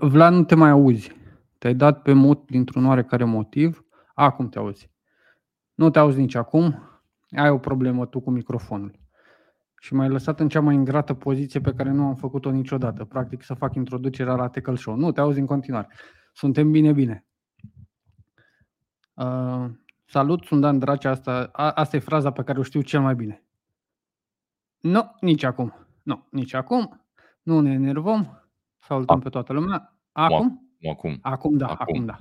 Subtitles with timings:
[0.00, 1.12] Vlad, nu te mai auzi.
[1.58, 3.84] Te-ai dat pe mut dintr-un oarecare motiv.
[4.14, 4.90] Acum te auzi.
[5.74, 6.82] Nu te auzi nici acum.
[7.30, 8.98] Ai o problemă tu cu microfonul.
[9.80, 13.04] Și m-ai lăsat în cea mai ingrată poziție pe care nu am făcut-o niciodată.
[13.04, 14.96] Practic să fac introducerea la Tackle Show.
[14.96, 15.88] Nu, te auzi în continuare.
[16.32, 17.26] Suntem bine, bine.
[19.14, 19.64] Uh,
[20.04, 21.10] salut, sunt Dan Dracea.
[21.10, 23.44] Asta, a, asta e fraza pe care o știu cel mai bine.
[24.80, 25.74] Nu, nici acum.
[26.02, 27.06] Nu, nici acum.
[27.42, 28.49] Nu ne enervăm.
[28.86, 29.20] Salutăm A.
[29.20, 29.98] pe toată lumea.
[30.12, 30.76] Acum?
[30.90, 31.18] Acum.
[31.22, 32.16] Acum da, acum, acum da.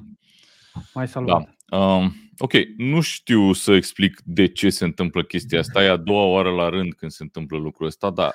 [0.93, 1.27] Mai salut.
[1.27, 1.77] Da.
[1.77, 5.83] Um, ok, nu știu să explic de ce se întâmplă chestia asta.
[5.83, 8.33] E a doua oară la rând când se întâmplă lucrul ăsta, dar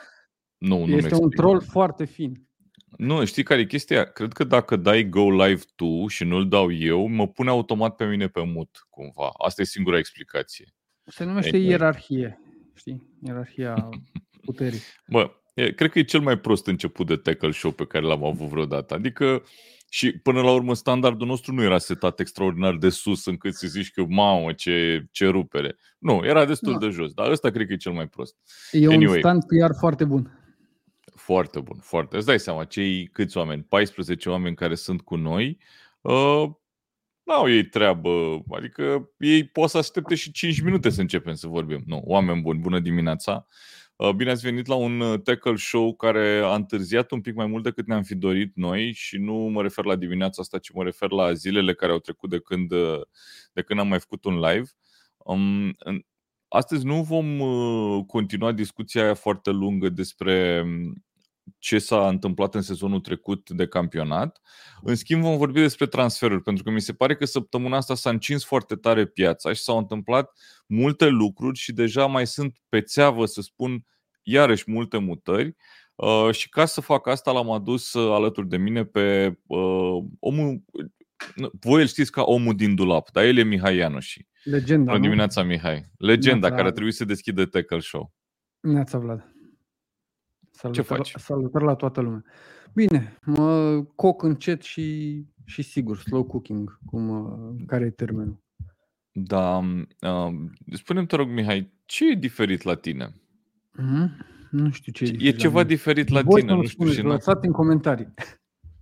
[0.56, 2.48] nu, nu Este un troll foarte fin.
[2.96, 4.04] Nu, știi care e chestia?
[4.04, 8.04] Cred că dacă dai go live tu și nu-l dau eu, mă pune automat pe
[8.04, 9.30] mine pe mut, cumva.
[9.44, 10.74] Asta e singura explicație.
[11.04, 12.40] Se numește e, ierarhie,
[12.74, 13.08] știi?
[13.22, 13.88] Ierarhia
[14.44, 14.80] puterii.
[15.08, 18.24] Bă, e, cred că e cel mai prost început de tackle show pe care l-am
[18.24, 18.94] avut vreodată.
[18.94, 19.42] Adică
[19.94, 23.90] și până la urmă standardul nostru nu era setat extraordinar de sus încât să zici
[23.90, 25.76] că mamă ce, ce rupere.
[25.98, 26.78] Nu, era destul no.
[26.78, 28.36] de jos, dar ăsta cred că e cel mai prost.
[28.70, 30.38] E anyway, un stand PR foarte bun.
[31.14, 32.16] Foarte bun, foarte.
[32.16, 35.58] Îți dai seama, cei câți oameni, 14 oameni care sunt cu noi,
[36.00, 36.44] uh,
[37.22, 41.82] n-au ei treabă, adică ei pot să aștepte și 5 minute să începem să vorbim.
[41.86, 43.46] Nu, oameni buni, bună dimineața!
[44.08, 47.46] Uh, bine ați venit la un uh, tackle show care a întârziat un pic mai
[47.46, 50.82] mult decât ne-am fi dorit noi și nu mă refer la dimineața asta, ci mă
[50.82, 53.00] refer la zilele care au trecut de când, uh,
[53.52, 54.70] de când am mai făcut un live.
[55.18, 55.76] Um,
[56.48, 57.38] astăzi nu vom
[58.06, 61.04] continua discuția aia foarte lungă despre um,
[61.58, 64.40] ce s-a întâmplat în sezonul trecut de campionat.
[64.82, 68.10] În schimb, vom vorbi despre transferuri, pentru că mi se pare că săptămâna asta s-a
[68.10, 70.30] încins foarte tare piața și s-au întâmplat
[70.66, 73.84] multe lucruri și deja mai sunt pe țeavă, să spun,
[74.24, 75.56] iarăși multe mutări.
[75.94, 80.62] Uh, și ca să fac asta, l-am adus uh, alături de mine pe uh, omul.
[81.60, 84.26] Voi îl știți ca omul din dulap, dar el e Mihai Ianoși.
[84.44, 84.90] Legenda.
[84.92, 85.90] Bună dimineața, Mihai.
[85.98, 86.54] Legenda Neața.
[86.56, 88.12] care trebuie să deschidă Tackle Show.
[88.60, 89.32] Neața, Vlad.
[90.50, 91.12] Salutări, Ce faci?
[91.16, 92.24] Salutări la toată lumea.
[92.74, 98.42] Bine, mă coc încet și, și sigur, slow cooking, cum, uh, care e termenul.
[99.12, 99.58] Da,
[100.00, 100.34] uh,
[100.72, 103.14] spune-mi, te rog, Mihai, ce e diferit la tine?
[103.78, 104.32] Mm-hmm.
[104.50, 107.02] Nu știu ce e E ceva la diferit la Voi tine, nu știu ce.
[107.02, 108.14] Lăsați în comentarii.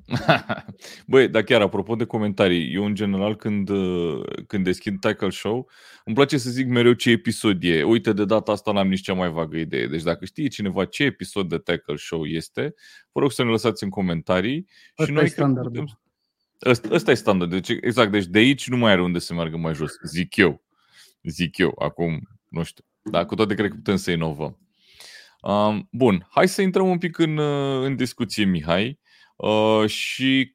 [1.07, 5.71] Băi, dar chiar apropo de comentarii, eu în general când, uh, când deschid Tackle Show,
[6.05, 7.83] îmi place să zic mereu ce episod e.
[7.83, 9.87] Uite, de data asta n-am nici cea mai vagă idee.
[9.87, 12.75] Deci dacă știe cineva ce episod de Tackle Show este,
[13.13, 14.67] vă rog să ne lăsați în comentarii.
[14.95, 15.69] Asta și noi e standard.
[15.69, 16.01] Putem...
[16.67, 17.51] Ăsta, ăsta e standard.
[17.51, 19.93] Deci, exact, deci de aici nu mai are unde să meargă mai jos.
[20.05, 20.65] Zic eu.
[21.23, 21.75] Zic eu.
[21.79, 22.85] Acum, nu știu.
[23.03, 24.59] Dar cu toate cred că putem să inovăm.
[25.43, 29.01] Um, bun, hai să intrăm un pic în, uh, în discuție, Mihai.
[29.37, 30.55] Uh, și,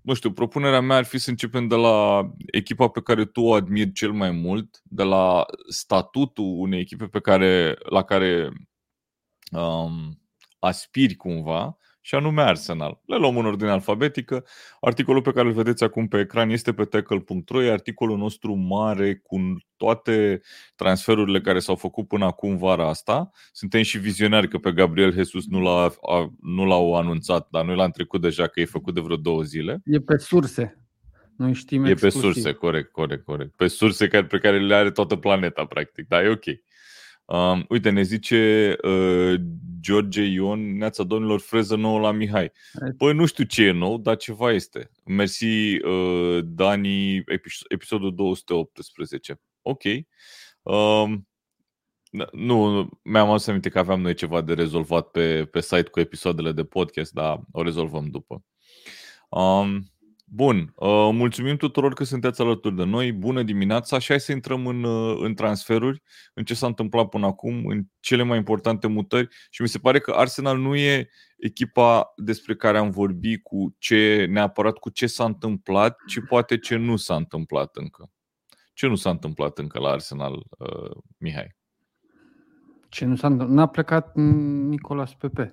[0.00, 3.54] nu știu, propunerea mea ar fi să începem de la echipa pe care tu o
[3.54, 8.48] admiri cel mai mult, de la statutul unei echipe pe care, la care
[9.50, 10.22] um,
[10.58, 11.76] aspiri cumva
[12.06, 13.00] și anume Arsenal.
[13.06, 14.44] Le luăm în ordine alfabetică.
[14.80, 19.14] Articolul pe care îl vedeți acum pe ecran este pe tackle.ro, e articolul nostru mare
[19.14, 20.40] cu toate
[20.76, 23.30] transferurile care s-au făcut până acum vara asta.
[23.52, 27.76] Suntem și vizionari că pe Gabriel Jesus nu, l-a, a, nu l-au anunțat, dar noi
[27.76, 29.80] l-am trecut deja că e făcut de vreo două zile.
[29.84, 30.78] E pe surse.
[31.36, 32.20] Noi știm E exclusiv.
[32.20, 33.56] pe surse, corect, corect, corect.
[33.56, 36.08] Pe surse care, pe care le are toată planeta, practic.
[36.08, 36.44] Da, e ok.
[37.24, 39.40] Um, uite, ne zice uh,
[39.80, 42.52] George Ion, neața domnilor, freză nouă la Mihai.
[42.96, 44.90] Păi nu știu ce e nou, dar ceva este.
[45.04, 47.24] Mersi, uh, Dani,
[47.68, 49.40] episodul 218.
[49.62, 49.82] Ok.
[50.62, 51.28] Um,
[52.32, 56.52] nu, mi-am adus aminte că aveam noi ceva de rezolvat pe, pe site cu episoadele
[56.52, 58.44] de podcast, dar o rezolvăm după.
[59.28, 59.93] Um,
[60.26, 63.12] Bun, uh, mulțumim tuturor că sunteți alături de noi.
[63.12, 66.02] Bună dimineața și hai să intrăm în, uh, în transferuri,
[66.34, 69.98] în ce s-a întâmplat până acum, în cele mai importante mutări și mi se pare
[69.98, 75.24] că Arsenal nu e echipa despre care am vorbit cu ce neapărat cu ce s-a
[75.24, 78.10] întâmplat, ci poate ce nu s-a întâmplat încă.
[78.72, 81.56] Ce nu s-a întâmplat încă la Arsenal, uh, Mihai?
[82.88, 83.56] Ce nu s-a întâmplat?
[83.56, 85.52] N-a plecat Nicolas Pepe.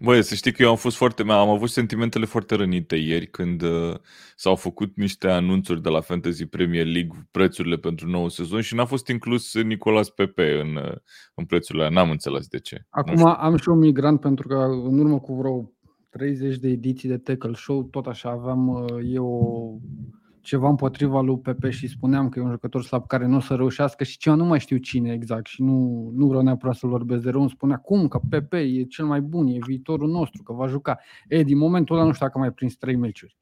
[0.00, 3.62] Băi, să știi că eu am fost foarte, am avut sentimentele foarte rănite ieri când
[3.62, 3.94] uh,
[4.36, 8.84] s-au făcut niște anunțuri de la Fantasy Premier League, prețurile pentru nou sezon și n-a
[8.84, 10.96] fost inclus Nicolas Pepe în, uh,
[11.34, 12.00] în prețurile alea.
[12.00, 12.86] N-am înțeles de ce.
[12.88, 14.54] Acum am și un migrant pentru că
[14.84, 15.70] în urmă cu vreo
[16.10, 19.80] 30 de ediții de Tackle Show, tot așa aveam uh, eu
[20.46, 23.54] ceva împotriva lui Pepe și spuneam că e un jucător slab care nu o să
[23.54, 27.22] reușească și ceva nu mai știu cine exact și nu, nu vreau neapărat să-l vorbesc
[27.22, 30.52] de rău, îmi spunea cum că Pepe e cel mai bun, e viitorul nostru, că
[30.52, 30.98] va juca.
[31.28, 33.36] E, din momentul ăla nu știu dacă mai prins trei meciuri.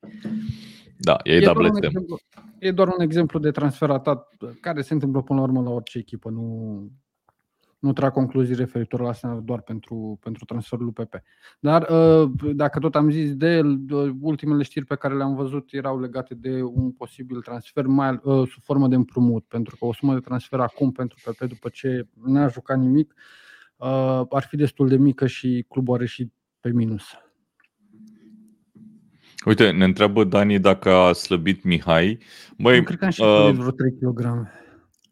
[0.98, 2.18] Da, e, e, doar un exemplu,
[2.58, 4.28] e doar un exemplu de transfer atat
[4.60, 6.90] care se întâmplă până la urmă la orice echipă, nu,
[7.84, 11.14] nu trag concluzii referitor la asta doar pentru, pentru transferul lui PP.
[11.60, 13.78] Dar uh, dacă tot am zis de el,
[14.20, 18.62] ultimele știri pe care le-am văzut erau legate de un posibil transfer mai uh, sub
[18.62, 22.48] formă de împrumut, pentru că o sumă de transfer acum pentru PP după ce n-a
[22.48, 23.14] jucat nimic
[23.76, 27.04] uh, ar fi destul de mică și clubul are și pe minus.
[29.46, 32.18] Uite, ne întreabă Dani dacă a slăbit Mihai.
[32.58, 34.48] Băi, cred că am și uh, vreo 3 kg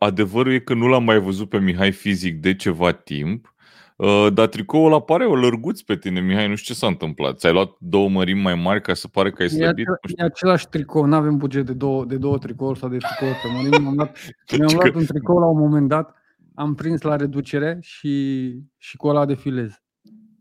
[0.02, 3.54] adevărul e că nu l-am mai văzut pe Mihai fizic de ceva timp,
[3.96, 7.38] uh, dar tricoul apare o lărguț pe tine, Mihai, nu știu ce s-a întâmplat.
[7.38, 9.86] Ți-ai luat două mărimi mai mari ca să pare că ai slăbit?
[9.86, 12.96] E, acela, e același tricou, nu avem buget de două, de două tricouri sau de
[12.96, 13.78] tricouri pe mărimi.
[13.82, 14.16] Mi-am luat,
[14.58, 16.14] mi-am luat un tricou la un moment dat,
[16.54, 19.82] am prins la reducere și, și cu ăla defilez.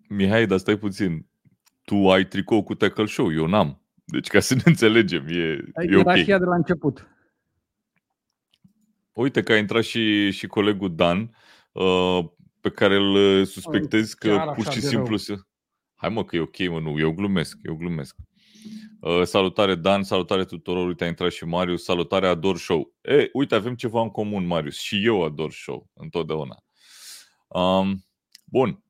[0.10, 1.26] Mihai, dar stai puțin.
[1.84, 3.82] Tu ai tricou cu tackle show, eu n-am.
[4.06, 6.16] Deci ca să ne înțelegem, e, e Era ok.
[6.16, 7.08] și ea de la început.
[9.14, 11.36] Uite că a intrat și, și colegul Dan,
[11.72, 12.26] uh,
[12.62, 15.36] pe care îl uh, suspectez că pur și simplu se...
[15.96, 18.16] Hai mă că e ok, mă, nu, eu glumesc, eu glumesc.
[19.00, 22.94] Uh, salutare Dan, salutare tuturor, uite a intrat și Marius, salutare Ador Show.
[23.02, 26.64] E, uite, avem ceva în comun, Marius, și eu ador show, întotdeauna.
[27.48, 28.06] Um,
[28.46, 28.84] bun.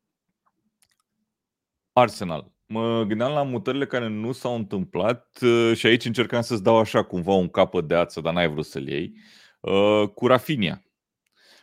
[1.94, 2.52] Arsenal.
[2.66, 7.04] Mă gândeam la mutările care nu s-au întâmplat uh, și aici încercam să-ți dau așa
[7.04, 9.14] cumva un capăt de ață, dar n-ai vrut să-l iei.
[9.16, 10.86] Uh, Uh, cu Rafinia.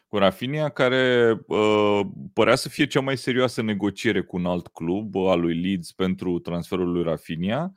[0.06, 2.00] Cu Rafinia, care uh,
[2.33, 6.39] părea să fie cea mai serioasă negociere cu un alt club al lui Leeds pentru
[6.39, 7.73] transferul lui Rafinia.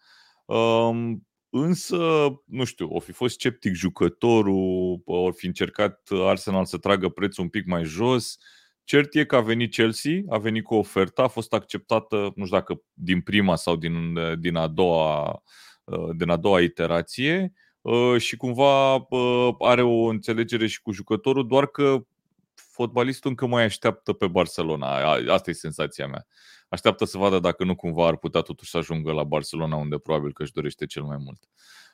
[0.45, 1.11] Uh,
[1.49, 7.43] însă, nu știu, o fi fost sceptic jucătorul, o fi încercat Arsenal să tragă prețul
[7.43, 8.37] un pic mai jos.
[8.83, 12.57] Cert e că a venit Chelsea, a venit cu oferta, a fost acceptată, nu știu
[12.57, 15.41] dacă din prima sau din, din a doua,
[15.83, 17.70] uh, din a doua iterație Uh,
[18.17, 22.05] și cumva uh, are o înțelegere și cu jucătorul, doar că
[22.53, 24.87] fotbalistul încă mai așteaptă pe Barcelona.
[25.13, 26.25] Asta e senzația mea.
[26.69, 30.33] Așteaptă să vadă dacă nu cumva ar putea totuși să ajungă la Barcelona, unde probabil
[30.33, 31.49] că își dorește cel mai mult.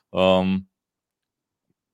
[0.08, 0.70] Um,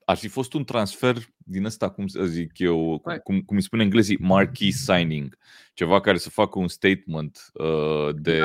[0.05, 3.83] ar fi fost un transfer din ăsta, cum să zic eu, cum, cum îi spune
[3.83, 5.39] englezii, marquee signing.
[5.75, 8.41] Ceva care să facă un statement uh, de,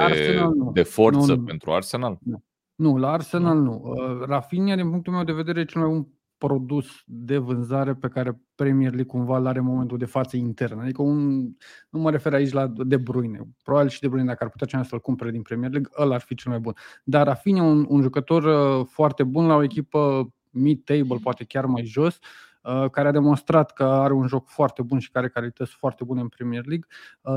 [0.74, 1.44] de forță nu, nu.
[1.44, 2.18] pentru Arsenal?
[2.24, 2.44] Nu.
[2.80, 3.82] Nu, la Arsenal nu.
[3.84, 8.08] Uh, Rafinha, din punctul meu de vedere, e cel mai bun produs de vânzare pe
[8.08, 10.80] care Premier League cumva îl are în momentul de față intern.
[10.80, 11.44] Adică un,
[11.90, 13.40] nu mă refer aici la De Bruyne.
[13.64, 16.22] Probabil și De Bruyne, dacă ar putea cineva să-l cumpere din Premier League, ăla ar
[16.22, 16.74] fi cel mai bun.
[17.04, 21.84] Dar Rafinha, un, un jucător uh, foarte bun la o echipă mid-table, poate chiar mai
[21.86, 22.20] jos,
[22.64, 26.04] uh, care a demonstrat că are un joc foarte bun și care are calități foarte
[26.04, 26.88] bune în Premier League,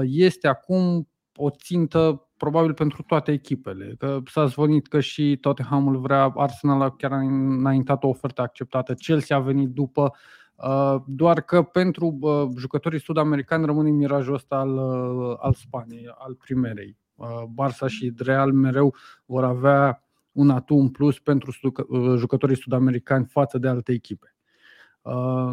[0.03, 3.95] este acum o țintă probabil pentru toate echipele.
[3.99, 9.37] Că s-a zvonit că și Tottenhamul vrea, Arsenal chiar a înaintat o ofertă acceptată, Chelsea
[9.37, 10.13] a venit după,
[10.55, 16.35] uh, doar că pentru uh, jucătorii sud-americani rămâne mirajul ăsta al, uh, al Spaniei, al
[16.35, 16.97] primerei.
[17.55, 18.95] Barça și Real mereu
[19.25, 21.53] vor avea un atu în plus pentru
[22.17, 24.35] jucătorii sud-americani față de alte echipe.
[25.03, 25.53] Uh,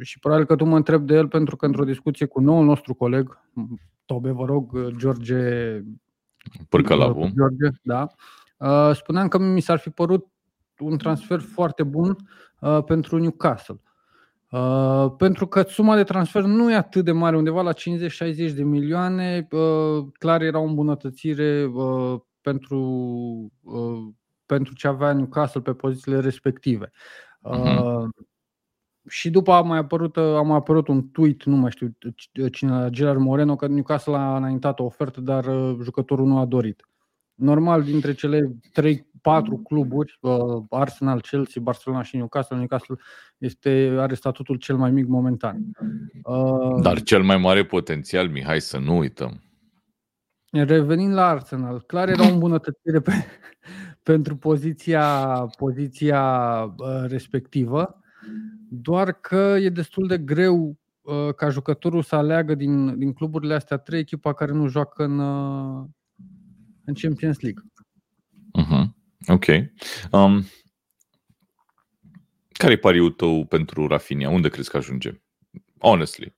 [0.00, 2.94] și probabil că tu mă întreb de el pentru că într-o discuție cu noul nostru
[2.94, 3.40] coleg,
[4.04, 5.36] Tobe, vă rog, George
[6.68, 7.20] Pârcălavu.
[7.20, 8.06] George, da.
[8.56, 10.26] Uh, spuneam că mi s-ar fi părut
[10.78, 12.16] un transfer foarte bun
[12.60, 13.80] uh, pentru Newcastle.
[14.50, 17.76] Uh, pentru că suma de transfer nu e atât de mare, undeva la 50-60
[18.54, 22.80] de milioane, uh, clar era o îmbunătățire uh, pentru,
[23.62, 24.12] uh,
[24.46, 26.90] pentru ce avea Newcastle pe pozițiile respective.
[27.50, 28.06] Uh-huh.
[29.04, 31.96] Uh, și după a mai apărut, a mai apărut un tweet, nu mai știu
[32.52, 36.88] cine, Gerard Moreno, că Newcastle a înaintat o ofertă, dar uh, jucătorul nu a dorit.
[37.34, 39.02] Normal, dintre cele 3-4
[39.64, 42.96] cluburi, uh, Arsenal, Chelsea, Barcelona și Newcastle, Newcastle
[43.38, 45.64] este, are statutul cel mai mic momentan.
[46.22, 49.42] Uh, dar cel mai mare potențial, Mihai, să nu uităm.
[50.50, 53.12] Revenind la Arsenal, clar era o îmbunătățire pe,
[54.02, 55.06] pentru poziția,
[55.56, 56.74] poziția
[57.08, 57.98] respectivă.
[58.80, 63.76] Doar că e destul de greu uh, ca jucătorul să aleagă din, din cluburile astea
[63.76, 65.84] trei echipa care nu joacă în, uh,
[66.84, 67.62] în Champions League.
[68.58, 68.84] Uh-huh.
[69.26, 69.46] Ok.
[70.10, 70.44] Um,
[72.48, 74.28] care e pariul tău pentru Rafinha?
[74.28, 75.22] Unde crezi că ajunge?
[75.78, 76.34] Honestly.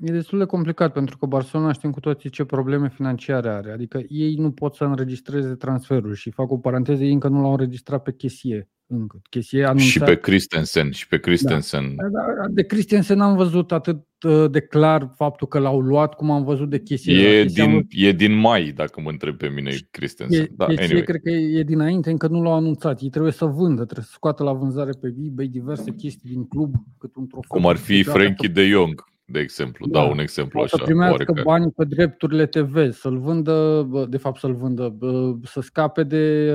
[0.00, 3.72] E destul de complicat pentru că Barcelona știm cu toții ce probleme financiare are.
[3.72, 7.50] Adică ei nu pot să înregistreze transferuri și fac o paranteză, ei încă nu l-au
[7.50, 9.20] înregistrat pe Chesie încă.
[9.30, 9.86] Chesie anunțat...
[9.86, 10.90] Și pe Christensen.
[10.90, 11.94] Și pe Christensen.
[11.96, 12.46] Da.
[12.50, 16.70] De Christensen am văzut atât uh, de clar faptul că l-au luat, cum am văzut
[16.70, 17.28] de Chesie.
[17.28, 17.86] E, din, am...
[17.88, 20.42] e din mai, dacă mă întreb pe mine, Christensen.
[20.42, 21.02] E, da, Chesie anyway.
[21.02, 23.00] cred că e, e dinainte, încă nu l-au anunțat.
[23.00, 26.74] Ei trebuie să vândă, trebuie să scoată la vânzare pe eBay diverse chestii din club,
[26.98, 27.60] cât un trofeu.
[27.60, 29.86] Cum ar fi Frankie de Jong de exemplu.
[29.86, 29.98] Da.
[29.98, 30.76] Dau un exemplu așa.
[30.76, 34.98] Să primească bani pe drepturile TV, să-l vândă, de fapt să-l vândă,
[35.42, 36.50] să scape de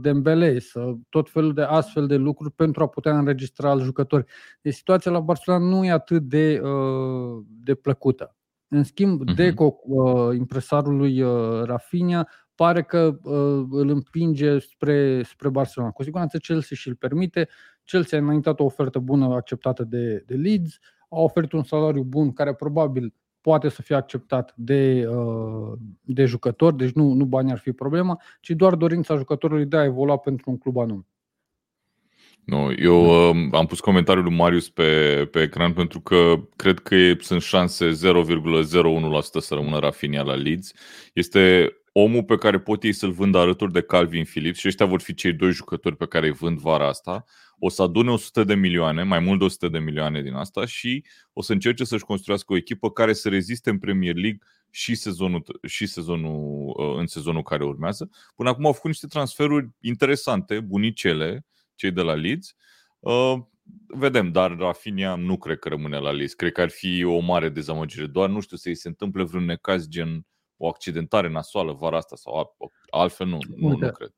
[0.00, 4.24] Dembele, să tot felul de astfel de lucruri pentru a putea înregistra al jucători.
[4.60, 6.60] Deci situația la Barcelona nu e atât de,
[7.44, 8.36] de plăcută.
[8.68, 9.34] În schimb, uh-huh.
[9.34, 9.74] Deco,
[10.34, 11.22] impresarului
[11.64, 13.18] Rafinha, pare că
[13.70, 15.92] îl împinge spre, spre Barcelona.
[15.92, 17.48] Cu siguranță Chelsea și îl permite.
[17.84, 20.78] Chelsea a înaintat o ofertă bună acceptată de, de Leeds
[21.10, 26.76] a oferit un salariu bun care probabil poate să fie acceptat de, uh, de jucători,
[26.76, 30.50] deci nu, nu banii ar fi problema, ci doar dorința jucătorului de a evolua pentru
[30.50, 31.06] un club anume.
[32.44, 36.96] Nu, eu uh, am pus comentariul lui Marius pe, pe ecran pentru că cred că
[37.18, 37.94] sunt șanse 0,01%
[39.38, 40.72] să rămână Rafinha la Leeds.
[41.12, 45.00] Este omul pe care pot ei să-l vândă alături de Calvin Phillips și ăștia vor
[45.00, 47.24] fi cei doi jucători pe care îi vând vara asta
[47.60, 51.04] o să adune 100 de milioane, mai mult de 100 de milioane din asta și
[51.32, 54.38] o să încerce să-și construiască o echipă care să reziste în Premier League
[54.70, 58.10] și sezonul, și sezonul uh, în sezonul care urmează.
[58.36, 62.54] Până acum au făcut niște transferuri interesante, bunicele, cei de la Leeds.
[62.98, 63.34] Uh,
[63.86, 66.32] vedem, dar Rafinha nu cred că rămâne la Leeds.
[66.32, 68.06] Cred că ar fi o mare dezamăgire.
[68.06, 70.26] Doar nu știu să-i se întâmple vreun necaz gen
[70.56, 72.56] o accidentare nasoală vara asta sau
[72.90, 74.14] altfel nu, nu, nu cred.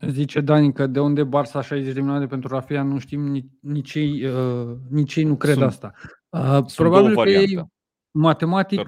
[0.00, 3.94] Zice Dani că de unde Barça 60 de milioane pentru Rafia nu știm, nici, nici,
[3.94, 5.92] ei, uh, nici ei nu cred sunt, asta.
[6.28, 7.64] Uh, probabil că ei,
[8.10, 8.80] matematic,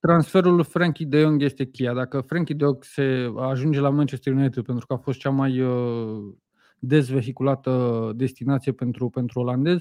[0.00, 1.92] transferul lui Frankie de Jong este cheia.
[1.92, 5.60] Dacă Frankie de Jong se ajunge la Manchester United pentru că a fost cea mai
[5.60, 6.34] uh,
[6.78, 9.78] dezvehiculată destinație pentru, pentru olandez,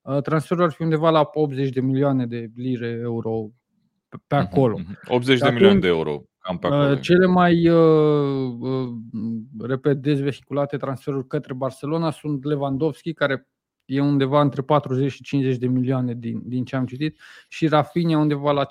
[0.00, 3.50] uh, transferul ar fi undeva la 80 de milioane de lire euro
[4.08, 4.78] pe, pe mhm, acolo.
[5.08, 6.22] 80 de milioane de euro.
[6.46, 6.90] Cam pe acolo.
[6.90, 8.88] Uh, cele mai, uh, uh,
[9.58, 13.48] repet, dezvehiculate transferuri către Barcelona sunt Lewandowski, care
[13.84, 18.18] e undeva între 40 și 50 de milioane din, din ce am citit, și Rafinha
[18.18, 18.68] undeva la 50-60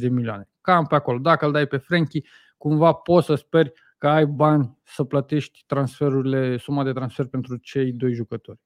[0.00, 0.48] de milioane.
[0.60, 1.18] Cam pe acolo.
[1.18, 2.24] Dacă îl dai pe Frenkie,
[2.56, 7.92] cumva poți să speri că ai bani să plătești transferurile, suma de transfer pentru cei
[7.92, 8.58] doi jucători.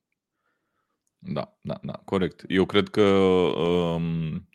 [1.19, 2.45] Da, da, da, corect.
[2.49, 4.49] Eu cred că um,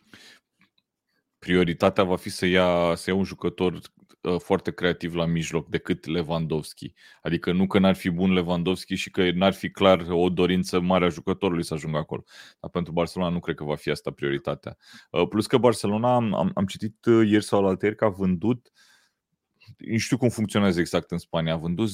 [1.38, 3.80] prioritatea va fi să ia, să ia un jucător
[4.20, 6.92] uh, foarte creativ la mijloc decât Lewandowski.
[7.22, 11.04] Adică nu că n-ar fi bun Lewandowski și că n-ar fi clar o dorință mare
[11.04, 12.24] a jucătorului să ajungă acolo.
[12.60, 14.76] Dar pentru Barcelona nu cred că va fi asta prioritatea.
[15.10, 18.72] Uh, plus că Barcelona, am, am citit uh, ieri sau la alter că a vândut
[19.76, 21.90] nu știu cum funcționează exact în Spania, a vândut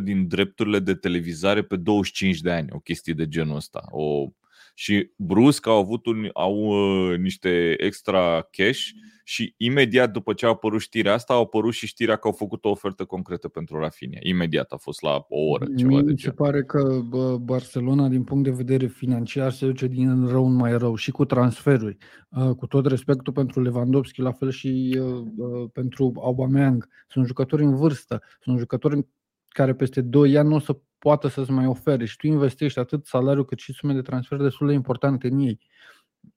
[0.00, 3.84] 10% din drepturile de televizare pe 25 de ani, o chestie de genul ăsta.
[3.90, 4.26] O
[4.74, 8.88] și brusc au avut un, au uh, niște extra cash
[9.24, 12.64] și imediat după ce a apărut știrea asta, au apărut și știrea că au făcut
[12.64, 14.18] o ofertă concretă pentru Rafinha.
[14.22, 15.66] Imediat a fost la o oră.
[15.76, 20.26] Ceva Mi se pare că bă, Barcelona, din punct de vedere financiar, se duce din
[20.26, 21.96] rău în mai rău și cu transferuri.
[22.28, 26.88] Uh, cu tot respectul pentru Lewandowski, la fel și uh, uh, pentru Aubameyang.
[27.08, 29.06] Sunt jucători în vârstă, sunt jucători
[29.48, 33.06] care peste 2 ani nu o să poată să-ți mai ofere și tu investești atât
[33.06, 35.58] salariul cât și sume de transfer destul de importante în ei.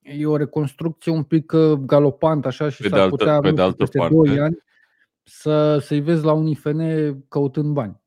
[0.02, 3.62] E o reconstrucție un pic uh, galopantă așa și pe s-ar altă, putea pe de
[3.62, 4.58] altă peste parte, 2 ani
[5.24, 6.80] să, să-i vezi la un IFN
[7.28, 8.02] căutând bani.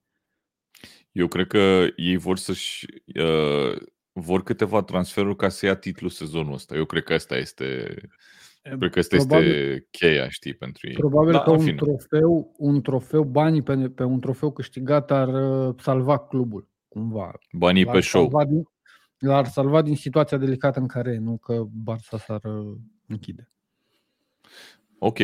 [1.12, 3.76] Eu cred că ei vor să-și uh,
[4.12, 6.74] vor câteva transferuri ca să ia titlul sezonul ăsta.
[6.74, 7.96] Eu cred că asta este
[8.62, 10.94] Cred că asta probabil, este cheia, știi, pentru ei.
[10.94, 15.74] Probabil da, că un trofeu, un trofeu, banii pe, pe un trofeu câștigat ar uh,
[15.78, 17.38] salva clubul, cumva.
[17.52, 18.44] Banii l-ar pe show.
[18.46, 18.62] Din,
[19.18, 23.50] l-ar salva din situația delicată în care e, nu că Barça s-ar uh, închide.
[24.98, 25.18] Ok,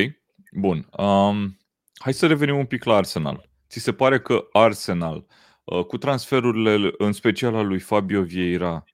[0.53, 0.89] bun.
[0.99, 1.59] Um,
[1.95, 3.51] hai să revenim un pic la Arsenal.
[3.69, 5.27] Ți se pare că Arsenal,
[5.65, 8.85] uh, cu transferurile, în special al lui Fabio Vieira,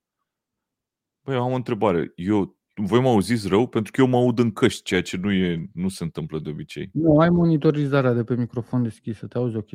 [1.24, 2.12] Băi, am o întrebare.
[2.14, 3.66] Eu voi mă auziți rău?
[3.66, 6.50] Pentru că eu mă aud în căști, ceea ce nu, e, nu se întâmplă de
[6.50, 6.90] obicei.
[6.92, 9.68] Nu, ai monitorizarea de pe microfon deschisă, te auzi ok.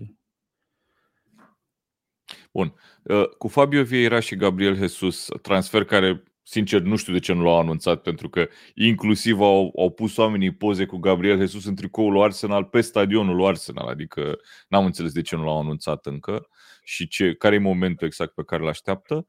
[2.51, 2.73] Bun.
[3.03, 7.43] Uh, cu Fabio Vieira și Gabriel Jesus, transfer care, sincer, nu știu de ce nu
[7.43, 12.11] l-au anunțat, pentru că inclusiv au, au pus oamenii poze cu Gabriel Jesus în tricoul
[12.11, 16.47] lui Arsenal pe stadionul lui Arsenal, adică n-am înțeles de ce nu l-au anunțat încă
[16.83, 19.27] și ce, care e momentul exact pe care îl așteaptă.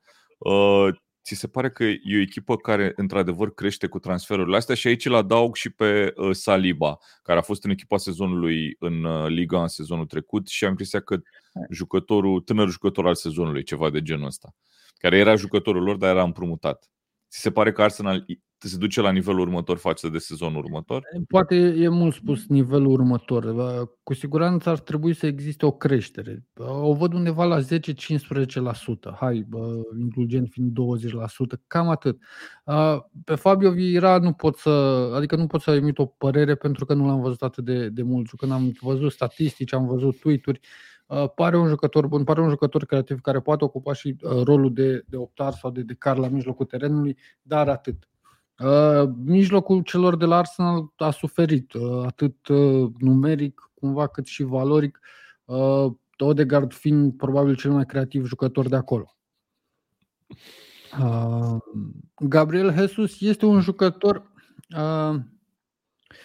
[1.26, 4.86] Uh, ți se pare că e o echipă care într-adevăr crește cu transferurile astea și
[4.86, 9.28] aici îl adaug și pe uh, Saliba, care a fost în echipa sezonului în uh,
[9.28, 11.20] Liga în sezonul trecut și am impresia că
[11.70, 14.54] jucătorul, tânăr jucător al sezonului, ceva de genul ăsta,
[14.98, 16.90] care era jucătorul lor, dar era împrumutat.
[17.30, 18.24] Ți se pare că Arsenal
[18.58, 21.02] se duce la nivelul următor față de sezonul următor?
[21.28, 23.54] Poate e mult spus nivelul următor.
[24.02, 26.44] Cu siguranță ar trebui să existe o creștere.
[26.58, 27.64] O văd undeva la 10-15%.
[29.16, 29.46] Hai,
[29.98, 32.22] indulgent fiind 20%, cam atât.
[33.24, 34.70] Pe Fabio Vieira nu pot să,
[35.14, 38.02] adică nu pot să emit o părere pentru că nu l-am văzut atât de, de
[38.02, 38.30] mult.
[38.30, 40.60] Când am văzut statistici, am văzut tweet-uri,
[41.34, 45.16] pare un jucător bun, pare un jucător creativ care poate ocupa și rolul de, de
[45.16, 48.08] optar sau de, de car la mijlocul terenului, dar atât.
[48.58, 54.42] Uh, mijlocul celor de la Arsenal a suferit, uh, atât uh, numeric, cumva, cât și
[54.42, 55.00] valoric,
[55.44, 59.16] uh, Odegaard fiind probabil cel mai creativ jucător de acolo.
[61.00, 61.56] Uh,
[62.14, 64.32] Gabriel Jesus este un jucător
[64.76, 65.16] uh,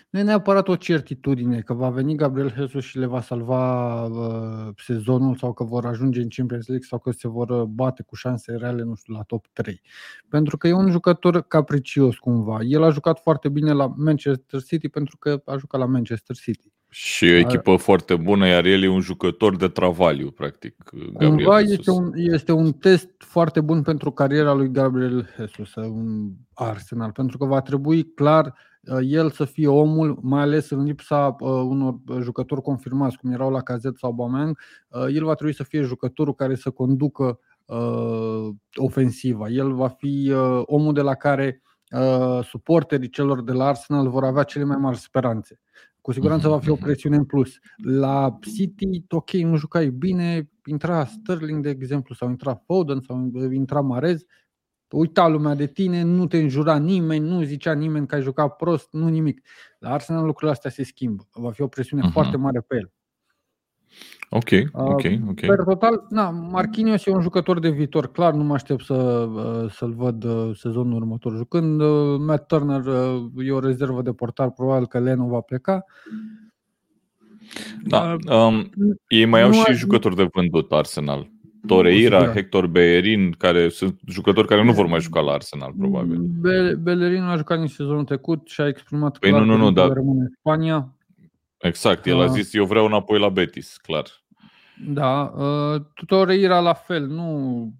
[0.09, 4.73] nu e neapărat o certitudine că va veni Gabriel Jesus și le va salva uh,
[4.77, 8.15] sezonul sau că vor ajunge în Champions League sau că se vor uh, bate cu
[8.15, 9.81] șanse reale, nu știu, la top 3.
[10.29, 12.59] Pentru că e un jucător capricios cumva.
[12.61, 16.71] El a jucat foarte bine la Manchester City pentru că a jucat la Manchester City.
[16.89, 17.77] Și o echipă a...
[17.77, 20.75] foarte bună, iar el e un jucător de travaliu, practic.
[20.93, 21.77] Gabriel Cumva Jesus.
[21.77, 27.37] este un, este un test foarte bun pentru cariera lui Gabriel Jesus, un Arsenal, pentru
[27.37, 28.70] că va trebui clar Uh,
[29.01, 33.61] el să fie omul, mai ales în lipsa uh, unor jucători confirmați, cum erau la
[33.61, 37.39] Cazet sau Bameng, uh, el va trebui să fie jucătorul care să conducă
[38.75, 39.47] ofensiva.
[39.49, 41.61] El va fi omul de la care
[42.43, 45.59] suporterii celor de la Arsenal vor avea cele mai mari speranțe.
[46.01, 47.59] Cu siguranță va fi o presiune în plus.
[47.83, 53.81] La City, ok, nu jucai bine, intra Sterling, de exemplu, sau intra Foden, sau intra
[53.81, 54.23] Marez,
[54.91, 58.87] uita lumea de tine, nu te înjura nimeni, nu zicea nimeni că ai jucat prost,
[58.91, 59.41] nu nimic.
[59.79, 61.27] La Arsenal lucrurile astea se schimbă.
[61.31, 62.11] Va fi o presiune uh-huh.
[62.11, 62.91] foarte mare pe el.
[64.29, 65.39] Ok, ok, ok.
[65.39, 69.71] Per total, na, Marquinhos e un jucător de viitor, clar, nu mă aștept să, uh,
[69.71, 71.81] să-l văd uh, sezonul următor jucând.
[71.81, 72.81] Uh, Matt Turner
[73.37, 75.85] e o rezervă de portar, probabil că Leno va pleca.
[77.83, 78.69] Da, um,
[79.07, 81.30] ei mai au și jucători de vândut Arsenal.
[81.67, 86.17] Toreira, Hector Bellerin, care sunt jucători care nu vor mai juca la Arsenal, probabil.
[86.19, 89.65] Be- Bellerin a jucat nici sezonul trecut și a exprimat păi clar nu, nu, nu,
[89.65, 89.93] că da.
[89.93, 90.95] rămâne în Spania.
[91.57, 94.05] Exact, el a zis, eu vreau înapoi la Betis, clar.
[94.87, 97.73] Da, uh, Toreira la fel, nu...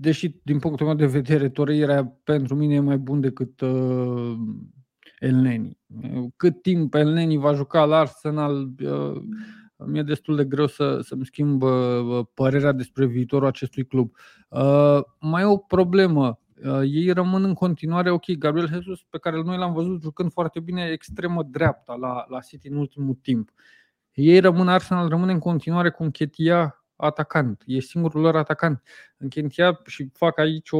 [0.00, 4.36] Deși, din punctul meu de vedere, Toreira pentru mine e mai bun decât uh,
[5.18, 5.78] Elneni.
[6.36, 9.22] Cât timp Elneni va juca la Arsenal, uh,
[9.86, 11.62] mi-e destul de greu să, să-mi schimb
[12.34, 14.12] părerea despre viitorul acestui club.
[14.48, 16.38] Uh, mai e o problemă.
[16.64, 20.60] Uh, ei rămân în continuare, ok, Gabriel Jesus, pe care noi l-am văzut jucând foarte
[20.60, 23.50] bine extremă dreapta la, la City în ultimul timp.
[24.12, 27.62] Ei rămân, Arsenal rămâne în continuare cu Închetia atacant.
[27.66, 28.82] E singurul lor atacant.
[29.16, 30.78] Închetia și fac aici o,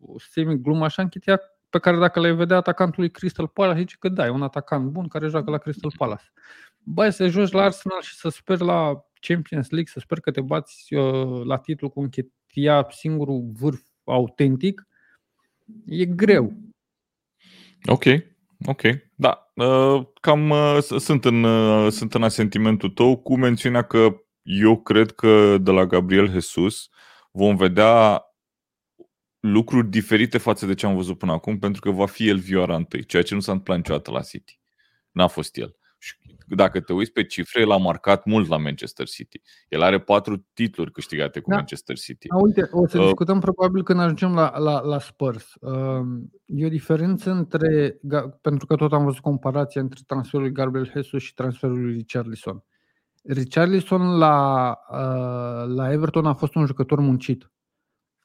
[0.00, 4.26] o semi-glumă așa, Închetia pe care dacă le vedea atacantului Crystal Palace, zice că da,
[4.26, 6.32] e un atacant bun care joacă la Crystal Palace
[6.92, 10.40] băi, să ajungi la Arsenal și să speri la Champions League, să sper că te
[10.40, 14.86] bați uh, la titlu cu închetia singurul vârf autentic,
[15.86, 16.52] e greu.
[17.86, 18.04] Ok,
[18.66, 18.82] ok.
[19.14, 24.80] Da, uh, cam uh, sunt, în, uh, sunt în asentimentul tău cu mențiunea că eu
[24.82, 26.88] cred că de la Gabriel Jesus
[27.32, 28.24] vom vedea
[29.40, 32.76] lucruri diferite față de ce am văzut până acum, pentru că va fi el vioara
[32.76, 34.60] întâi, ceea ce nu s-a întâmplat niciodată la City.
[35.10, 35.79] N-a fost el.
[36.02, 36.14] Și
[36.46, 39.40] dacă te uiți pe cifre, el a marcat mult la Manchester City.
[39.68, 41.56] El are patru titluri câștigate cu da.
[41.56, 42.30] Manchester City.
[42.30, 45.54] A, uite, o să uh, discutăm probabil când ajungem la, la, la Spurs.
[45.60, 46.00] Uh,
[46.46, 47.98] e o diferență între,
[48.40, 52.64] pentru că tot am văzut comparația între transferul lui Gabriel Jesus și transferul lui Richarlison.
[53.22, 57.50] Richarlison la, uh, la Everton a fost un jucător muncit.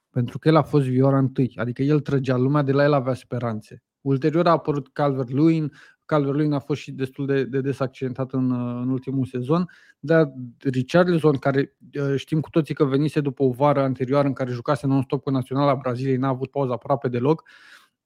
[0.09, 3.13] Pentru că el a fost vioara întâi, adică el trăgea lumea, de la el avea
[3.13, 3.83] speranțe.
[4.01, 5.71] Ulterior a apărut Calvert-Lewin,
[6.05, 11.37] Calvert-Lewin a fost și destul de, de des accidentat în, în ultimul sezon, dar Richarlison,
[11.37, 15.23] care uh, știm cu toții că venise după o vară anterioară în care jucase non-stop
[15.23, 17.43] cu Naționala Braziliei, n-a avut pauză aproape deloc,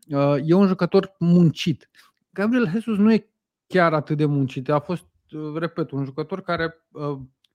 [0.09, 1.89] uh, e un jucător muncit.
[2.29, 3.29] Gabriel Jesus nu e
[3.67, 6.85] chiar atât de muncit, a fost, uh, repet, un jucător care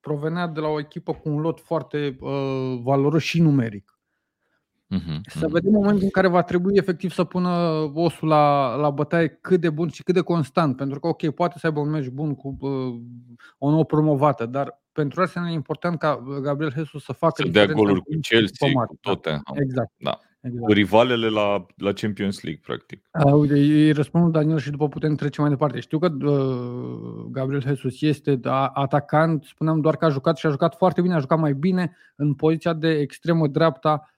[0.01, 2.19] provenea de la o echipă cu un lot foarte
[2.83, 3.94] valoros și numeric.
[4.91, 7.51] Uh-huh, să vedem momentul în care va trebui efectiv să pună
[7.95, 10.77] osul la, la bătaie cât de bun și cât de constant.
[10.77, 12.71] Pentru că, ok, poate să aibă un meci bun cu uh,
[13.59, 17.67] o nouă promovată, dar pentru asta e important ca Gabriel Jesus să facă să dea
[17.67, 19.41] goluri cu Chelsea, cu, cu toate.
[19.55, 19.93] Exact.
[19.97, 20.19] Da.
[20.41, 20.73] exact.
[20.73, 23.09] rivalele la, la Champions League, practic.
[23.11, 25.81] A, uite, îi răspund Daniel și după putem trece mai departe.
[25.81, 28.41] Știu că uh, Gabriel Jesus este
[28.73, 31.97] atacant, spuneam doar că a jucat și a jucat foarte bine, a jucat mai bine
[32.17, 34.14] în poziția de extremă dreapta uh,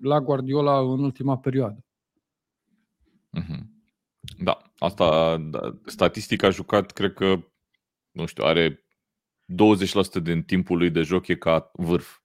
[0.00, 1.84] la Guardiola în ultima perioadă.
[3.40, 3.72] Mm-hmm.
[4.38, 7.44] Da, asta, da, statistica a jucat, cred că,
[8.10, 8.84] nu știu, are
[10.18, 12.20] 20% din timpul lui de joc e ca vârf.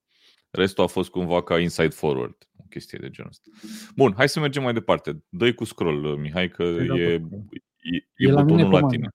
[0.49, 3.49] Restul a fost cumva ca inside forward, o chestie de genul ăsta.
[3.95, 5.23] Bun, hai să mergem mai departe.
[5.29, 9.09] Dă-i cu scroll, Mihai, că e, e, e, e butonul la tine.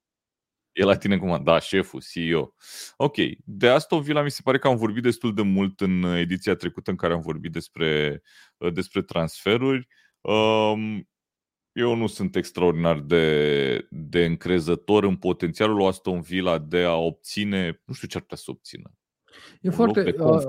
[0.72, 1.44] E la tine cum?
[1.44, 2.54] Da, șeful, CEO.
[2.96, 6.02] Ok, de asta o Villa mi se pare că am vorbit destul de mult în
[6.02, 8.22] ediția trecută în care am vorbit despre,
[8.72, 9.86] despre transferuri.
[10.20, 11.08] Um,
[11.72, 17.82] eu nu sunt extraordinar de, de încrezător în potențialul lui Aston Villa de a obține,
[17.84, 18.92] nu știu ce ar putea să obțină.
[19.60, 20.02] E un foarte.
[20.02, 20.42] De uh,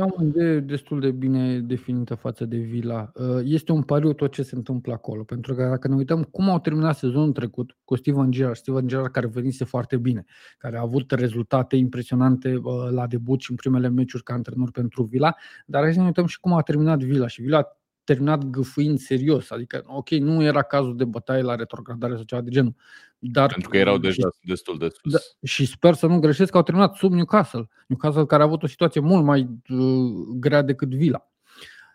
[0.00, 3.12] am o idee destul de bine definită față de Villa.
[3.14, 5.22] Uh, este un pariu tot ce se întâmplă acolo.
[5.22, 9.12] Pentru că dacă ne uităm cum au terminat sezonul trecut cu Steven Gerrard, Steven Gerrard
[9.12, 10.24] care venise foarte bine,
[10.58, 15.02] care a avut rezultate impresionante uh, la debut și în primele meciuri ca antrenor pentru
[15.02, 15.34] Villa,
[15.66, 17.26] dar hai să ne uităm și cum a terminat Villa.
[17.26, 17.77] Și Villa
[18.08, 19.50] terminat gâfâind serios.
[19.50, 22.74] Adică, ok, nu era cazul de bătaie la retrogradare sau ceva de genul.
[23.18, 25.12] Dar, Pentru că erau deja și, destul de sus.
[25.12, 27.68] Da, și sper să nu greșesc că au terminat sub Newcastle.
[27.86, 31.30] Newcastle care a avut o situație mult mai uh, grea decât Villa.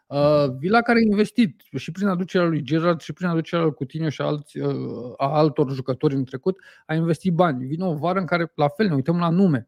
[0.08, 4.10] Uh, Villa care a investit și prin aducerea lui Gerard și prin aducerea lui Coutinho
[4.10, 7.66] și alți, uh, a altor jucători în trecut, a investit bani.
[7.66, 9.68] Vine o vară în care, la fel, ne uităm la nume.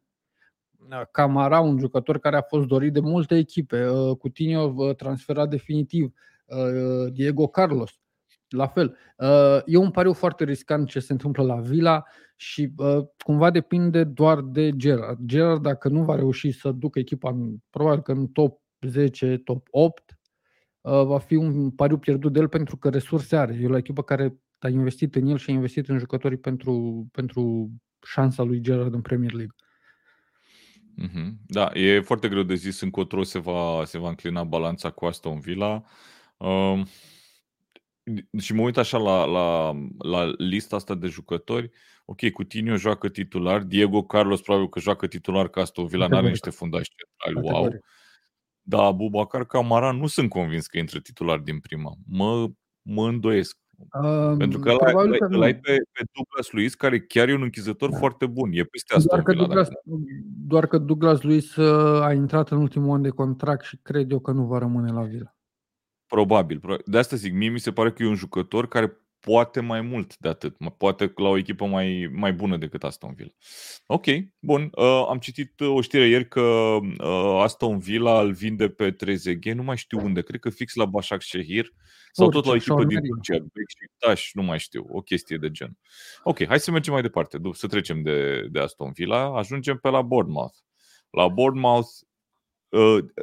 [1.12, 6.04] Camara, un jucător care a fost dorit de multe echipe, uh, Coutinho uh, transferat definitiv,
[6.06, 6.35] Uh,
[7.12, 8.00] Diego Carlos.
[8.48, 8.98] La fel.
[9.18, 12.04] Uh, e un pariu foarte riscant ce se întâmplă la Villa
[12.36, 15.20] și uh, cumva depinde doar de Gerard.
[15.26, 19.68] Gerard, dacă nu va reuși să ducă echipa în, probabil că în top 10, top
[19.72, 20.20] 8,
[20.82, 23.60] va fi un pariu pierdut de el pentru că resurse are.
[23.62, 27.72] E o echipă care a investit în el și a investit în jucătorii pentru, pentru
[28.08, 29.56] șansa lui Gerard în Premier League.
[31.02, 31.32] Mm-hmm.
[31.48, 35.40] Da, e foarte greu de zis încotro se va, se va înclina balanța cu Aston
[35.40, 35.84] Villa.
[36.38, 36.86] Um,
[38.40, 41.70] și mă uit așa la, la, la lista asta de jucători.
[42.06, 46.50] Ok, Coutinho joacă titular, Diego Carlos probabil că joacă titular ca Aston Villa, n-are niște
[46.50, 47.70] fundași centrali, wow.
[48.62, 51.92] Dar Abubacar Camara nu sunt convins că intră titular din prima.
[52.08, 52.48] Mă,
[52.82, 53.58] mă îndoiesc.
[53.78, 57.90] Um, Pentru că ăla, ăla, ăla pe, pe Douglas Luiz, care chiar e un închizător
[57.90, 57.98] da.
[57.98, 58.50] foarte bun.
[58.54, 59.08] E peste asta.
[59.10, 59.68] Doar că, Douglas,
[60.48, 64.20] doar că Douglas Luiz uh, a intrat în ultimul an de contract și cred eu
[64.20, 65.35] că nu va rămâne la Villa.
[66.08, 66.82] Probabil.
[66.86, 70.18] De asta zic, mie mi se pare că e un jucător care poate mai mult
[70.18, 70.56] de atât.
[70.78, 73.32] Poate la o echipă mai, mai bună decât Aston Villa.
[73.86, 74.06] Ok,
[74.40, 74.70] bun.
[74.72, 79.56] Uh, am citit uh, o știre ieri că uh, Aston Villa îl vinde pe Trezeguet,
[79.56, 81.72] nu mai știu unde, cred că fix la Başak Shehir
[82.12, 85.78] sau tot la o echipă din Turcia, Beşiktaş, nu mai știu, o chestie de gen.
[86.24, 90.02] Ok, hai să mergem mai departe, să trecem de, de Aston Villa, ajungem pe la
[90.02, 90.56] Bournemouth.
[91.10, 92.05] La Bournemouth Uh,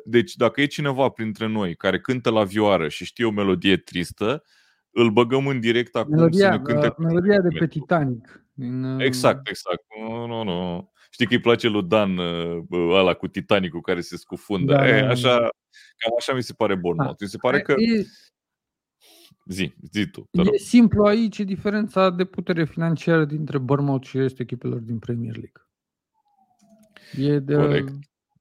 [0.04, 4.42] deci dacă e cineva printre noi care cântă la vioară și știe o melodie tristă,
[4.90, 6.86] îl băgăm în direct acum melodia, să ne cânte.
[6.86, 8.46] Uh, melodia de pe Titanic.
[8.52, 9.04] Din, uh...
[9.04, 9.82] Exact, exact.
[10.00, 10.90] Nu, nu, nu.
[11.10, 14.72] Știi că îi place lui Dan uh, ăla cu Titanicul care se scufundă.
[14.72, 15.38] Da, e, da, da, așa,
[15.96, 17.20] cam așa mi se pare Bournemouth.
[17.20, 17.72] Mi se pare că...
[17.72, 18.04] E,
[19.46, 20.28] zi, zi tu.
[20.30, 20.54] e rog.
[20.56, 25.62] simplu aici e diferența de putere financiară dintre Bournemouth și restul echipelor din Premier League.
[27.32, 27.92] E de, Corect.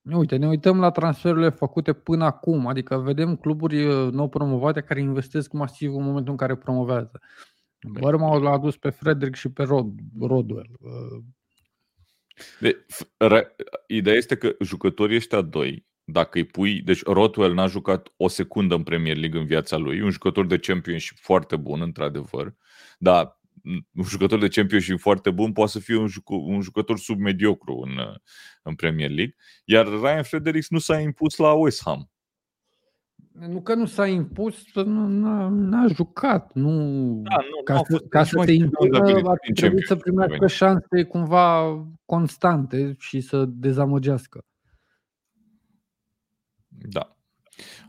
[0.02, 5.00] Uite, ne uităm la transferurile făcute până acum, adică vedem cluburi uh, nou promovate care
[5.00, 7.20] investesc masiv în momentul în care promovează.
[8.00, 10.70] Bărma l-a adus pe Frederick și pe Rod, Rodwell.
[10.80, 11.24] Uh.
[12.60, 12.86] De,
[13.18, 13.56] re,
[13.88, 16.82] ideea este că jucătorii ăștia doi, dacă îi pui...
[16.82, 20.58] Deci Rodwell n-a jucat o secundă în Premier League în viața lui, un jucător de
[20.58, 22.56] Championship foarte bun, într-adevăr,
[22.98, 23.41] dar
[23.96, 28.00] un jucător de Championship foarte bun poate să fie un, juc- un jucător submediocru în,
[28.64, 29.36] în Premier League.
[29.66, 32.12] Iar Ryan Fredericks nu s-a impus la West Ham.
[33.32, 36.54] Nu că nu s-a impus, nu n-a, n-a jucat.
[36.54, 36.70] Nu,
[37.22, 42.96] da, nu, ca, să, ca să te impună, ar trebui să primească șanse cumva constante
[43.00, 44.46] și să dezamăgească.
[46.68, 47.18] Da.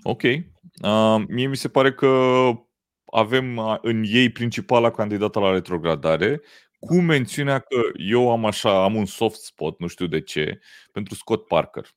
[0.02, 0.22] Ok.
[0.22, 2.08] Uh, mie mi se pare că
[3.14, 6.40] avem în ei principala candidată la retrogradare,
[6.78, 10.60] cu mențiunea că eu am așa, am un soft spot, nu știu de ce,
[10.92, 11.88] pentru Scott Parker.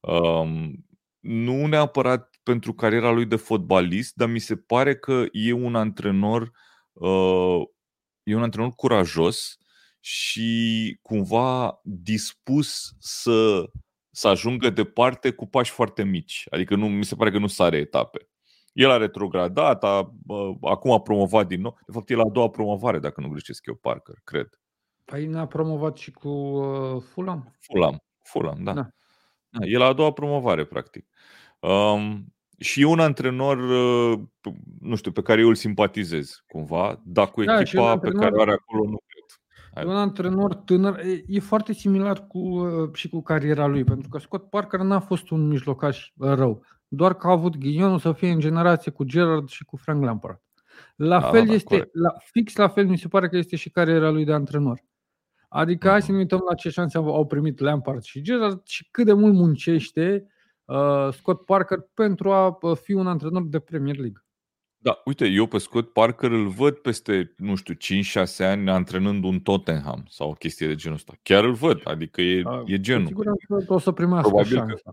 [0.00, 0.86] Um,
[1.18, 6.50] nu neapărat pentru cariera lui de fotbalist, dar mi se pare că e un antrenor
[6.92, 7.62] uh,
[8.22, 9.58] e un antrenor curajos
[10.00, 13.70] și cumva dispus să,
[14.10, 16.44] să ajungă departe cu pași foarte mici.
[16.50, 18.28] Adică nu mi se pare că nu sare etape.
[18.78, 20.14] El a retrogradat, a,
[20.60, 21.78] acum a promovat din nou.
[21.86, 24.48] De fapt, el a a doua promovare, dacă nu greșesc eu, Parker, cred.
[25.04, 27.56] Păi ne-a promovat și cu uh, Fulham.
[27.60, 28.72] Fulham, Fulham, da.
[28.72, 28.88] da.
[29.48, 31.06] da el a a doua promovare, practic.
[31.60, 34.20] Um, și e un antrenor, uh,
[34.80, 38.36] nu știu, pe care eu îl simpatizez cumva, dar cu da, echipa antrenor, pe care
[38.36, 39.84] o are acolo nu cred.
[39.84, 44.08] E un antrenor tânăr, e, e foarte similar cu, uh, și cu cariera lui, pentru
[44.08, 48.30] că Scott Parker n-a fost un mijlocaș rău, doar că a avut ghinionul să fie
[48.30, 50.42] în generație cu Gerard și cu Frank Lampard.
[50.96, 53.70] La da, fel da, este, la, fix la fel mi se pare că este și
[53.70, 54.84] cariera lui de antrenor.
[55.48, 59.04] Adică hai să ne uităm la ce șanse au primit Lampard și Gerard și cât
[59.04, 60.26] de mult muncește
[60.64, 64.22] uh, Scott Parker pentru a uh, fi un antrenor de Premier League.
[64.80, 69.40] Da, uite, eu pe Scott Parker îl văd peste, nu știu, 5-6 ani antrenând un
[69.40, 71.12] Tottenham sau o chestie de genul ăsta.
[71.22, 73.06] Chiar îl văd, adică e, da, e genul.
[73.06, 74.80] Sigur că o să primească Probabil șansa.
[74.84, 74.90] Că,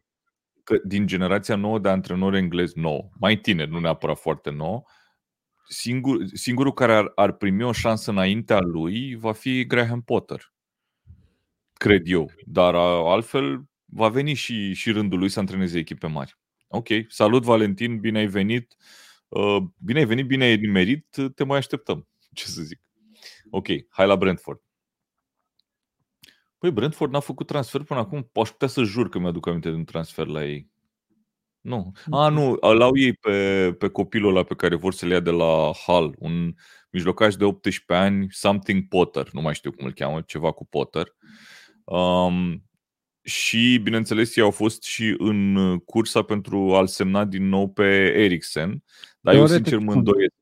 [0.65, 4.87] că din generația nouă de antrenori englezi nou, mai tineri, nu neapărat foarte nou,
[5.67, 10.53] singur, singurul care ar, ar primi o șansă înaintea lui va fi Graham Potter.
[11.73, 12.31] Cred eu.
[12.45, 16.37] Dar altfel va veni și, și rândul lui să antreneze echipe mari.
[16.67, 18.75] Ok, salut Valentin, bine ai venit.
[19.27, 22.07] Uh, bine ai venit, bine ai nimerit, te mai așteptăm.
[22.33, 22.81] Ce să zic.
[23.49, 24.64] Ok, hai la Brentford.
[26.65, 28.29] Păi Brentford n-a făcut transfer până acum.
[28.33, 30.69] Aș putea să jur că mi-aduc aminte de un transfer la ei.
[31.61, 31.91] Nu.
[32.09, 35.29] A, nu, îl au ei pe, pe copilul ăla pe care vor să-l ia de
[35.29, 36.53] la Hall, un
[36.89, 41.15] mijlocaș de 18 ani, Something Potter, nu mai știu cum îl cheamă, ceva cu Potter.
[41.83, 42.63] Um,
[43.21, 48.83] și, bineînțeles, ei au fost și în cursa pentru a-l semna din nou pe Eriksen,
[49.19, 50.33] dar eu, sincer, mă îndoiesc,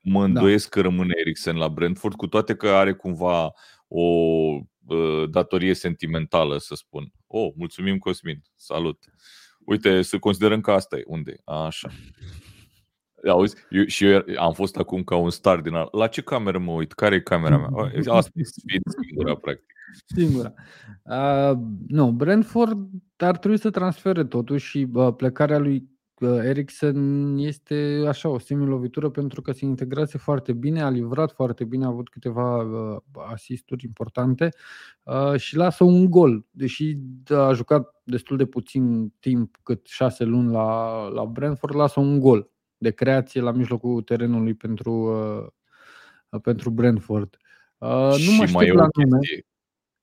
[0.00, 0.24] mă da.
[0.24, 0.80] îndoiesc da.
[0.80, 3.52] că rămâne Eriksen la Brentford, cu toate că are cumva
[3.88, 4.62] o uh,
[5.30, 7.12] datorie sentimentală, să spun.
[7.26, 9.04] Oh, mulțumim, Cosmin, salut!
[9.66, 11.02] Uite, să considerăm că asta e.
[11.06, 11.36] Unde?
[11.44, 11.88] Așa.
[13.28, 13.56] Auzi?
[13.70, 15.88] Eu, și eu am fost acum ca un star din al...
[15.90, 16.92] La ce cameră mă uit?
[16.92, 17.90] Care e camera mea?
[18.06, 18.42] Asta e
[19.02, 19.72] singura, practic.
[20.06, 20.54] Singura.
[21.02, 25.88] Uh, nu, Brentford ar trebui să transfere totuși și uh, plecarea lui
[26.20, 31.84] Eriksen este așa o semi-lovitură pentru că se integrase foarte bine, a livrat foarte bine,
[31.84, 32.96] a avut câteva uh,
[33.30, 34.48] asisturi importante
[35.02, 36.46] uh, și lasă un gol.
[36.50, 36.98] Deși
[37.28, 42.50] a jucat destul de puțin timp, cât șase luni la, la Brentford, lasă un gol
[42.78, 44.92] de creație la mijlocul terenului pentru,
[46.30, 47.36] uh, pentru Brentford.
[48.16, 49.46] Și nu mă mai e, la chestie,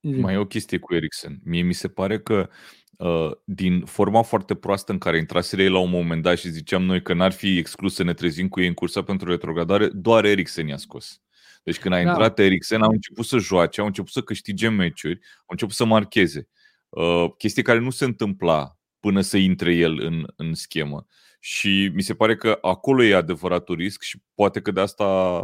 [0.04, 1.40] mai e o chestie cu Eriksen.
[1.44, 2.50] Mie mi se pare că
[2.98, 6.84] Uh, din forma foarte proastă în care intraseră ei la un moment dat și ziceam
[6.84, 10.26] noi că n-ar fi exclus să ne trezim cu ei în cursa pentru retrogradare, doar
[10.26, 11.22] Eriksen i-a scos.
[11.64, 12.10] Deci când a da.
[12.10, 12.44] intrat da.
[12.44, 16.48] Eriksen, au început să joace, au început să câștige meciuri, au început să marcheze.
[16.90, 21.06] Uh, chestie care nu se întâmpla până să intre el în, în schemă.
[21.40, 25.40] Și mi se pare că acolo e adevăratul risc și poate că de asta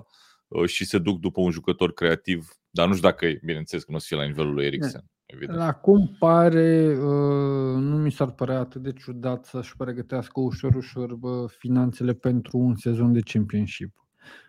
[0.47, 3.91] uh, și se duc după un jucător creativ, dar nu știu dacă e, bineînțeles că
[3.91, 5.03] nu o să fie la nivelul lui Eriksen.
[5.25, 5.59] Evident.
[5.59, 12.13] Acum pare, uh, nu mi s-ar părea atât de ciudat să-și pregătească ușor, ușor finanțele
[12.13, 13.93] pentru un sezon de championship.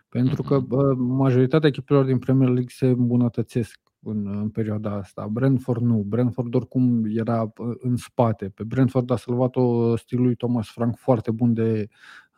[0.09, 1.03] Pentru că mhm.
[1.03, 5.27] majoritatea echipelor din Premier League se îmbunătățesc în, în perioada asta.
[5.27, 6.03] Brentford nu.
[6.07, 8.49] Brentford oricum era în spate.
[8.49, 12.30] Pe Brentford a salvat-o stilul lui Thomas Frank foarte bun de Uh,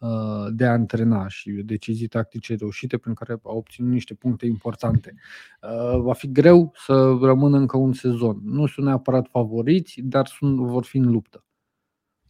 [0.50, 5.16] de a antrena și decizii tactice reușite prin care au obținut niște puncte importante.
[5.62, 8.40] Uh, va fi greu să rămână încă un sezon.
[8.44, 11.46] Nu sunt neapărat favoriți, dar sunt, vor fi în luptă.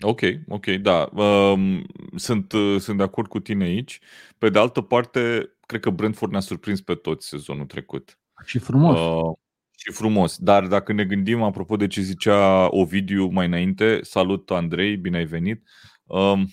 [0.01, 1.09] Ok, ok, da.
[1.13, 3.99] Um, sunt, uh, sunt de acord cu tine aici.
[4.37, 8.19] Pe de altă parte, cred că Brentford ne-a surprins pe toți sezonul trecut.
[8.45, 8.99] Și frumos.
[8.99, 9.33] Uh,
[9.77, 10.37] și frumos.
[10.37, 15.25] Dar dacă ne gândim, apropo de ce zicea Ovidiu mai înainte, salut Andrei, bine ai
[15.25, 15.67] venit.
[16.03, 16.47] Um,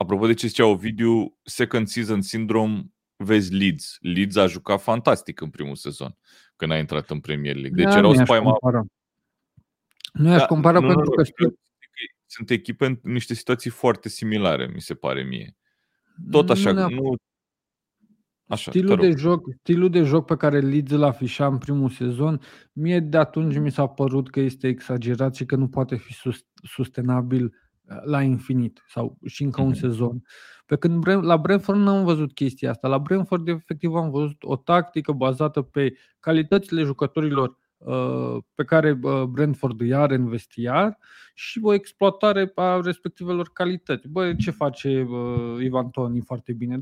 [0.00, 3.98] Apropo de ce zicea Ovidiu, second season syndrome, vezi Leeds.
[4.00, 6.16] Leeds a jucat fantastic în primul sezon
[6.56, 7.84] când a intrat în Premier League.
[7.84, 8.56] Deci da, erau spaima...
[10.12, 11.58] Nu i-aș da, compara nu, pentru nu, că știu...
[12.26, 15.56] Sunt echipe în niște situații foarte similare, mi se pare mie.
[16.30, 17.16] Tot așa, nu, nu
[18.48, 22.40] Așa, stilul, de joc, stilul de joc pe care Leeds îl afișa în primul sezon,
[22.72, 26.16] mie de atunci mi s-a părut că este exagerat și că nu poate fi
[26.62, 27.54] sustenabil
[28.04, 29.78] la infinit sau și încă un mhm.
[29.78, 30.22] sezon.
[30.66, 32.88] Pe când la Brentford nu am văzut chestia asta.
[32.88, 39.22] La Brentford efectiv am văzut o tactică bazată pe calitățile jucătorilor uh, pe care uh,
[39.22, 40.98] Brentford îi are în vestiar
[41.34, 44.08] și o exploatare a respectivelor calități.
[44.08, 46.80] Bă, ce face uh, Ivan Toni foarte bine?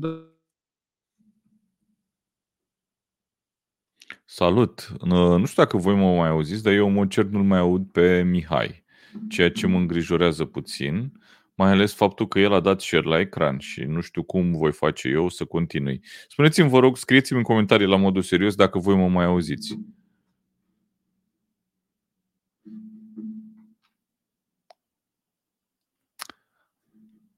[4.25, 4.93] Salut!
[5.03, 8.23] Nu știu dacă voi mă mai auziți, dar eu mă cer nu-l mai aud pe
[8.23, 8.85] Mihai
[9.29, 11.11] ceea ce mă îngrijorează puțin.
[11.55, 14.71] mai ales faptul că el a dat share la ecran și nu știu cum voi
[14.71, 16.01] face eu să continui.
[16.27, 19.79] Spuneți-mi, vă rog, scrieți-mi în comentarii la modul serios dacă voi mă mai auziți.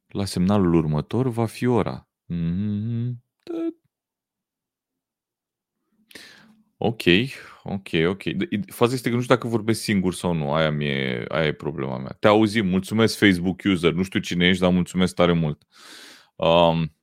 [0.07, 2.07] La semnalul următor va fi ora.
[2.33, 3.11] Mm-hmm.
[6.77, 7.01] Ok,
[7.63, 8.21] ok, ok.
[8.67, 10.53] Faza este că nu știu dacă vorbesc singur sau nu.
[10.53, 12.15] Aia, mie, aia e problema mea.
[12.19, 12.67] Te auzim.
[12.67, 13.91] Mulțumesc Facebook user.
[13.91, 15.61] Nu știu cine ești, dar mulțumesc tare mult.
[16.35, 16.95] Um,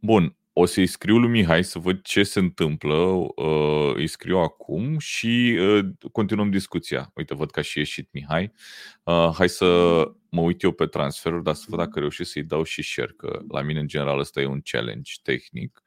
[0.00, 0.34] bun.
[0.52, 2.94] O să-i scriu lui Mihai să văd ce se întâmplă.
[2.94, 7.10] Uh, îi scriu acum și uh, continuăm discuția.
[7.14, 8.52] Uite, văd că a și ieșit Mihai.
[9.02, 9.66] Uh, hai să
[10.28, 13.40] mă uit eu pe transferuri, dar să văd dacă reușesc să-i dau și share, că
[13.48, 15.82] la mine, în general, ăsta e un challenge tehnic.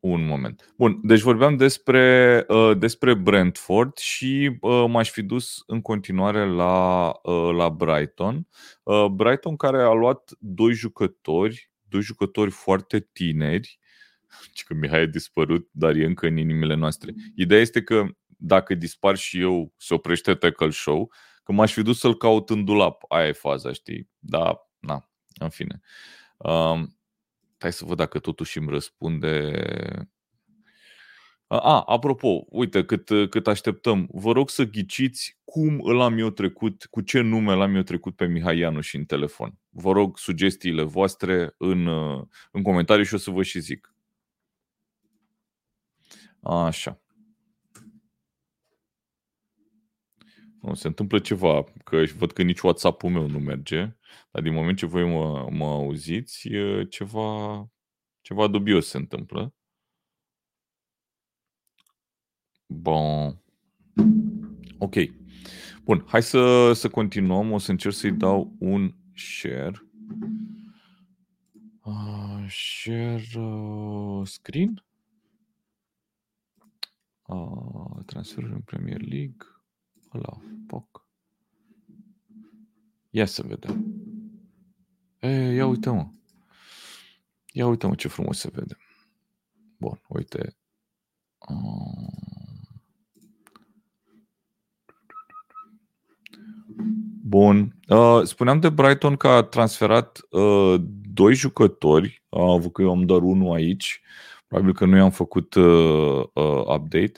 [0.00, 0.72] Un moment.
[0.76, 7.12] Bun, deci vorbeam despre, uh, despre Brentford și uh, m-aș fi dus în continuare la,
[7.22, 8.48] uh, la Brighton.
[8.82, 13.78] Uh, Brighton care a luat doi jucători, doi jucători foarte tineri,
[14.54, 17.14] și că Mihai a dispărut, dar e încă în inimile noastre.
[17.34, 21.98] Ideea este că dacă dispar și eu, se oprește Tackle Show, că m-aș fi dus
[21.98, 23.02] să-l caut în dulap.
[23.08, 24.10] Aia e faza, știi?
[24.18, 25.10] Da, na,
[25.40, 25.80] în fine.
[26.36, 26.80] Uh,
[27.60, 29.52] Hai să văd dacă totuși îmi răspunde.
[31.46, 36.86] A, apropo, uite, cât, cât așteptăm, vă rog să ghiciți cum îl am eu trecut,
[36.90, 39.58] cu ce nume l-am eu trecut pe Mihai Ianuș și în telefon.
[39.68, 41.86] Vă rog sugestiile voastre în,
[42.50, 43.94] în comentarii și o să vă și zic.
[46.42, 47.00] Așa.
[50.60, 53.96] Nu, se întâmplă ceva, că văd că nici WhatsApp-ul meu nu merge,
[54.30, 56.48] dar din moment ce voi mă, mă auziți,
[56.88, 57.68] ceva,
[58.20, 59.54] ceva dubios se întâmplă.
[62.66, 63.42] Bun.
[64.78, 64.94] Ok.
[65.84, 67.52] Bun, hai să, să continuăm.
[67.52, 69.82] O să încerc să-i dau un share.
[71.82, 74.84] Uh, share uh, screen.
[77.22, 79.59] Uh, transferul în Premier League.
[80.14, 81.06] Ăla, foc.
[83.10, 83.84] Ia să vedem.
[85.18, 86.08] E, ia uite mă.
[87.52, 88.76] Ia uite mă ce frumos se vede.
[89.76, 90.56] Bun, uite.
[97.22, 97.76] Bun.
[97.88, 100.74] Uh, spuneam de Brighton că a transferat uh,
[101.12, 102.22] doi jucători.
[102.28, 104.00] A avut că eu am doar unul aici.
[104.46, 107.12] Probabil că nu i-am făcut uh, uh, update.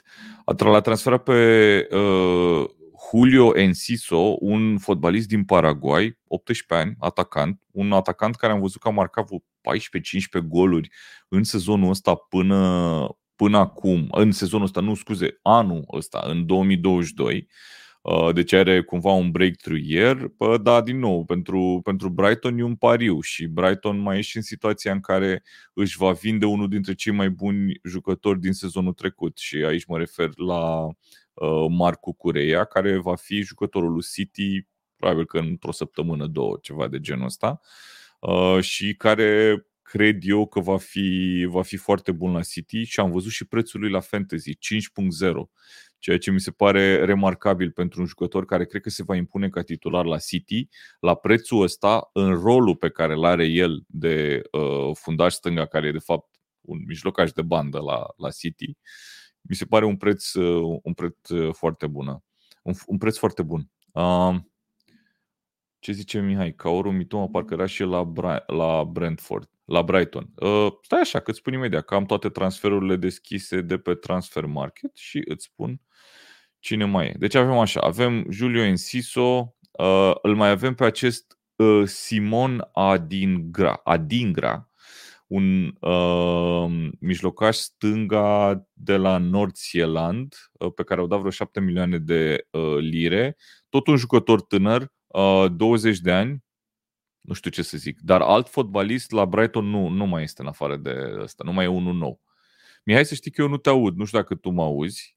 [0.44, 2.64] A l-a transferat pe uh,
[3.10, 8.88] Julio Enciso, un fotbalist din Paraguay, 18 ani, atacant, un atacant care am văzut că
[8.88, 9.34] a marcat 14-15
[10.48, 10.90] goluri
[11.28, 17.48] în sezonul ăsta până, până acum, în sezonul ăsta, nu scuze, anul ăsta, în 2022.
[18.02, 20.30] Uh, deci are cumva un breakthrough year,
[20.62, 24.42] dar din nou, pentru, pentru Brighton e un pariu și Brighton mai e și în
[24.42, 29.38] situația în care își va vinde unul dintre cei mai buni jucători din sezonul trecut
[29.38, 30.94] și aici mă refer la Uh,
[31.68, 34.66] Marcu Cureia, care va fi jucătorul lui City,
[34.96, 37.60] probabil că într-o săptămână, două, ceva de genul ăsta,
[38.20, 43.00] uh, și care cred eu că va fi, va fi foarte bun la City și
[43.00, 45.50] am văzut și prețul lui la Fantasy, 5.0,
[45.98, 49.48] ceea ce mi se pare remarcabil pentru un jucător care cred că se va impune
[49.48, 50.68] ca titular la City,
[51.00, 55.86] la prețul ăsta, în rolul pe care îl are el de uh, fundaș stânga, care
[55.86, 58.68] e de fapt un mijlocaș de bandă la, la City.
[58.68, 58.74] Uh,
[59.42, 62.22] mi se pare un preț, uh, un preț uh, foarte bun.
[62.62, 63.70] Un, un preț foarte bun.
[63.92, 64.34] Uh,
[65.78, 66.54] ce zice Mihai?
[66.54, 70.30] Caoru Mitoma parcă era și la, Bra- la Brentford, la Brighton.
[70.36, 74.46] Uh, stai așa, că îți spun imediat că am toate transferurile deschise de pe Transfer
[74.46, 75.80] Market și îți spun
[76.58, 77.14] cine mai e.
[77.18, 83.80] Deci avem așa, avem Julio Enciso, uh, îl mai avem pe acest uh, Simon Adingra,
[83.84, 84.71] Adingra,
[85.32, 91.60] un uh, mijlocaș stânga de la Nord Zealand, uh, pe care au dat vreo 7
[91.60, 93.36] milioane de uh, lire,
[93.68, 96.44] tot un jucător tânăr, uh, 20 de ani,
[97.20, 100.48] nu știu ce să zic, dar alt fotbalist la Brighton nu, nu mai este în
[100.48, 102.20] afară de ăsta, nu mai e unul nou.
[102.84, 105.16] Mihai, să știi că eu nu te aud, nu știu dacă tu mă auzi.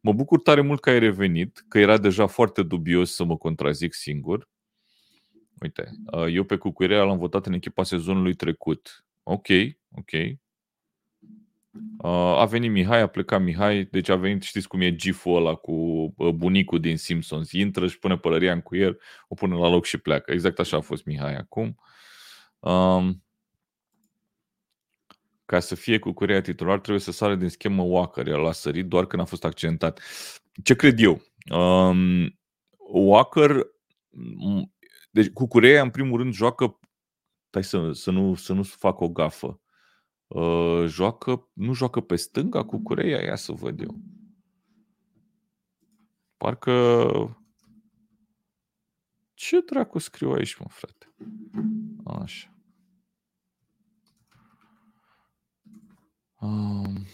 [0.00, 3.94] Mă bucur tare mult că ai revenit, că era deja foarte dubios să mă contrazic
[3.94, 4.48] singur.
[5.62, 9.05] Uite, uh, eu pe Cucuirea l-am votat în echipa sezonului trecut.
[9.28, 9.46] Ok,
[9.90, 10.10] ok.
[11.98, 15.54] Uh, a venit Mihai, a plecat Mihai, deci a venit, știți cum e giful ăla
[15.54, 15.72] cu
[16.16, 17.52] uh, bunicul din Simpsons.
[17.52, 18.96] Intră și pune pălăria în cuier,
[19.28, 20.32] o pune la loc și pleacă.
[20.32, 21.78] Exact așa a fost Mihai acum.
[22.58, 23.24] Um,
[25.44, 28.26] ca să fie cu curia titular, trebuie să sară din schemă Walker.
[28.26, 30.00] El a sărit doar când a fost accidentat.
[30.62, 31.22] Ce cred eu?
[31.58, 32.38] Um,
[32.92, 33.66] Walker
[35.10, 36.78] deci Cucureia, în primul rând, joacă...
[37.48, 39.60] Stai să, să, nu, să nu fac o gafă.
[40.26, 43.22] Uh, joacă, nu joacă pe stânga Cucureia?
[43.22, 44.00] Ia să văd eu.
[46.36, 47.40] Parcă...
[49.34, 51.14] Ce dracu scriu aici, mă, frate?
[52.04, 52.56] Așa.
[56.40, 57.06] Um...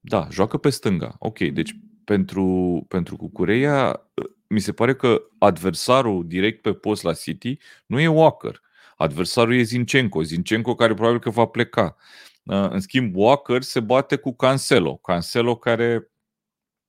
[0.00, 1.16] Da, joacă pe stânga.
[1.18, 4.10] Ok, deci pentru, pentru Cucureia
[4.48, 8.60] mi se pare că adversarul direct pe post la City nu e Walker.
[8.96, 10.22] Adversarul e Zinchenko.
[10.22, 11.96] Zinchenko care probabil că va pleca.
[12.44, 14.96] În schimb, Walker se bate cu Cancelo.
[14.96, 16.08] Cancelo care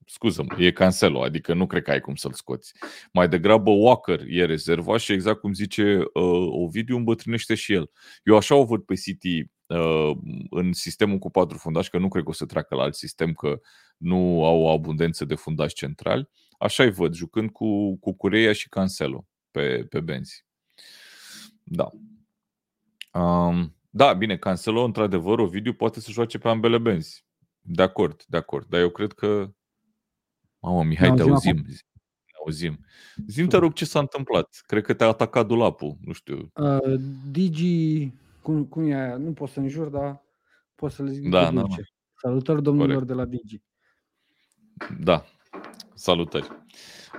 [0.05, 2.73] scuză-mă, e Cancelo, adică nu cred că ai cum să-l scoți.
[3.13, 7.91] Mai degrabă Walker e rezerva și exact cum zice uh, Ovidiu, îmbătrânește și el.
[8.23, 10.11] Eu așa o văd pe City uh,
[10.49, 13.33] în sistemul cu patru fundași, că nu cred că o să treacă la alt sistem,
[13.33, 13.59] că
[13.97, 16.29] nu au o abundență de fundași centrali.
[16.59, 20.45] Așa-i văd, jucând cu, cu Cureia și Cancelo pe, pe Benzi.
[21.63, 21.89] Da.
[23.19, 27.25] Um, da, bine, Cancelo, într-adevăr, Ovidiu poate să joace pe ambele benzi.
[27.61, 28.67] De acord, de acord.
[28.67, 29.53] Dar eu cred că
[30.59, 31.63] Mamă, Mihai, te auzim.
[31.63, 32.85] Te auzim.
[33.27, 34.61] Zim, te rog, ce s-a întâmplat?
[34.65, 36.51] Cred că te-a atacat dulapul, nu știu.
[36.53, 36.99] Uh,
[37.31, 39.17] Digi, cum, cum e aia?
[39.17, 40.23] Nu pot să înjur, dar
[40.75, 41.75] pot să le zic da, da, da.
[42.21, 43.07] Salutări domnilor Corect.
[43.07, 43.61] de la Digi.
[44.99, 45.25] Da,
[45.95, 46.47] salutări.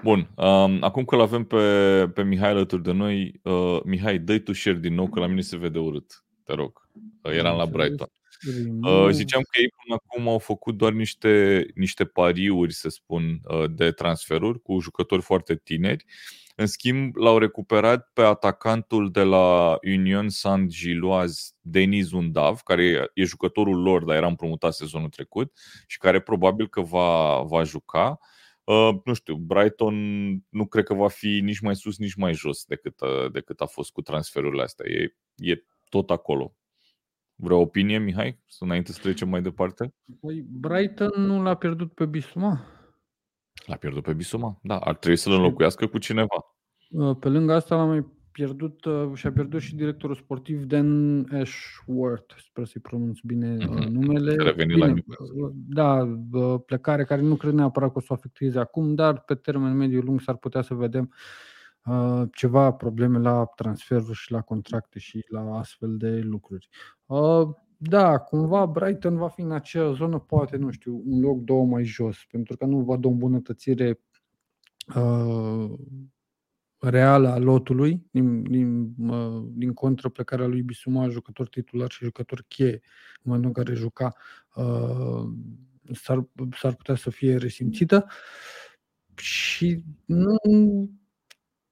[0.02, 4.52] Bun, um, acum că l-avem pe, pe Mihai alături de noi, uh, Mihai, dă tu
[4.52, 6.88] share din nou, că la mine se vede urât, te rog.
[7.22, 8.10] Uh, eram la Brighton.
[8.82, 13.64] Uh, ziceam că ei până acum au făcut doar niște, niște pariuri, să spun, uh,
[13.70, 16.04] de transferuri cu jucători foarte tineri.
[16.56, 23.82] În schimb, l-au recuperat pe atacantul de la Union Saint-Gilloise, Denis Undav, care e jucătorul
[23.82, 25.52] lor, dar era împrumutat sezonul trecut
[25.86, 28.18] și care probabil că va, va juca.
[28.20, 28.34] Uh,
[29.04, 29.94] nu știu, Brighton
[30.48, 33.66] nu cred că va fi nici mai sus, nici mai jos decât, uh, decât a
[33.66, 34.90] fost cu transferurile astea.
[34.90, 36.54] E, e tot acolo.
[37.34, 39.94] Vreo opinie, Mihai, să înainte să trecem mai departe?
[40.20, 42.64] Păi Brighton nu l-a pierdut pe Bisuma.
[43.66, 44.78] L-a pierdut pe Bisuma, da.
[44.78, 46.56] Ar trebui să-l înlocuiască cu cineva.
[46.90, 48.06] Uh, pe lângă asta l-a mai
[48.36, 53.88] pierdut uh, și a pierdut și directorul sportiv Dan Ashworth, sper să-i pronunț bine mm-hmm.
[53.88, 54.34] numele.
[54.34, 55.04] Care bine,
[55.52, 56.18] Da,
[56.66, 60.00] plecare care nu cred neapărat că o să o afecteze acum, dar pe termen mediu
[60.00, 61.10] lung s-ar putea să vedem
[61.86, 66.68] Uh, ceva probleme la transferuri și la contracte și la astfel de lucruri.
[67.06, 71.64] Uh, da, cumva Brighton va fi în acea zonă, poate, nu știu, un loc, două
[71.64, 74.00] mai jos, pentru că nu văd o îmbunătățire
[74.96, 75.70] uh,
[76.88, 82.44] reală a lotului, din, din, uh, din contră plecarea lui Bisuma, jucător titular și jucător
[82.48, 82.80] cheie,
[83.22, 84.14] în momentul în care juca,
[84.54, 85.28] uh,
[85.92, 88.06] s-ar, s-ar putea să fie resimțită.
[89.14, 90.36] Și nu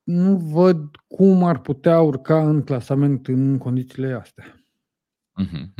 [0.02, 4.44] nu văd cum ar putea urca în clasament în condițiile astea.
[5.42, 5.74] Uh-huh,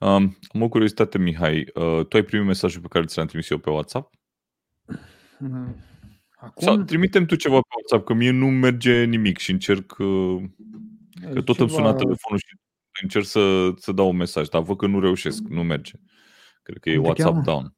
[0.00, 1.66] Um, am o curiozitate, Mihai.
[1.74, 4.14] Uh, tu ai primit mesajul pe care ți l-am trimis eu pe WhatsApp?
[5.40, 5.68] Uh,
[6.46, 6.66] acum...
[6.66, 9.96] Sau trimitem tu ceva pe WhatsApp, că mie nu merge nimic și încerc...
[9.98, 10.42] Uh,
[11.32, 11.62] că tot ceva...
[11.62, 15.42] îmi suna telefonul și încerc să, să dau un mesaj, dar văd că nu reușesc,
[15.42, 15.92] nu merge.
[16.62, 17.42] Cred că e WhatsApp cheamă?
[17.42, 17.76] down.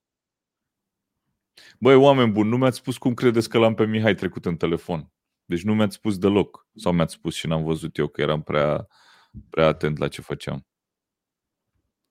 [1.78, 5.12] Băi, oameni buni, nu mi-ați spus cum credeți că l-am pe Mihai trecut în telefon.
[5.44, 6.66] Deci nu mi-ați spus deloc.
[6.74, 8.86] Sau mi-ați spus și n-am văzut eu că eram prea,
[9.50, 10.66] prea atent la ce făceam.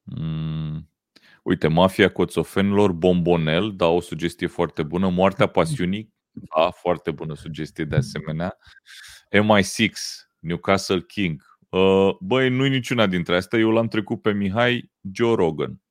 [0.03, 0.89] Mm.
[1.43, 5.09] Uite, Mafia Coțofenilor, Bombonel, da, o sugestie foarte bună.
[5.09, 6.13] Moartea Pasiunii,
[6.55, 8.57] da, foarte bună sugestie de asemenea.
[9.31, 9.91] MI6,
[10.39, 11.41] Newcastle King.
[11.69, 13.59] Uh, băi, nu-i niciuna dintre astea.
[13.59, 15.81] Eu l-am trecut pe Mihai Joe Rogan.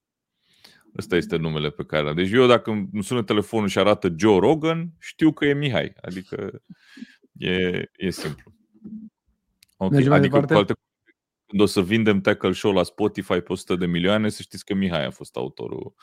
[0.98, 2.14] Ăsta este numele pe care l-am.
[2.14, 5.92] Deci eu dacă îmi sună telefonul și arată Joe Rogan, știu că e Mihai.
[6.00, 6.62] Adică
[7.38, 8.52] E, e simplu.
[9.76, 10.74] Ok, Mergem adică cu alte
[11.46, 14.74] când o să vindem Tackle Show la Spotify pe 100 de milioane, să știți că
[14.74, 15.94] Mihai a fost autorul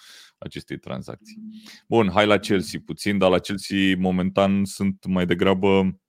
[0.44, 1.42] acestei tranzacții.
[1.88, 6.00] Bun, hai la Chelsea puțin, dar la Chelsea momentan sunt mai degrabă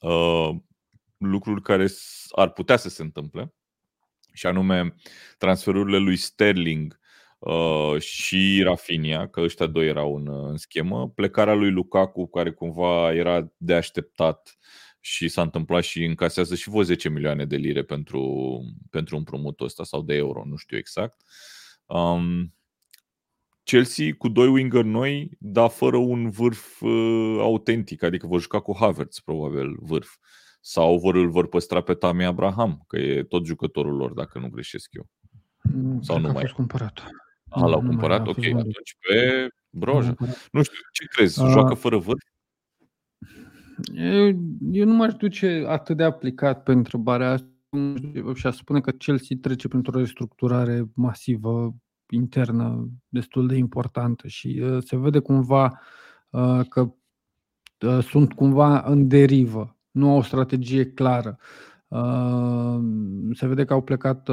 [0.00, 0.50] uh,
[1.18, 1.86] lucruri care
[2.30, 3.54] ar putea să se întâmple
[4.32, 4.94] și anume
[5.38, 6.98] transferurile lui Sterling
[7.38, 13.12] uh, și Rafinha, că ăștia doi erau în, în schemă, plecarea lui Lukaku, care cumva
[13.12, 14.58] era de așteptat
[15.00, 19.84] și s-a întâmplat și încasează și vreo 10 milioane de lire pentru, pentru împrumutul ăsta
[19.84, 21.22] sau de euro, nu știu exact.
[21.86, 22.54] Um,
[23.66, 28.76] Chelsea cu doi winger noi, dar fără un vârf uh, autentic, adică vor juca cu
[28.76, 30.16] Havertz, probabil, vârf.
[30.60, 34.48] Sau vor îl vor păstra pe Tami Abraham, că e tot jucătorul lor, dacă nu
[34.48, 35.06] greșesc eu.
[36.00, 36.36] Sau nu mai.
[36.36, 37.02] A fost cumpărat.
[37.48, 38.26] A, l-au cumpărat?
[38.26, 40.14] Ok, atunci pe Broja.
[40.52, 41.42] Nu știu, ce crezi?
[41.42, 42.22] Uh, Joacă fără vârf?
[43.94, 44.26] Eu,
[44.70, 47.48] eu nu m-aș duce atât de aplicat pe întrebarea asta
[48.34, 51.74] și aș spune că Chelsea trece printr-o restructurare masivă
[52.10, 55.80] internă destul de importantă și uh, se vede cumva
[56.30, 56.80] uh, că
[57.86, 61.38] uh, sunt cumva în derivă, nu au o strategie clară.
[63.32, 64.28] Se vede că au plecat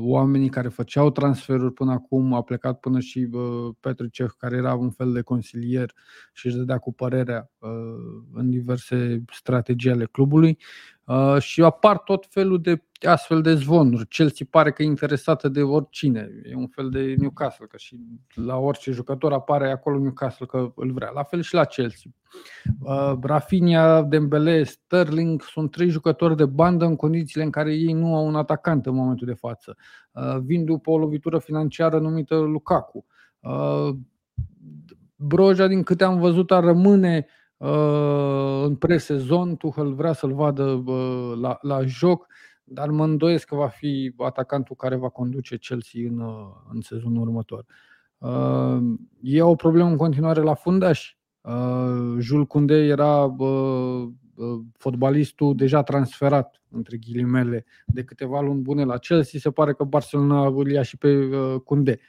[0.00, 3.28] oamenii care făceau transferuri până acum, a plecat până și
[3.80, 5.92] Petricev, care era un fel de consilier
[6.32, 7.50] și își dădea cu părerea
[8.32, 10.58] în diverse strategii ale clubului
[11.38, 14.06] și apar tot felul de astfel de zvonuri.
[14.06, 16.30] Chelsea pare că e interesată de oricine.
[16.44, 17.98] E un fel de Newcastle, că și
[18.34, 21.10] la orice jucător apare acolo Newcastle că îl vrea.
[21.14, 22.10] La fel și la Chelsea.
[22.80, 28.16] Uh, Rafinha, Dembele, Sterling sunt trei jucători de bandă în condițiile în care ei nu
[28.16, 29.76] au un atacant în momentul de față.
[30.12, 33.06] Uh, vin după o lovitură financiară numită Lukaku.
[33.40, 33.88] Uh,
[35.16, 37.26] Broja, din câte am văzut, ar rămâne
[38.64, 39.56] în presezon.
[39.56, 40.82] Tuchel vrea să-l vadă
[41.40, 42.26] la, la joc
[42.64, 47.22] dar mă îndoiesc că va fi atacantul care va conduce Chelsea în, uh, în sezonul
[47.22, 47.64] următor.
[48.18, 48.82] Uh,
[49.20, 51.16] e o problemă în continuare la fundaș.
[51.40, 53.36] Uh, Jules Koundé era
[54.72, 59.40] fotbalistul deja transferat, între ghilimele, de câteva luni bune la Chelsea.
[59.40, 61.28] Se pare că Barcelona îl ia și pe
[61.64, 62.00] Koundé.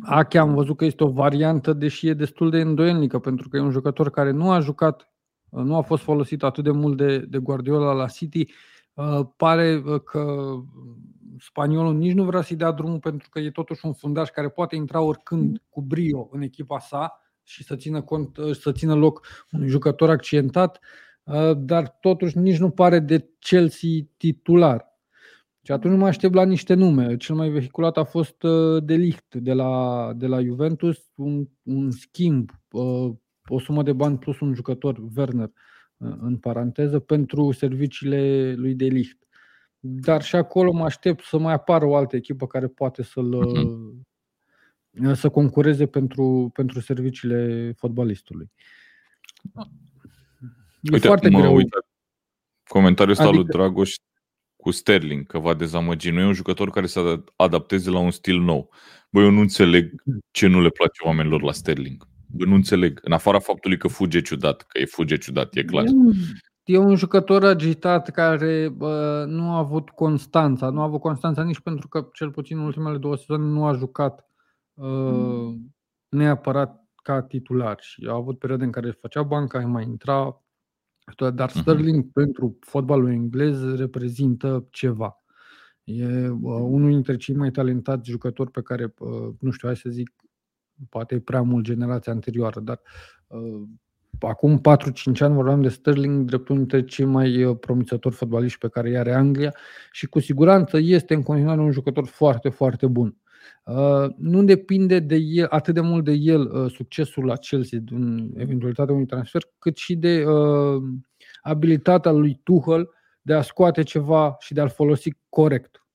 [0.00, 3.60] Ache am văzut că este o variantă, deși e destul de îndoielnică, pentru că e
[3.60, 5.10] un jucător care nu a jucat
[5.50, 8.46] nu a fost folosit atât de mult de, de Guardiola la City.
[8.94, 10.52] Uh, pare uh, că
[11.38, 14.76] spaniolul nici nu vrea să-i dea drumul pentru că e totuși un fundaș care poate
[14.76, 19.26] intra oricând cu brio în echipa sa și să țină, cont, uh, să țină loc
[19.50, 20.80] unui jucător accidentat,
[21.56, 24.95] dar totuși nici nu pare de Chelsea titular.
[25.66, 27.16] Și atunci mă aștept la niște nume.
[27.16, 28.36] Cel mai vehiculat a fost
[28.82, 32.50] De Ligt de la, de la Juventus, un, un schimb
[33.48, 35.50] o sumă de bani plus un jucător, Werner,
[35.96, 39.18] în paranteză, pentru serviciile lui De Ligt.
[39.78, 45.12] Dar și acolo mă aștept să mai apară o altă echipă care poate să-l uh-huh.
[45.12, 48.50] să concureze pentru, pentru serviciile fotbalistului.
[50.80, 51.54] E Uite, foarte mă greu.
[51.54, 51.78] Uite,
[52.68, 53.42] comentariul ăsta adică...
[53.42, 53.94] lui Dragoș
[54.66, 56.10] cu Sterling, că va dezamăgi.
[56.10, 58.70] Nu e un jucător care să adapteze la un stil nou.
[59.10, 63.00] Băi, eu nu înțeleg ce nu le place oamenilor la Sterling nu înțeleg.
[63.02, 65.84] În afara faptului că fuge ciudat, că e fuge ciudat, e clar.
[66.64, 70.70] E un jucător agitat care bă, nu a avut constanța.
[70.70, 73.72] Nu a avut constanța nici pentru că, cel puțin în ultimele două sezoane, nu a
[73.72, 74.26] jucat
[74.74, 75.54] uh,
[76.08, 77.76] neapărat ca titular.
[77.80, 80.40] Și a avut perioade în care făcea banca, mai intra.
[81.14, 81.60] Dar mhm.
[81.60, 82.12] Sterling uh-huh.
[82.12, 85.20] pentru fotbalul englez reprezintă ceva.
[85.84, 89.90] E uh, unul dintre cei mai talentați jucători pe care, uh, nu știu, hai să
[89.90, 90.10] zic,
[90.88, 92.80] poate e prea mult generația anterioară, dar
[93.26, 93.62] uh,
[94.20, 98.68] acum 4-5 ani vorbeam de Sterling drept unul dintre cei mai uh, promițători fotbaliști pe
[98.68, 99.54] care i are Anglia
[99.92, 103.16] și cu siguranță este în continuare un jucător foarte, foarte bun.
[103.64, 108.30] Uh, nu depinde de el, atât de mult de el uh, succesul la Chelsea în
[108.36, 110.82] eventualitatea unui transfer, cât și de uh,
[111.42, 112.90] abilitatea lui Tuchel
[113.22, 115.86] de a scoate ceva și de a-l folosi corect.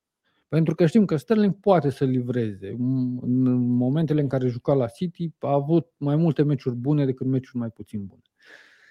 [0.48, 2.76] Pentru că știm că Sterling poate să livreze.
[3.22, 7.58] În momentele în care juca la City a avut mai multe meciuri bune decât meciuri
[7.58, 8.22] mai puțin bune.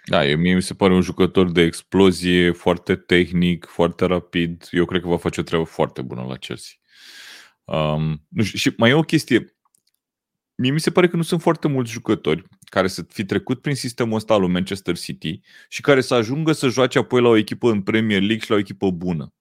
[0.07, 4.69] Da, mie mi se pare un jucător de explozie, foarte tehnic, foarte rapid.
[4.71, 6.80] Eu cred că va face o treabă foarte bună la Chelsea.
[7.71, 9.57] Um, nu știu, și mai e o chestie.
[10.55, 13.75] Mie mi se pare că nu sunt foarte mulți jucători care să fi trecut prin
[13.75, 17.37] sistemul ăsta al lui Manchester City și care să ajungă să joace apoi la o
[17.37, 19.33] echipă în Premier League și la o echipă bună.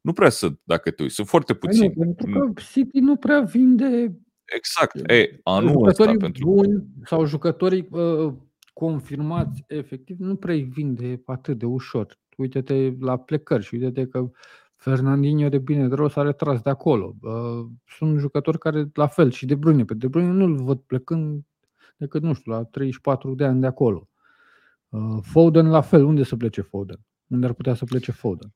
[0.00, 1.14] Nu prea sunt, dacă te uiți.
[1.14, 1.92] Sunt foarte păi puțini.
[1.96, 5.10] Nu, pentru că City nu prea vinde Exact.
[5.10, 6.44] E, anul ăsta pentru...
[6.44, 8.34] buni sau jucătorii uh,
[8.72, 12.18] confirmați efectiv nu prea vinde atât de ușor.
[12.36, 14.30] Uite-te la plecări și uite-te că
[14.84, 17.14] Fernandinho de bine de rău s-a retras de acolo.
[17.20, 19.84] Uh, sunt jucători care la fel și De Bruyne.
[19.84, 21.44] Pe De Bruyne nu-l văd plecând
[21.96, 24.08] decât, nu știu, la 34 de ani de acolo.
[24.88, 26.04] Uh, Foden la fel.
[26.04, 27.00] Unde să plece Foden?
[27.26, 28.54] Unde ar putea să plece Foden?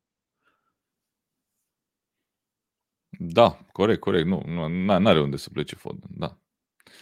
[3.18, 4.26] Da, corect, corect.
[4.26, 6.38] Nu, nu are unde să plece Foden, da.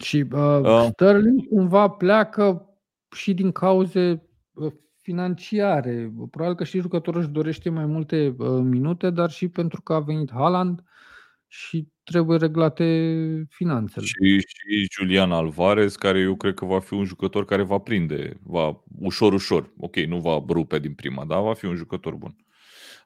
[0.00, 0.88] Și uh, uh.
[0.92, 2.68] Sterling cumva pleacă
[3.10, 4.72] și din cauze uh,
[5.06, 6.12] financiare.
[6.30, 10.00] Probabil că și jucătorul își dorește mai multe uh, minute, dar și pentru că a
[10.00, 10.82] venit Haaland
[11.46, 12.84] și trebuie reglate
[13.48, 14.04] finanțele.
[14.04, 18.40] Și, și Julian Alvarez, care eu cred că va fi un jucător care va prinde,
[18.42, 19.72] va ușor, ușor.
[19.78, 22.36] Ok, nu va rupe din prima, dar va fi un jucător bun.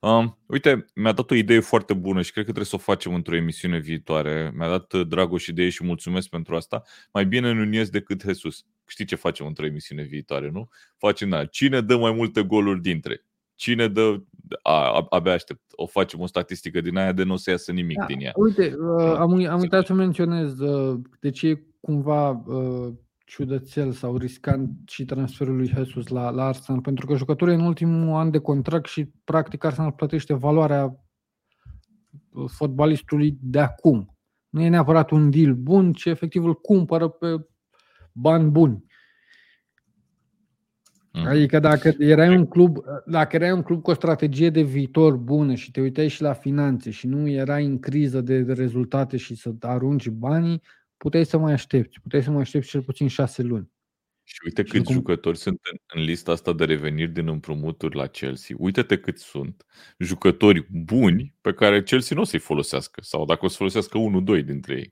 [0.01, 3.15] Um, uite, mi-a dat o idee foarte bună și cred că trebuie să o facem
[3.15, 4.53] într-o emisiune viitoare.
[4.55, 6.83] Mi-a dat uh, Dragoș idee și mulțumesc pentru asta.
[7.13, 8.65] Mai bine Nunez decât Jesus.
[8.91, 10.69] Știi ce facem într-o emisiune viitoare, nu?
[10.97, 13.25] Facem, da, cine dă mai multe goluri dintre?
[13.55, 14.23] Cine dă,
[14.63, 17.99] a, abia aștept, o facem o statistică din aia de nu o să iasă nimic
[17.99, 18.33] Da, din ea.
[18.37, 19.19] uite, uh, Da.
[19.21, 22.93] am, am uitat să menționez uh, de ce e cumva uh,
[23.25, 27.65] ciudățel sau riscant și transferul lui Jesus la, la Arsenal, pentru că jucătorul e în
[27.67, 30.85] ultimul an de contract și practic Arsenal plătește valoarea
[32.31, 34.15] uh, fotbalistului de acum.
[34.49, 37.47] Nu e neapărat un deal bun, ci efectiv îl cumpără pe
[38.21, 38.85] bani buni.
[41.13, 41.27] Mhm.
[41.27, 45.55] Adică dacă erai un club, dacă erai un club cu o strategie de viitor bună
[45.55, 49.35] și te uitai și la finanțe și nu erai în criză de, de rezultate și
[49.35, 50.63] să arunci banii,
[50.97, 52.01] puteai să mai aștepți.
[52.01, 53.71] Puteai să mai aștepți cel puțin șase luni.
[54.25, 57.97] Și uite Și câți cum- jucători sunt în, în lista asta de reveniri din împrumuturi
[57.97, 58.57] la Chelsea.
[58.59, 59.67] Uite-te câți sunt
[59.99, 63.01] jucători buni pe care Chelsea nu o să-i folosească.
[63.05, 64.91] Sau dacă o să folosească unul, doi dintre ei.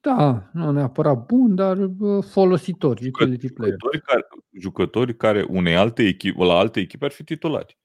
[0.00, 3.72] Da, nu neapărat bun, dar uh, folositor, utility player.
[3.72, 4.26] Jucători care,
[4.60, 7.78] jucători care unei alte echipe, la alte echipe ar fi titulari.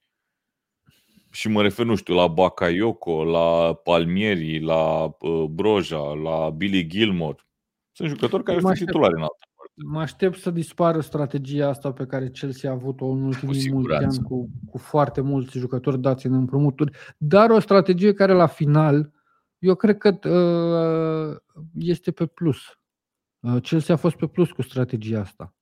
[1.31, 7.47] Și mă refer, nu știu, la Bakayoko, la Palmieri, la uh, Broja, la Billy Gilmore.
[7.91, 8.91] Sunt jucători care Mă ar fi aștept.
[8.91, 9.93] titulari în altă parte.
[9.93, 14.19] Mă aștept să dispară strategia asta pe care Chelsea a avut-o în ultimii mulți siguranță.
[14.19, 19.11] ani cu, cu foarte mulți jucători dați în împrumuturi, dar o strategie care la final
[19.59, 21.37] eu cred că uh,
[21.77, 22.57] este pe plus.
[23.39, 25.53] Uh, Chelsea a fost pe plus cu strategia asta.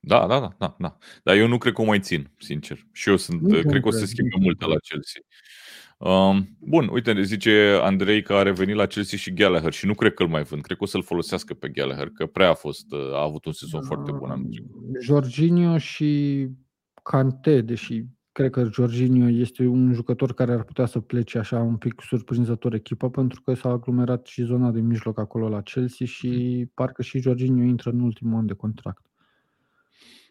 [0.00, 0.98] Da, da, da, da, da.
[1.22, 2.86] Dar eu nu cred că o mai țin, sincer.
[2.92, 4.70] Și eu sunt, Nici eu cred nu că o să cred, schimbe nici multe eu
[4.70, 5.20] la Chelsea.
[5.98, 9.94] Um, bun, uite, ne zice Andrei că a revenit la Chelsea și Gallagher și nu
[9.94, 10.62] cred că îl mai vând.
[10.62, 13.52] Cred că o să-l folosească pe Gallagher, că prea a fost, uh, a avut un
[13.52, 15.02] sezon foarte bun anul trecut.
[15.02, 16.48] Jorginho și
[17.02, 18.04] Kanté, deși
[18.38, 22.74] cred că Jorginho este un jucător care ar putea să plece așa un pic surprinzător
[22.74, 27.20] echipa, pentru că s-a aglomerat și zona de mijloc acolo la Chelsea și parcă și
[27.20, 29.06] Jorginho intră în ultimul an de contract.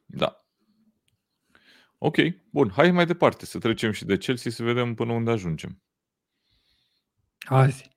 [0.05, 0.45] Da.
[1.97, 2.16] Ok,
[2.49, 2.70] bun.
[2.70, 5.82] Hai mai departe să trecem și de Chelsea să vedem până unde ajungem.
[7.39, 7.89] Azi.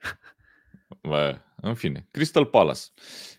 [1.03, 2.81] Bă, în fine, Crystal Palace.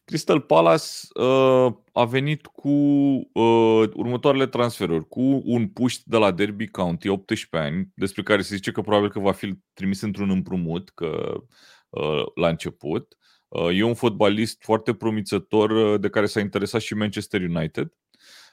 [0.06, 0.84] Crystal Palace
[1.20, 7.58] uh, a venit cu uh, următoarele transferuri, cu un puști de la Derby County, 18
[7.70, 11.42] ani, despre care se zice că probabil că va fi trimis într-un împrumut că,
[11.90, 13.16] uh, la început.
[13.48, 17.94] Uh, e un fotbalist foarte promițător uh, de care s-a interesat și Manchester United.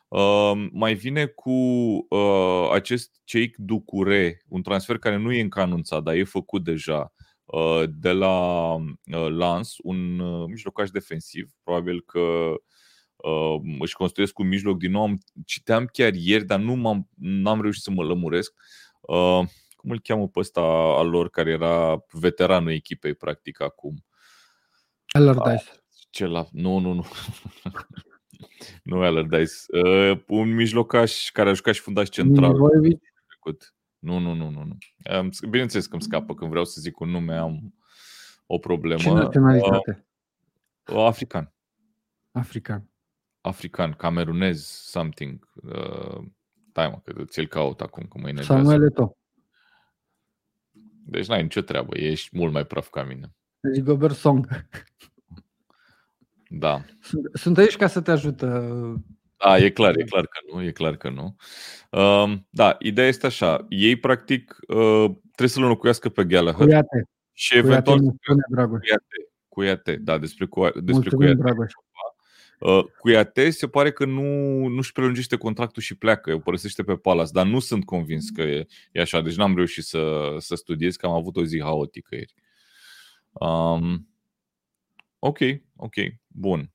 [0.08, 1.50] Uh, mai vine cu
[2.08, 7.12] uh, acest Jake Ducure, un transfer care nu e încă anunțat, dar e făcut deja
[7.16, 7.17] uh,
[7.88, 11.50] de la uh, Lens, un uh, mijlocaș defensiv.
[11.62, 12.54] Probabil că
[13.16, 15.02] uh, își construiesc un mijloc din nou.
[15.02, 18.54] Am, citeam chiar ieri, dar nu m-am, n-am reușit să mă lămuresc.
[19.00, 19.40] Uh,
[19.76, 20.60] cum îl cheamă pe ăsta
[20.96, 24.04] al lor, care era veteranul echipei, practic, acum?
[25.06, 25.70] Allardyce.
[26.10, 26.46] Ce la...
[26.52, 27.04] Nu, nu, nu.
[28.82, 29.52] nu Allardyce.
[29.68, 33.74] Uh, un mijlocaș care a jucat și fundaș central Milivojevic, trecut.
[33.98, 34.64] Nu, nu, nu, nu.
[34.64, 34.76] nu.
[35.12, 37.74] Am- Bineînțeles că îmi scapă când vreau să zic un nume, am
[38.46, 39.00] o problemă.
[39.00, 40.06] ce naționalitate?
[40.92, 41.52] Uh, african.
[42.30, 42.88] African.
[43.40, 45.48] African, camerunez, something.
[45.54, 46.24] Uh,
[46.70, 48.62] stai mă, că ți-l caut acum, că mă enervează.
[48.62, 49.16] Samuel Eto'o.
[51.04, 53.34] Deci n-ai nicio treabă, ești mult mai praf ca mine.
[53.60, 54.66] Rigobert Song.
[56.48, 56.84] Da.
[57.00, 58.74] Sunt, sunt aici ca să te ajută.
[59.44, 61.36] Da, e clar, e clar că nu, e clar că nu.
[62.00, 67.08] Um, da, ideea este așa, ei practic uh, trebuie să-l înlocuiască pe Gallagher Cuiate.
[67.32, 68.78] și Cuiate eventual nu spune Dragoș.
[68.78, 71.40] Cuiate, Cuiate, da, despre, Cua- despre Mulțumim, Cuiate.
[71.42, 71.72] Dragoș.
[72.58, 74.22] Uh, Cuiate se pare că nu
[74.66, 78.66] nu-și prelungește contractul și pleacă, o părăsește pe Palace, dar nu sunt convins că e,
[78.92, 82.34] e așa, deci n-am reușit să, să studiez, că am avut o zi haotică ieri.
[83.32, 84.08] Um,
[85.18, 85.38] ok,
[85.76, 85.94] ok,
[86.26, 86.72] bun.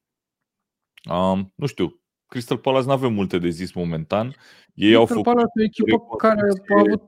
[1.10, 2.03] Um, nu știu,
[2.34, 4.36] Crystal Palace nu avem multe de zis momentan.
[4.74, 7.02] Ei au Crystal făcut Palace e o echipă care a avut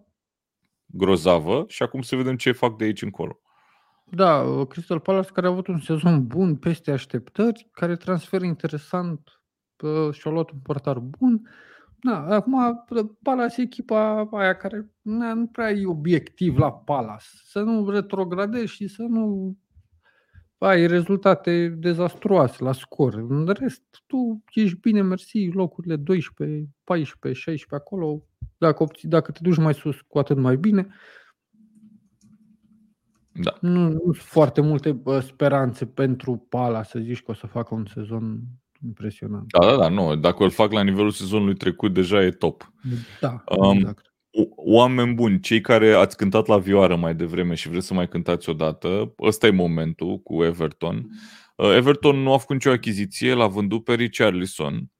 [0.85, 3.39] grozavă și acum să vedem ce fac de aici încolo.
[4.03, 9.41] Da, Crystal Palace care a avut un sezon bun peste așteptări, care transfer interesant
[9.79, 11.49] uh, și-a luat un portar bun.
[12.01, 12.85] Da, acum
[13.21, 17.25] Palace e echipa aia care na, nu prea e obiectiv la Palace.
[17.45, 19.55] Să nu retrogradezi și să nu
[20.57, 23.13] ai rezultate dezastruoase la scor.
[23.13, 28.21] În rest, tu ești bine, mersi, locurile 12, 14, 16 acolo.
[28.57, 30.87] Dacă, obții, dacă te duci mai sus, cu atât mai bine.
[33.31, 33.57] Da.
[33.61, 37.75] Nu, nu sunt foarte multe bă, speranțe pentru Pala să zici că o să facă
[37.75, 38.41] un sezon
[38.85, 39.45] impresionant.
[39.47, 40.15] Da, da, da, nu.
[40.15, 42.71] Dacă îl fac la nivelul sezonului trecut, deja e top.
[43.19, 44.04] Da, Um, exact.
[44.37, 48.07] O- Oameni buni, cei care ați cântat la vioară mai devreme și vreți să mai
[48.07, 51.09] cântați odată, ăsta e momentul cu Everton.
[51.57, 54.91] Everton nu a făcut nicio achiziție, l-a vândut pe Richarlison.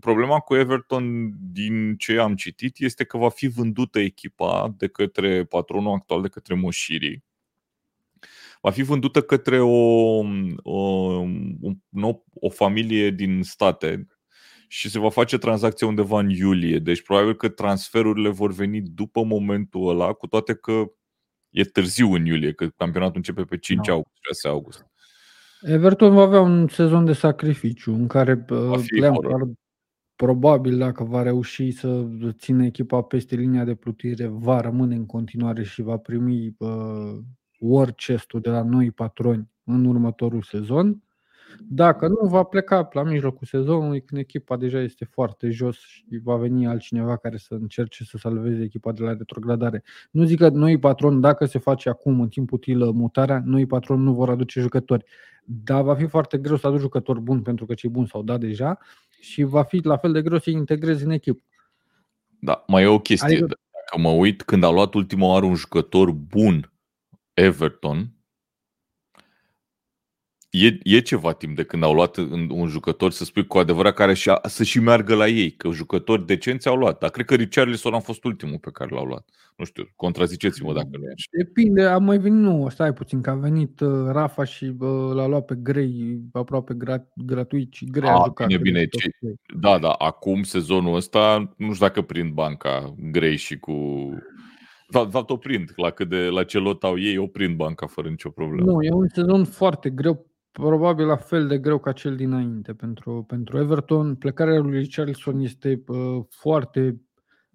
[0.00, 5.44] Problema cu Everton, din ce am citit, este că va fi vândută echipa de către
[5.44, 7.22] patronul actual, de către Moshiri.
[8.60, 10.18] Va fi vândută către o,
[10.62, 10.80] o,
[12.00, 14.06] o, o familie din state
[14.68, 16.78] și se va face tranzacția undeva în iulie.
[16.78, 20.84] Deci probabil că transferurile vor veni după momentul ăla, cu toate că
[21.50, 23.92] e târziu în iulie, că campionatul începe pe 5 no.
[23.92, 24.86] august, 6 august.
[25.60, 28.44] Everton va avea un sezon de sacrificiu în care
[29.00, 29.52] Lampard
[30.16, 35.62] probabil dacă va reuși să țină echipa peste linia de plutire, va rămâne în continuare
[35.64, 37.18] și va primi uh,
[37.58, 41.02] orice de la noi patroni în următorul sezon.
[41.68, 46.36] Dacă nu, va pleca la mijlocul sezonului când echipa deja este foarte jos și va
[46.36, 49.82] veni altcineva care să încerce să salveze echipa de la retrogradare.
[50.10, 54.02] Nu zic că noi patron, dacă se face acum în timp util mutarea, noi patron
[54.02, 55.04] nu vor aduce jucători.
[55.44, 58.40] Dar va fi foarte greu să aduci jucători buni pentru că cei buni s-au dat
[58.40, 58.78] deja
[59.20, 61.42] și va fi la fel de greu să integrezi în echipă.
[62.38, 63.36] Da, mai e o chestie.
[63.36, 63.46] Adică...
[63.46, 66.72] Dacă mă uit, când a luat ultima oară un jucător bun
[67.34, 68.15] Everton,
[70.50, 72.16] e, e ceva timp de când au luat
[72.48, 75.70] un jucător, să spui cu adevărat, care și a, să și meargă la ei, că
[75.70, 76.98] jucători decenți au luat.
[76.98, 79.28] Dar cred că Richarlison a fost ultimul pe care l-au luat.
[79.56, 81.28] Nu știu, contraziceți-mă dacă nu e așa.
[81.30, 85.26] Depinde, a mai venit, nu, stai puțin, că a venit uh, Rafa și uh, l-a
[85.26, 88.46] luat pe Grey aproape grat, gratuit și Grey a, a jucat.
[88.46, 89.10] Bine, bine, ce,
[89.60, 93.74] da, da, acum sezonul ăsta, nu știu dacă prind banca Grey și cu
[94.90, 95.72] de fapt, o prind.
[95.76, 98.70] La, cât de, la ce lot au ei, o prind banca fără nicio problemă.
[98.70, 100.26] Nu, e un sezon foarte greu
[100.62, 104.14] probabil la fel de greu ca cel dinainte pentru, pentru Everton.
[104.14, 107.00] Plecarea lui Richarlison este uh, foarte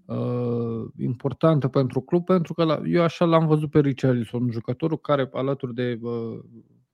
[0.06, 5.30] uh, importantă pentru club, pentru că la, eu așa l-am văzut pe Richarlison, jucătorul care
[5.34, 6.39] alături de uh,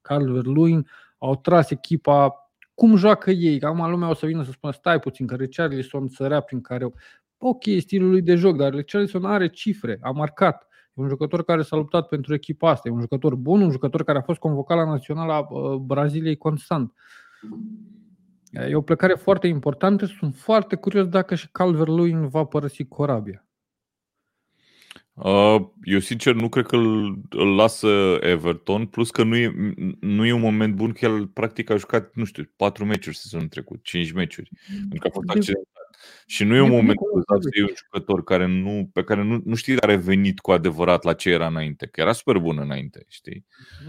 [0.02, 0.88] Calvert-Lewin
[1.18, 3.62] au tras echipa cum joacă ei.
[3.62, 6.94] Acum lumea o să vină să spună stai puțin că Richarlison sărea prin care
[7.38, 10.67] ok, stilul lui de joc, dar Richarlison are cifre, a marcat.
[10.98, 12.90] E un jucător care s-a luptat pentru echipa asta.
[12.90, 16.94] E un jucător bun, un jucător care a fost convocat la naționala uh, Braziliei constant.
[18.52, 20.06] E o plecare foarte importantă.
[20.06, 23.48] Sunt foarte curios dacă și Calvert-Lewin va părăsi Corabia.
[25.14, 30.26] Uh, eu sincer nu cred că îl, îl lasă Everton, plus că nu e, nu
[30.26, 33.84] e un moment bun că el practic a jucat, nu știu, patru meciuri sezonul trecut,
[33.84, 34.52] cinci meciuri,
[34.90, 35.77] pentru că a fost accidentat.
[36.26, 39.42] Și nu e un moment exact să iei un jucător care nu, pe care nu,
[39.46, 43.06] nu știi a revenit cu adevărat la ce era înainte, că era super bun înainte,
[43.08, 43.46] știi?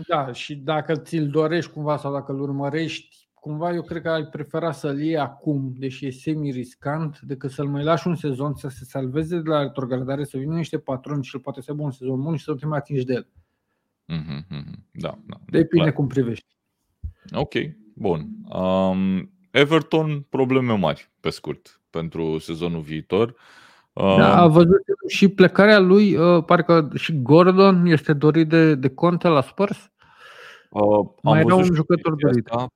[0.06, 4.24] Da, și dacă ți-l dorești cumva sau dacă îl urmărești, cumva eu cred că ai
[4.24, 8.84] prefera să-l iei acum, deși e semi-riscant, decât să-l mai lași un sezon să se
[8.84, 12.20] salveze de la retrogradare, să vină niște patroni și el poate să aibă un sezon
[12.20, 13.28] bun și să nu te mai atingi de el.
[14.12, 15.40] Mm-hmm, da, da.
[15.46, 15.92] Depinde clar.
[15.92, 16.56] cum privești.
[17.32, 17.54] Ok,
[17.94, 18.28] bun.
[18.48, 23.34] Um, Everton, probleme mari, pe scurt pentru sezonul viitor.
[23.92, 29.28] Da, a văzut și plecarea lui, uh, parcă și Gordon este dorit de, de Conte
[29.28, 29.90] la Spurs?
[30.70, 32.48] Uh, Mai era un jucător dorit.
[32.48, 32.66] Asta,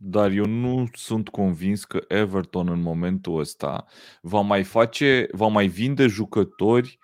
[0.00, 3.84] dar eu nu sunt convins că Everton în momentul ăsta
[4.20, 6.98] va mai face, va mai vinde jucători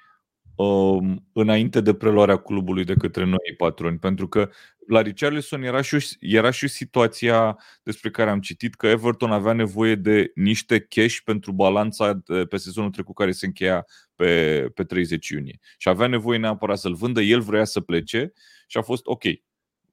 [0.55, 4.49] um, înainte de preluarea clubului de către noi patroni, pentru că
[4.87, 9.31] la Richarlison era și, o, era și o situația despre care am citit că Everton
[9.31, 14.85] avea nevoie de niște cash pentru balanța pe sezonul trecut care se încheia pe, pe
[14.85, 15.59] 30 iunie.
[15.79, 18.33] Și avea nevoie neapărat să-l vândă, el vrea să plece
[18.67, 19.23] și a fost ok.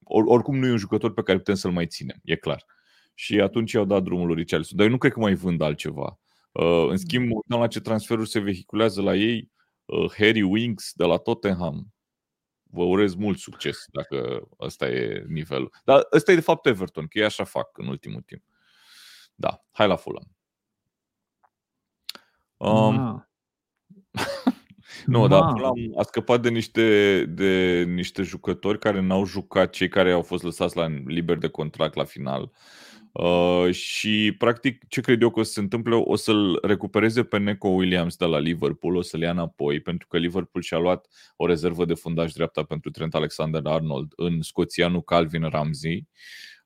[0.03, 2.65] Or, oricum nu e un jucător pe care putem să-l mai ținem, e clar.
[3.13, 4.77] Și atunci i-au dat drumul lui Richarlison.
[4.77, 6.19] Dar eu nu cred că mai vând altceva.
[6.51, 9.51] Uh, în schimb, uităm la ce transferuri se vehiculează la ei.
[9.85, 11.93] Uh, Harry Winks de la Tottenham,
[12.71, 15.73] vă urez mult succes dacă ăsta e nivelul.
[15.83, 18.43] Dar ăsta e de fapt Everton, că ei așa fac în ultimul timp.
[19.35, 20.27] Da, hai la Fulham.
[22.57, 23.21] Um, ah.
[25.05, 30.11] nu, dar Fulham a scăpat de niște, de niște jucători care n-au jucat, cei care
[30.11, 32.41] au fost lăsați la liber de contract la final.
[32.41, 32.49] Uh,
[33.11, 37.37] Uh, și, practic, ce cred eu că o să se întâmple, o să-l recupereze pe
[37.37, 41.45] Neco Williams de la Liverpool, o să-l ia înapoi, pentru că Liverpool și-a luat o
[41.45, 46.07] rezervă de fundaș dreapta pentru Trent Alexander-Arnold în scoțianul Calvin Ramsey.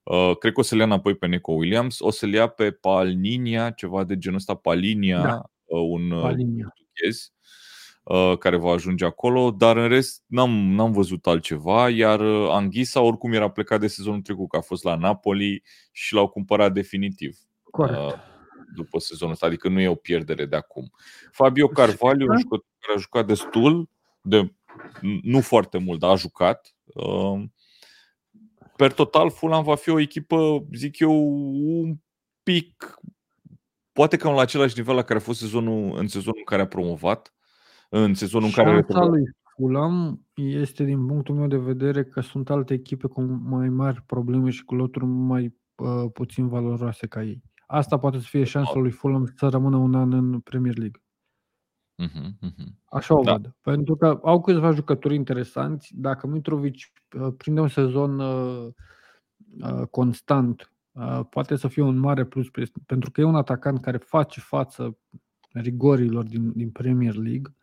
[0.04, 3.70] Uh, cred că o să-l ia înapoi pe Neco Williams, o să-l ia pe Palninia,
[3.70, 5.42] ceva de genul ăsta, Palinia, da.
[5.64, 6.74] uh, un Palinia.
[6.76, 7.34] portughez Uh,
[8.40, 13.34] care va ajunge acolo, dar în rest n-am, n-am văzut altceva, iar uh, Anghisa oricum
[13.34, 17.38] era plecat de sezonul trecut, că a fost la Napoli și l-au cumpărat definitiv.
[17.64, 18.00] Corect.
[18.00, 18.14] Uh,
[18.76, 20.92] după sezonul ăsta, adică nu e o pierdere de acum.
[21.32, 23.90] Fabio Carvalho, un jucător care a jucat destul,
[24.22, 24.54] de,
[25.22, 26.76] nu foarte mult, dar a jucat.
[28.76, 31.14] per total, Fulham va fi o echipă, zic eu,
[31.82, 31.96] un
[32.44, 33.00] pic,
[33.92, 36.68] poate cam la același nivel la care a fost sezonul, în sezonul în care a
[36.68, 37.35] promovat,
[37.90, 38.70] în sezonul în care...
[38.70, 39.24] Șansa lui
[39.56, 44.50] Fulham este, din punctul meu de vedere, că sunt alte echipe cu mai mari probleme
[44.50, 47.44] și cu loturi mai uh, puțin valoroase ca ei.
[47.68, 51.00] Asta poate să fie șansa lui Fulham să rămână un an în Premier League.
[52.04, 52.68] Uh-huh, uh-huh.
[52.86, 53.32] Așa o da.
[53.32, 53.56] văd.
[53.62, 55.92] Pentru că au câțiva jucători interesanți.
[55.96, 56.76] Dacă Mitrovic
[57.20, 58.68] uh, prinde un sezon uh,
[59.62, 62.48] uh, constant, uh, poate să fie un mare plus
[62.86, 64.98] pentru că e un atacant care face față
[65.52, 67.56] rigorilor din, din Premier League.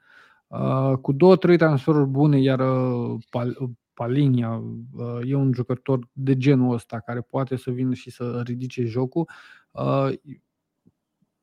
[0.53, 6.09] Uh, cu două, trei transferuri bune, iar uh, Pal, uh, Palinia uh, e un jucător
[6.13, 9.29] de genul ăsta care poate să vină și să ridice jocul.
[9.71, 10.13] Uh,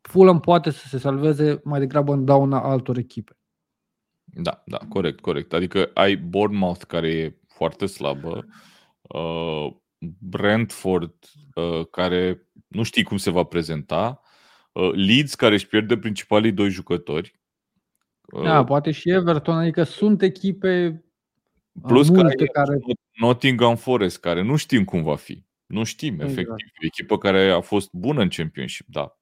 [0.02, 3.38] Fulham poate să se salveze mai degrabă în dauna altor echipe.
[4.24, 5.54] Da, da, corect, corect.
[5.54, 8.46] Adică ai Bournemouth care e foarte slabă,
[9.02, 9.74] uh,
[10.20, 11.16] Brentford
[11.54, 14.22] uh, care nu știi cum se va prezenta,
[14.72, 17.39] uh, Leeds care își pierde principalii doi jucători.
[18.32, 21.04] Uh, da, poate și Everton, adică sunt echipe
[21.88, 22.80] Plus multe care...
[23.20, 25.44] Nottingham Forest, care nu știm cum va fi.
[25.66, 26.32] Nu știm, exact.
[26.32, 26.68] efectiv.
[26.80, 29.20] Echipă care a fost bună în Championship, da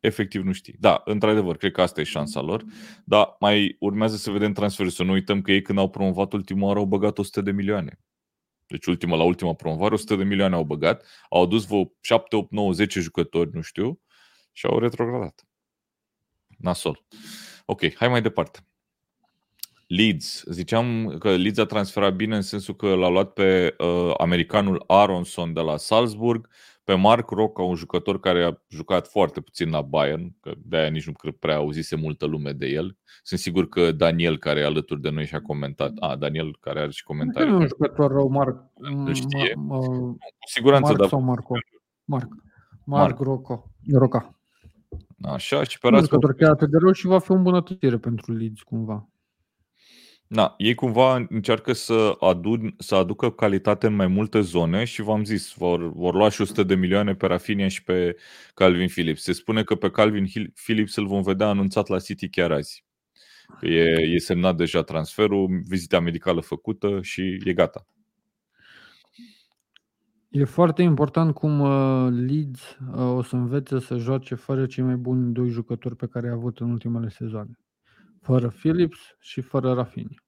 [0.00, 0.76] efectiv nu știi.
[0.78, 2.64] Da, într-adevăr, cred că asta e șansa lor,
[3.04, 4.90] dar mai urmează să vedem transferul.
[4.90, 8.00] Să nu uităm că ei când au promovat ultima oară au băgat 100 de milioane.
[8.66, 12.50] Deci ultima, la ultima promovare 100 de milioane au băgat, au adus vreo 7, 8,
[12.50, 14.00] 9, 10 jucători, nu știu,
[14.52, 15.44] și au retrogradat.
[16.58, 17.04] Nasol.
[17.70, 18.58] Ok, hai mai departe.
[19.86, 20.44] Leeds.
[20.50, 25.52] Ziceam că Leeds a transferat bine în sensul că l-a luat pe uh, americanul Aronson
[25.52, 26.48] de la Salzburg,
[26.84, 31.06] pe Mark Roca, un jucător care a jucat foarte puțin la Bayern, că de-aia nici
[31.06, 32.96] nu cred prea auzise multă lume de el.
[33.22, 36.80] Sunt sigur că Daniel, care e alături de noi și a comentat, a, Daniel, care
[36.80, 37.50] are și comentarii.
[37.50, 38.62] Nu e un jucător rău, Marc.
[38.74, 39.54] Nu știe.
[39.56, 41.52] Ma, ma, Cu siguranță, Marc sau Marco?
[42.04, 42.28] Marc.
[42.84, 43.18] Marc, Marc.
[43.20, 43.64] Roca.
[43.92, 44.37] Roca.
[45.22, 48.32] Așa, și pe Un jucător chiar atât de rău și va fi o îmbunătățire pentru
[48.32, 49.08] Leeds, cumva.
[50.30, 55.24] Da, ei cumva încearcă să, adun, să aducă calitate în mai multe zone și v-am
[55.24, 58.16] zis, vor, vor lua și 100 de milioane pe Rafinha și pe
[58.54, 59.22] Calvin Phillips.
[59.22, 62.84] Se spune că pe Calvin Phillips îl vom vedea anunțat la City chiar azi.
[63.60, 63.82] e,
[64.14, 67.86] e semnat deja transferul, vizita medicală făcută și e gata.
[70.28, 74.96] E foarte important cum uh, Leeds uh, o să învețe să joace fără cei mai
[74.96, 77.58] buni doi jucători pe care i-a avut în ultimele sezoane
[78.20, 80.22] fără Phillips și fără Rafinha.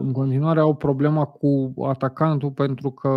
[0.00, 3.10] În continuare au problema cu atacantul pentru că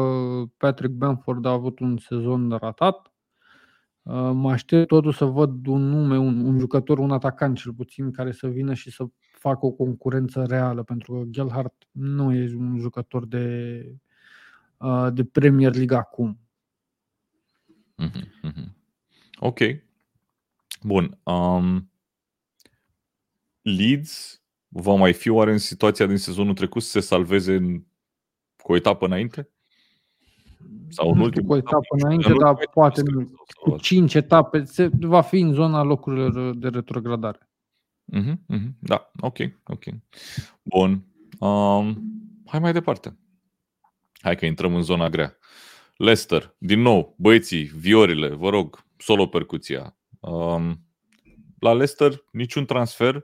[0.58, 3.12] Patrick Bamford a avut un sezon ratat.
[4.34, 8.32] Mă aștept totuși să văd un nume, un, un jucător, un atacant cel puțin, care
[8.32, 13.28] să vină și să facă o concurență reală, pentru că Gelhardt nu e un jucător
[13.28, 13.84] de,
[15.14, 16.40] de Premier League acum.
[17.98, 18.74] Mm-hmm.
[19.40, 19.60] Ok.
[20.82, 21.20] Bun.
[21.24, 21.92] Um,
[23.62, 27.84] Leeds va mai fi oare în situația din sezonul trecut să se salveze în,
[28.58, 29.50] cu o etapă înainte?
[30.90, 35.22] Sau nu știu cu o etapă înainte, dar poate nu, cu cinci etape se va
[35.22, 37.50] fi în zona locurilor de retrogradare.
[38.14, 39.84] Mm-hmm, mm-hmm, da, ok, ok.
[40.64, 41.06] Bun.
[41.40, 42.02] Um,
[42.46, 43.18] hai mai departe.
[44.22, 45.38] Hai că intrăm în zona grea.
[45.96, 49.98] Leicester, din nou, băieții, viorile, vă rog, solo percuția.
[50.20, 50.86] Um,
[51.60, 53.16] la Leicester, niciun transfer.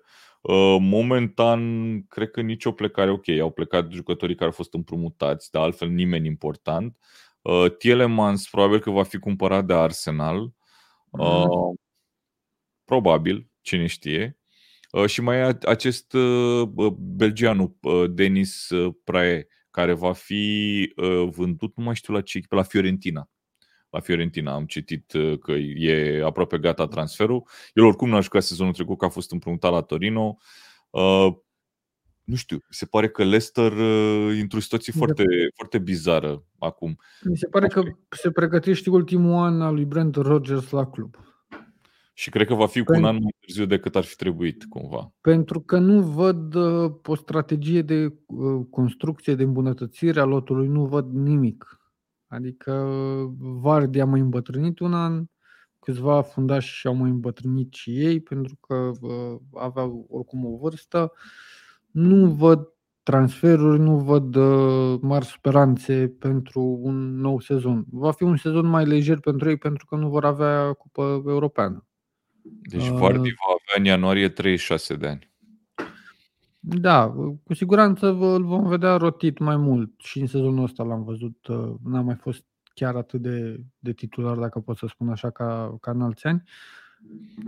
[0.41, 3.27] Uh, momentan, cred că nicio plecare ok.
[3.27, 6.97] Au plecat jucătorii care au fost împrumutați, dar altfel nimeni important.
[7.41, 10.51] Uh, Tielemans probabil că va fi cumpărat de Arsenal.
[11.11, 11.79] Mm.
[12.85, 14.37] Probabil, cine știe.
[15.05, 16.15] Și mai e acest
[16.97, 17.77] belgianul,
[18.09, 18.69] Denis
[19.03, 20.93] Prae, care va fi
[21.29, 23.29] vândut, nu mai știu la ce, la Fiorentina
[23.89, 24.53] la Fiorentina.
[24.53, 27.43] Am citit uh, că e aproape gata transferul.
[27.73, 30.37] El oricum n-a jucat sezonul trecut, că a fost împrumutat la Torino.
[30.89, 31.33] Uh,
[32.23, 35.23] nu știu, se pare că Leicester uh, într-o situație de foarte,
[35.55, 36.99] foarte bizară acum.
[37.23, 41.15] Mi se pare că se pregătește ultimul an al lui Brent Rogers la club.
[42.19, 45.13] Și cred că va fi cu un an mai târziu decât ar fi trebuit, cumva.
[45.21, 50.85] Pentru că nu văd uh, o strategie de uh, construcție, de îmbunătățire a lotului, nu
[50.85, 51.79] văd nimic.
[52.27, 52.87] Adică
[53.39, 55.25] Vardy a mai îmbătrânit un an,
[55.79, 58.91] câțiva fundași și-au mai îmbătrânit și ei pentru că
[59.53, 61.11] aveau oricum o vârstă.
[61.91, 62.67] Nu văd
[63.03, 67.85] transferuri, nu văd uh, mari speranțe pentru un nou sezon.
[67.91, 71.86] Va fi un sezon mai lejer pentru ei pentru că nu vor avea cupă europeană.
[72.61, 75.31] Deci Vardy uh, va avea în ianuarie 36 de ani.
[76.59, 81.47] Da, cu siguranță îl vom vedea rotit mai mult și în sezonul ăsta l-am văzut,
[81.47, 85.77] uh, n-a mai fost chiar atât de, de titular, dacă pot să spun așa, ca,
[85.81, 86.43] ca în alți ani.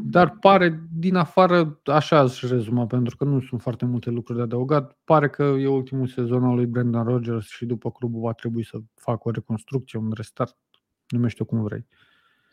[0.04, 4.43] Dar pare, din afară, așa aș rezuma, pentru că nu sunt foarte multe lucruri de
[4.43, 8.66] adăugat, pare că e ultimul sezon al lui Brendan Rodgers și după clubul va trebui
[8.66, 10.58] să facă o reconstrucție, un restart,
[11.08, 11.86] numește-o cum vrei.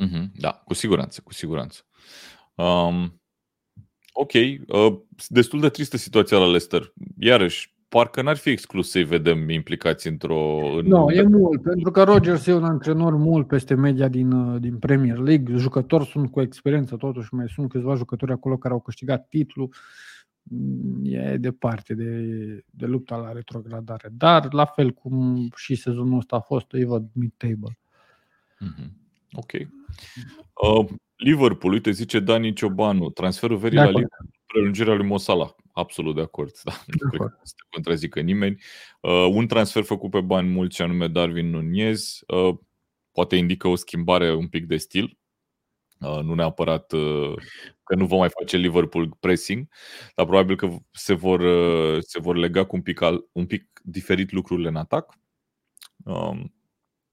[0.04, 1.80] Mm-hmm, da, cu siguranță, cu siguranță.
[2.56, 3.20] Um,
[4.12, 4.98] ok, uh,
[5.28, 6.92] destul de tristă situația la Leicester.
[7.18, 10.58] Iarăși, parcă n-ar fi exclus să-i vedem implicați într-o...
[10.78, 10.86] În...
[10.86, 14.60] Nu, no, e mult, pentru că Rogers e un antrenor mult peste media din, uh,
[14.60, 15.56] din Premier League.
[15.56, 19.74] Jucători sunt cu experiență, totuși mai sunt câțiva jucători acolo care au câștigat titlul.
[20.42, 22.20] Mm, e departe de,
[22.70, 24.08] de lupta la retrogradare.
[24.12, 27.78] Dar, la fel cum și sezonul ăsta a fost, îi văd mid-table.
[28.64, 29.05] Mm-hmm.
[29.32, 29.52] Ok.
[29.52, 35.54] Uh, Liverpool, uite, zice Dani Ciobanu, transferul verii la Liverpool, prelungirea lui Mosala.
[35.72, 36.72] Absolut de acord, da.
[36.86, 38.62] Nu cred că să te contrazică nimeni.
[39.00, 42.54] Uh, un transfer făcut pe bani mulți, anume Darwin Nunez, uh,
[43.12, 45.18] poate indică o schimbare un pic de stil.
[46.00, 47.34] Uh, nu neapărat uh,
[47.84, 49.68] că nu vom mai face Liverpool pressing,
[50.14, 53.80] dar probabil că se vor, uh, se vor lega cu un pic, al, un pic
[53.82, 55.14] diferit lucrurile în atac.
[56.04, 56.44] Uh,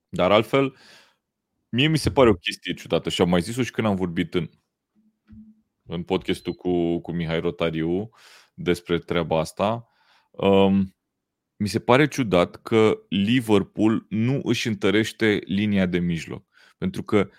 [0.09, 0.75] dar altfel,
[1.75, 4.33] Mie mi se pare o chestie ciudată și am mai zis-o și când am vorbit
[4.33, 4.49] în,
[5.83, 8.09] în podcastul cu, cu Mihai Rotariu
[8.53, 9.87] despre treaba asta.
[10.31, 10.95] Um,
[11.55, 16.45] mi se pare ciudat că Liverpool nu își întărește linia de mijloc.
[16.77, 17.29] Pentru că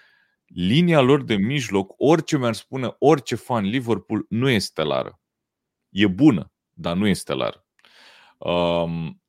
[0.47, 5.20] linia lor de mijloc, orice mi-ar spune orice fan Liverpool, nu e stelară.
[5.89, 7.66] E bună, dar nu e stelară.
[8.39, 9.24] Um, deci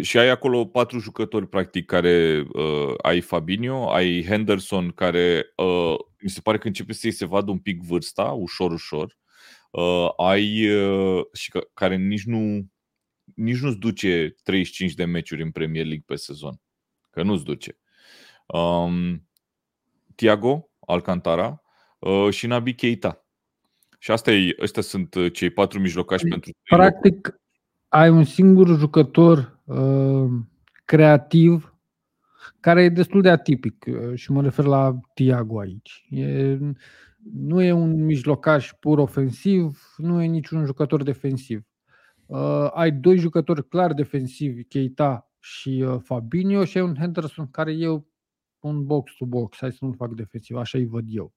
[0.00, 6.30] și ai acolo patru jucători, practic, care uh, ai Fabinho, ai Henderson, care uh, mi
[6.30, 9.16] se pare că începe să-i se vadă un pic vârsta, ușor, ușor.
[9.70, 12.68] Uh, ai uh, și că, care nici nu
[13.34, 16.60] nici nu-ți duce 35 de meciuri în Premier League pe sezon.
[17.10, 17.78] Că nu-ți duce.
[18.46, 19.28] Um,
[20.14, 21.62] Tiago Alcantara
[21.98, 23.26] uh, și Nabi Keita.
[23.98, 27.40] Și asta e, ăstea sunt uh, cei patru mijlocași pentru Practic,
[27.88, 29.57] ai un singur jucător uh,
[30.84, 31.78] creativ
[32.60, 36.06] care e destul de atipic uh, și mă refer la Tiago aici.
[36.10, 36.58] E,
[37.32, 41.66] nu e un mijlocaș pur ofensiv, nu e niciun jucător defensiv.
[42.26, 47.72] Uh, ai doi jucători clar defensivi, Keita și uh, Fabinho și ai un Henderson care
[47.72, 48.02] e
[48.58, 51.34] un box-to-box, hai să nu fac defensiv, așa îi văd eu.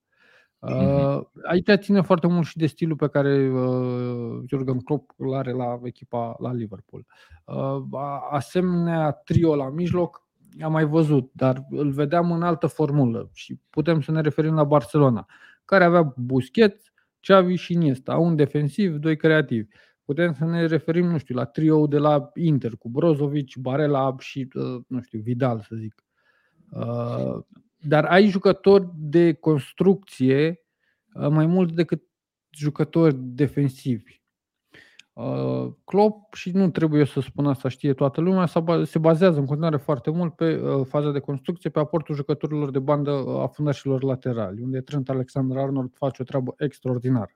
[0.62, 5.52] Uh, aici ține foarte mult și de stilul pe care uh, Jurgen Klopp îl are
[5.52, 7.06] la echipa la Liverpool.
[7.46, 8.00] Uh,
[8.32, 14.02] asemenea trio la mijloc am mai văzut, dar îl vedeam în altă formulă și putem
[14.02, 15.26] să ne referim la Barcelona,
[15.66, 19.68] care avea Busquets, Xavi și Iniesta, un defensiv, doi creativi.
[20.06, 24.48] Putem să ne referim, nu știu, la trio de la Inter cu Brozovic, Barella și,
[24.54, 26.04] uh, nu știu, Vidal, să zic.
[26.72, 27.40] Uh,
[27.82, 30.60] dar ai jucători de construcție
[31.14, 32.04] uh, mai mult decât
[32.50, 34.20] jucători defensivi.
[35.14, 38.46] Uh, Klopp, și nu trebuie să spun asta, știe toată lumea,
[38.84, 42.80] se bazează în continuare foarte mult pe uh, faza de construcție, pe aportul jucătorilor de
[42.80, 43.12] bandă
[43.42, 47.36] a fundașilor laterali, unde Trent Alexander-Arnold face o treabă extraordinară.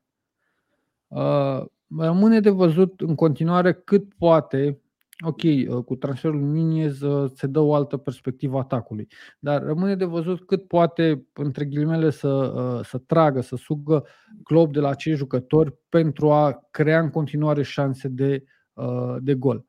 [1.97, 4.81] Rămâne de văzut în continuare cât poate
[5.23, 9.07] Ok, uh, cu transferul Nunez uh, se dă o altă perspectivă atacului,
[9.39, 14.05] dar rămâne de văzut cât poate, între ghilimele, să, uh, să tragă, să sugă
[14.43, 18.43] club de la acei jucători pentru a crea în continuare șanse de,
[19.19, 19.65] de gol.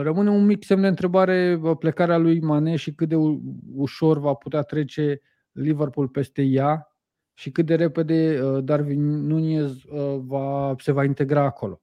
[0.00, 3.16] Rămâne un mic semn de întrebare plecarea lui Mane și cât de
[3.74, 5.20] ușor va putea trece
[5.52, 6.94] Liverpool peste ea
[7.34, 9.76] și cât de repede Darwin Nunez
[10.18, 11.82] va, se va integra acolo.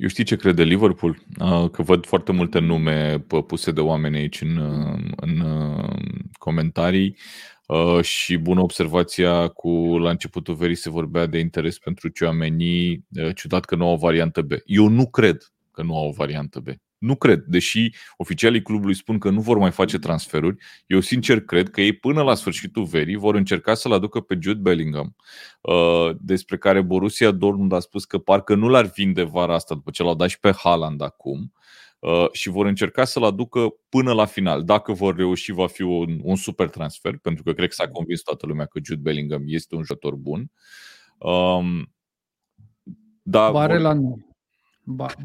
[0.00, 1.18] Eu știi ce crede Liverpool?
[1.72, 4.58] Că văd foarte multe nume puse de oameni aici în,
[5.16, 5.44] în
[6.38, 7.16] comentarii
[8.00, 13.64] și bună observația cu la începutul verii se vorbea de interes pentru ce oamenii, ciudat
[13.64, 14.52] că nu au o variantă B.
[14.64, 16.68] Eu nu cred că nu au o variantă B.
[17.00, 21.70] Nu cred, deși oficialii clubului spun că nu vor mai face transferuri, eu sincer cred
[21.70, 25.16] că ei până la sfârșitul verii vor încerca să-l aducă pe Jude Bellingham,
[25.60, 29.90] uh, despre care Borussia Dortmund a spus că parcă nu l-ar vinde vara asta după
[29.90, 31.52] ce l-au dat și pe Haaland acum
[31.98, 34.64] uh, și vor încerca să-l aducă până la final.
[34.64, 38.20] Dacă vor reuși, va fi un, un super transfer, pentru că cred că s-a convins
[38.20, 40.50] toată lumea că Jude Bellingham este un jucător bun.
[41.18, 41.92] Um,
[43.22, 44.02] da, Barela vor...
[44.02, 44.29] nu.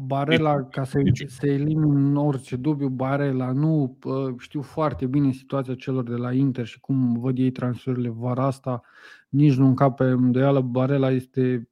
[0.02, 3.98] Barela, ca să se elimin orice dubiu, Barela nu
[4.38, 8.82] știu foarte bine situația celor de la Inter și cum văd ei transferurile vara asta,
[9.28, 10.60] nici nu încape îndoială.
[10.60, 11.68] Barela este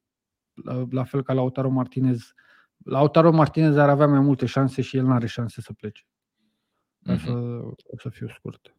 [0.64, 2.34] la, la fel ca Lautaro Martinez.
[2.84, 6.03] Lautaro Martinez ar avea mai multe șanse și el nu are șanse să plece.
[7.03, 7.61] Ca să,
[7.97, 8.74] să fiu scurt.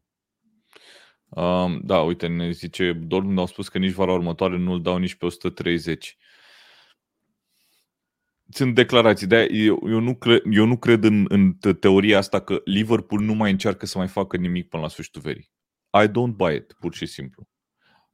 [1.28, 5.14] Um, da, uite, ne zice, Dortmund au spus că nici vara următoare nu-l dau nici
[5.14, 6.16] pe 130.
[8.48, 12.60] Sunt declarații, de eu, eu, nu cred, eu nu cred în, în teoria asta că
[12.64, 15.50] Liverpool nu mai încearcă să mai facă nimic până la sfârșitul verii.
[16.04, 17.48] I don't buy it, pur și simplu.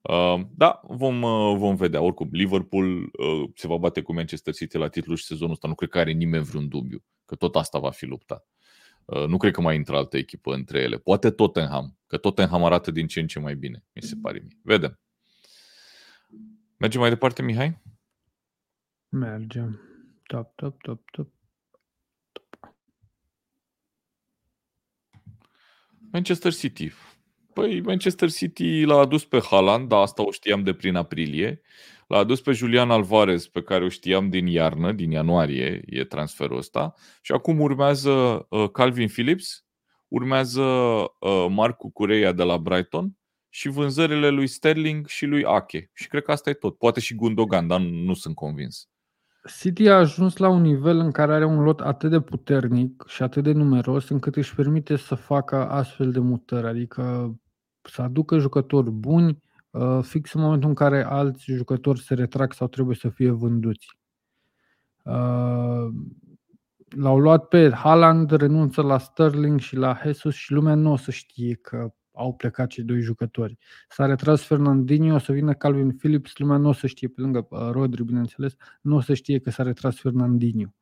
[0.01, 2.01] Uh, da, vom, uh, vom vedea.
[2.01, 5.75] Oricum, Liverpool uh, se va bate cu Manchester City la titlul și sezonul ăsta nu
[5.75, 8.47] cred că are nimeni vreun dubiu, că tot asta va fi lupta.
[9.05, 10.97] Uh, nu cred că mai intră altă echipă între ele.
[10.97, 14.59] Poate Tottenham, că Tottenham arată din ce în ce mai bine, mi se pare mie.
[14.63, 15.01] Vedem.
[16.77, 17.83] Mergem mai departe, Mihai?
[19.09, 19.81] Mergem.
[20.27, 21.29] Top, top, top, top.
[26.13, 26.93] Manchester City.
[27.53, 31.61] Păi Manchester City l-a adus pe Haaland, dar asta o știam de prin aprilie.
[32.07, 36.57] L-a adus pe Julian Alvarez, pe care o știam din iarnă, din ianuarie, e transferul
[36.57, 36.95] ăsta.
[37.23, 38.11] Și acum urmează
[38.49, 39.65] uh, Calvin Phillips,
[40.09, 43.17] urmează uh, Marcu Cureia de la Brighton
[43.49, 45.91] și vânzările lui Sterling și lui Ake.
[45.95, 46.79] Și cred că asta e tot.
[46.79, 48.89] Poate și Gundogan, dar nu, nu sunt convins.
[49.47, 53.23] City a ajuns la un nivel în care are un lot atât de puternic și
[53.23, 57.35] atât de numeros încât își permite să facă astfel de mutări, adică
[57.83, 62.69] să aducă jucători buni uh, fix în momentul în care alți jucători se retrag sau
[62.69, 63.99] trebuie să fie vânduți.
[65.05, 65.89] Uh,
[66.89, 71.11] l-au luat pe Haaland, renunță la Sterling și la Jesus și lumea nu o să
[71.11, 73.59] știe că au plecat cei doi jucători.
[73.89, 77.47] S-a retras Fernandinho, o să vină Calvin Phillips, lumea nu o să știe, pe lângă
[77.51, 80.75] uh, Rodri, bineînțeles, nu o să știe că s-a retras Fernandinho.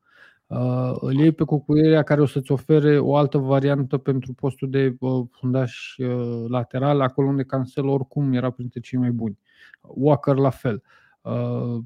[0.47, 4.95] Uh, îl iei pe Cucuierea care o să-ți ofere o altă variantă pentru postul de
[4.99, 9.37] uh, fundaș uh, lateral, acolo unde Cancelo oricum era printre cei mai buni.
[9.81, 10.83] Walker la fel.
[11.21, 11.83] Uh,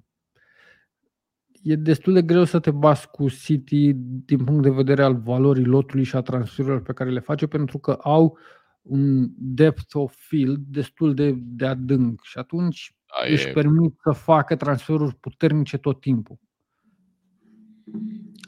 [1.63, 3.93] e destul de greu să te bați cu City
[4.25, 7.77] din punct de vedere al valorii lotului și a transferurilor pe care le face, pentru
[7.77, 8.37] că au
[8.86, 13.51] un depth of field destul de, de adânc și atunci da, își e...
[13.51, 16.39] permit să facă transferuri puternice tot timpul.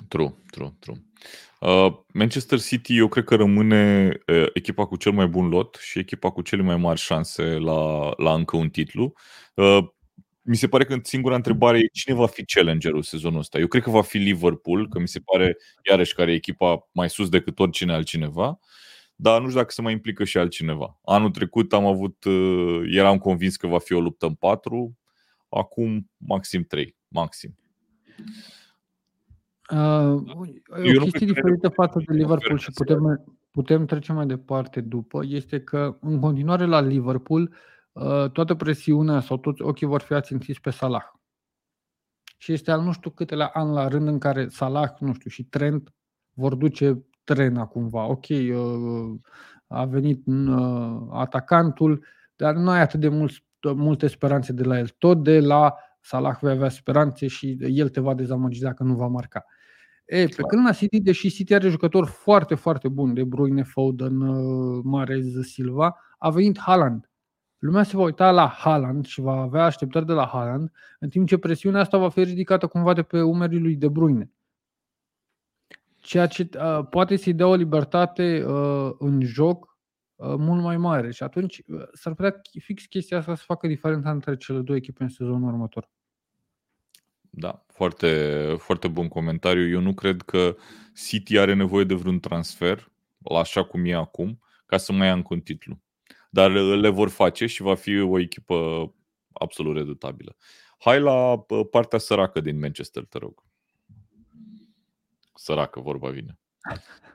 [0.07, 0.97] True, true, true.
[1.59, 5.99] Uh, Manchester City eu cred că rămâne uh, echipa cu cel mai bun lot și
[5.99, 9.13] echipa cu cele mai mari șanse la, la încă un titlu.
[9.53, 9.79] Uh,
[10.41, 13.59] mi se pare că singura întrebare e cine va fi challengerul sezonul ăsta.
[13.59, 15.57] Eu cred că va fi Liverpool, că mi se pare
[15.89, 18.59] iarăși care e echipa mai sus decât oricine altcineva,
[19.20, 20.99] dar nu știu dacă se mai implică și altcineva.
[21.03, 24.97] Anul trecut am avut, uh, eram convins că va fi o luptă în patru,
[25.49, 27.55] acum maxim trei, maxim.
[29.72, 30.22] Uh,
[30.97, 35.97] o chestie diferită față de Liverpool și putem, putem trece mai departe după, este că
[36.01, 37.55] în continuare la Liverpool
[37.91, 41.05] uh, toată presiunea sau toți ochii vor fi ațintiți pe Salah.
[42.38, 45.43] Și este al nu știu câtelea an la rând în care Salah, nu știu, și
[45.43, 45.93] Trent
[46.34, 48.05] vor duce trena cumva.
[48.05, 49.19] Ok, uh,
[49.67, 52.05] a venit uh, atacantul,
[52.36, 53.32] dar nu ai atât de mult,
[53.75, 54.88] multe speranțe de la el.
[54.88, 59.07] Tot de la Salah vei avea speranțe și el te va dezamăgi dacă nu va
[59.07, 59.45] marca.
[60.05, 64.21] E, pe când la City, deși City are jucători foarte, foarte buni, de Bruyne, Foden,
[64.21, 67.09] uh, Marez, Silva, a venit Haaland.
[67.57, 71.28] Lumea se va uita la Haaland și va avea așteptări de la Haaland, în timp
[71.28, 74.32] ce presiunea asta va fi ridicată cumva de pe umerii lui De Bruyne.
[76.08, 79.78] Ceea ce uh, poate să-i dea o libertate uh, în joc
[80.16, 81.12] uh, mult mai mare.
[81.12, 85.03] Și atunci uh, s-ar putea fix chestia asta să facă diferența între cele două echipe
[85.03, 85.89] în sezonul următor.
[87.30, 89.70] Da, foarte, foarte bun comentariu.
[89.70, 90.55] Eu nu cred că
[91.08, 92.91] City are nevoie de vreun transfer,
[93.36, 95.82] așa cum e acum, ca să mai ia încă un titlu.
[96.29, 98.55] Dar le vor face și va fi o echipă
[99.34, 100.36] absolut redutabilă.
[100.78, 103.46] Hai la partea săracă din Manchester, te rog.
[105.38, 106.39] Săracă, vorba vine.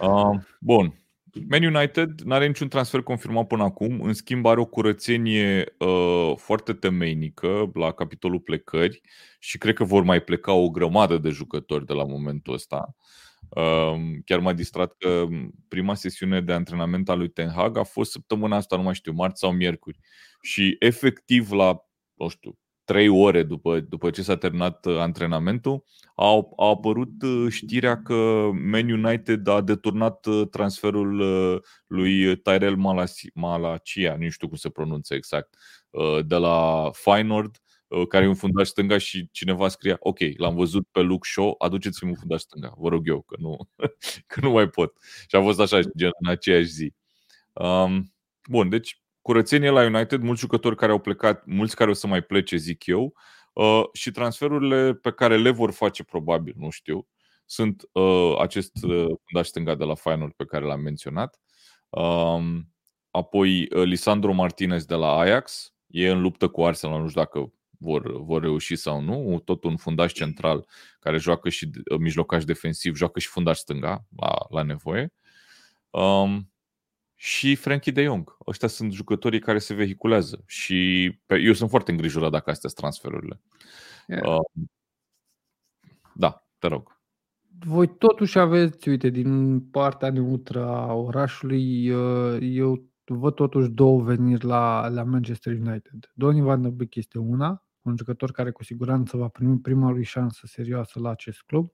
[0.00, 0.94] Uh, bun.
[1.48, 6.32] Man United nu are niciun transfer confirmat până acum, în schimb are o curățenie uh,
[6.36, 9.00] foarte temeinică la capitolul plecări
[9.38, 12.94] și cred că vor mai pleca o grămadă de jucători de la momentul ăsta.
[13.48, 13.94] Uh,
[14.24, 15.26] chiar m-a distrat că
[15.68, 19.12] prima sesiune de antrenament a lui Ten Hag a fost săptămâna asta, nu mai știu,
[19.12, 19.98] marți sau miercuri.
[20.42, 22.58] Și efectiv la, nu știu,
[22.90, 25.84] trei ore după, după ce s-a terminat uh, antrenamentul,
[26.14, 31.16] a, a apărut uh, știrea că Man United a deturnat uh, transferul
[31.86, 32.76] lui Tyrell
[33.34, 35.56] Malacia, nu știu cum se pronunță exact,
[36.26, 37.56] de la Feyenoord,
[38.08, 42.10] care e un fundaș stânga și cineva scria, ok, l-am văzut pe Luke Shaw, aduceți-mi
[42.10, 43.68] un fundaș stânga, vă rog eu, că nu,
[44.26, 44.92] că nu mai pot.
[45.28, 46.92] Și a fost așa, gen în aceeași zi.
[47.52, 48.12] Um,
[48.48, 52.22] bun, deci curățenie la United, mulți jucători care au plecat, mulți care o să mai
[52.22, 53.14] plece, zic eu.
[53.52, 57.06] Uh, și transferurile pe care le vor face probabil, nu știu,
[57.44, 61.40] sunt uh, acest uh, fundaș stânga de la Feyenoord pe care l-am menționat,
[61.88, 62.72] um,
[63.10, 67.52] apoi uh, Lisandro Martinez de la Ajax, e în luptă cu Arsenal, nu știu dacă
[67.78, 70.66] vor, vor reuși sau nu, tot un fundaș central
[71.00, 75.12] care joacă și uh, mijlocaș defensiv, joacă și fundaș stânga la, la nevoie.
[75.90, 76.49] Um,
[77.22, 78.36] și Frankie de Jong.
[78.46, 82.80] Ăștia sunt jucătorii care se vehiculează și pe, eu sunt foarte îngrijorat dacă astea sunt
[82.80, 83.40] transferurile.
[84.06, 84.26] Yeah.
[84.26, 84.66] Uh,
[86.14, 87.00] da, te rog.
[87.66, 94.44] Voi totuși aveți, uite, din partea neutră a orașului, uh, eu văd totuși două veniri
[94.44, 96.10] la, la Manchester United.
[96.14, 100.04] Donny Van de Beek este una, un jucător care cu siguranță va primi prima lui
[100.04, 101.72] șansă serioasă la acest club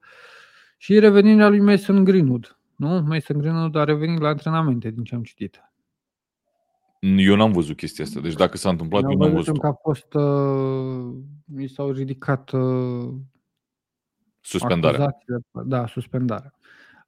[0.76, 2.55] și revenirea lui Mason Greenwood.
[2.76, 3.00] Nu?
[3.00, 5.60] Mason Greenwood a revenit la antrenamente, din ce am citit.
[7.00, 9.58] Eu n-am văzut chestia asta, deci dacă s-a întâmplat, eu n-am văzut.
[9.58, 13.14] că a fost, uh, mi s-au ridicat uh,
[14.40, 15.16] suspendarea.
[15.64, 16.54] Da, suspendarea.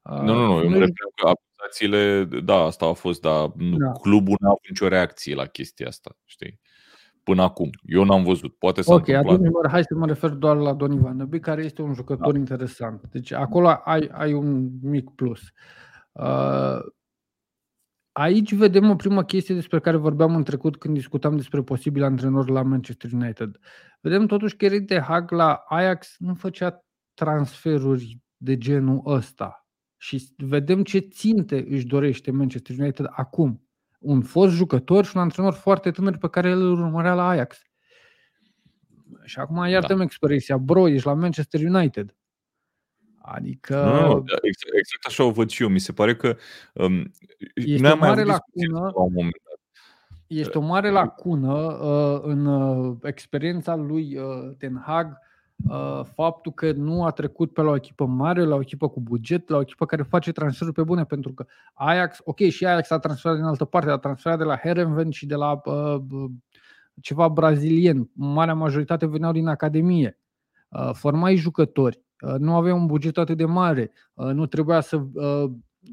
[0.02, 3.92] Nu, nu, nu, eu mă refer că acuzațiile, da, asta a fost, dar da.
[3.92, 6.60] clubul n-a avut nicio reacție la chestia asta, știi?
[7.28, 7.70] Până acum.
[7.82, 8.54] Eu n-am văzut.
[8.58, 9.34] Poate s-a Ok, întâmplat.
[9.34, 12.32] atunci mă, hai să mă refer doar la Don Ivan Năbi, care este un jucător
[12.32, 12.38] da.
[12.38, 13.08] interesant.
[13.10, 15.40] Deci acolo ai, ai un mic plus.
[16.12, 16.78] Uh,
[18.12, 22.50] aici vedem o primă chestie despre care vorbeam în trecut când discutam despre posibil antrenor
[22.50, 23.58] la Manchester United.
[24.00, 26.84] Vedem totuși că Erik de Hag la Ajax nu făcea
[27.14, 29.66] transferuri de genul ăsta.
[29.96, 33.67] Și vedem ce ținte își dorește Manchester United acum.
[33.98, 37.62] Un fost jucător și un antrenor foarte tânăr pe care el îl urmărea la Ajax.
[39.24, 40.02] Și acum iartă da.
[40.02, 42.16] expresia, bro, ești la Manchester United.
[43.20, 43.84] Adică...
[43.84, 45.68] Nu, nu, da, exact, exact așa o văd și eu.
[45.68, 46.36] Mi se pare că
[46.72, 47.12] um,
[47.54, 48.80] este o mare lacună.
[48.80, 49.60] La un moment dat.
[50.26, 55.27] Este o mare lacună uh, în uh, experiența lui uh, Ten Hag Uh,
[56.14, 59.48] faptul că nu a trecut pe la o echipă mare, la o echipă cu buget,
[59.48, 62.98] la o echipă care face transferuri pe bune, pentru că Ajax, ok, și Ajax a
[62.98, 66.00] transferat din altă parte, a transferat de la Herenven și de la uh,
[67.00, 68.10] ceva brazilien.
[68.12, 70.18] Marea majoritate veneau din Academie.
[70.68, 72.00] Uh, formai jucători.
[72.20, 73.92] Uh, nu avea un buget atât de mare.
[74.14, 75.50] Uh, nu trebuia să uh,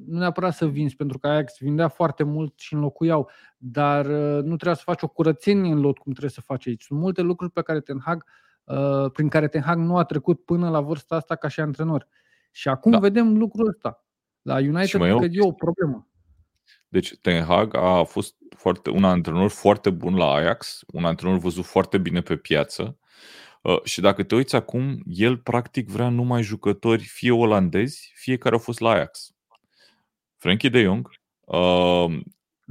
[0.08, 4.56] nu neapărat să vinzi, pentru că Ajax vindea foarte mult și înlocuiau, dar uh, nu
[4.56, 6.84] trebuia să faci o curățenie în lot cum trebuie să faci aici.
[6.84, 8.45] Sunt multe lucruri pe care Ten Hag uh, Uh,
[9.14, 12.08] prin care Ten Hag nu a trecut până la vârsta asta ca și antrenor.
[12.52, 13.00] Și acum da.
[13.00, 14.06] vedem lucrul ăsta.
[14.42, 16.08] La United că e o problemă.
[16.88, 21.66] Deci Ten Hag a fost foarte, un antrenor foarte bun la Ajax, un antrenor văzut
[21.66, 22.98] foarte bine pe piață.
[23.62, 28.54] Uh, și dacă te uiți acum, el practic vrea numai jucători fie olandezi, fie care
[28.54, 29.32] au fost la Ajax.
[30.36, 31.10] Frankie de Jong,
[31.46, 32.20] uh,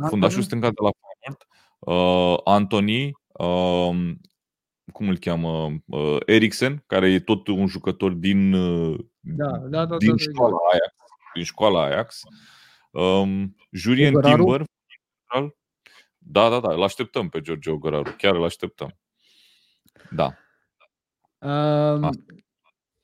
[0.08, 1.46] fundașul stânga de la Feyenoord,
[1.78, 4.14] uh, Anthony, uh,
[4.92, 9.96] cum îl cheamă, uh, Eriksen, care e tot un jucător din, uh, da, da, da,
[9.96, 10.94] din da, școala da, Ajax.
[11.34, 12.20] Din școala Ajax.
[12.90, 14.64] Um, Julien Timber.
[16.18, 18.14] Da, da, da, îl așteptăm pe George Ogăraru.
[18.18, 18.98] Chiar îl așteptăm.
[20.10, 20.34] Da.
[21.38, 22.10] Um,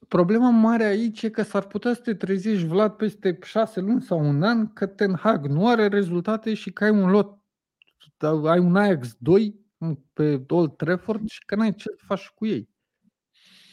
[0.09, 4.19] problema mare aici e că s-ar putea să te trezești, Vlad, peste șase luni sau
[4.19, 7.39] un an că Ten Hag nu are rezultate și că ai un lot,
[8.45, 9.60] ai un Ajax 2
[10.13, 12.69] pe Old Trafford și că n-ai ce să faci cu ei.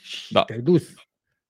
[0.02, 0.44] Și da.
[0.44, 0.94] te-ai dus.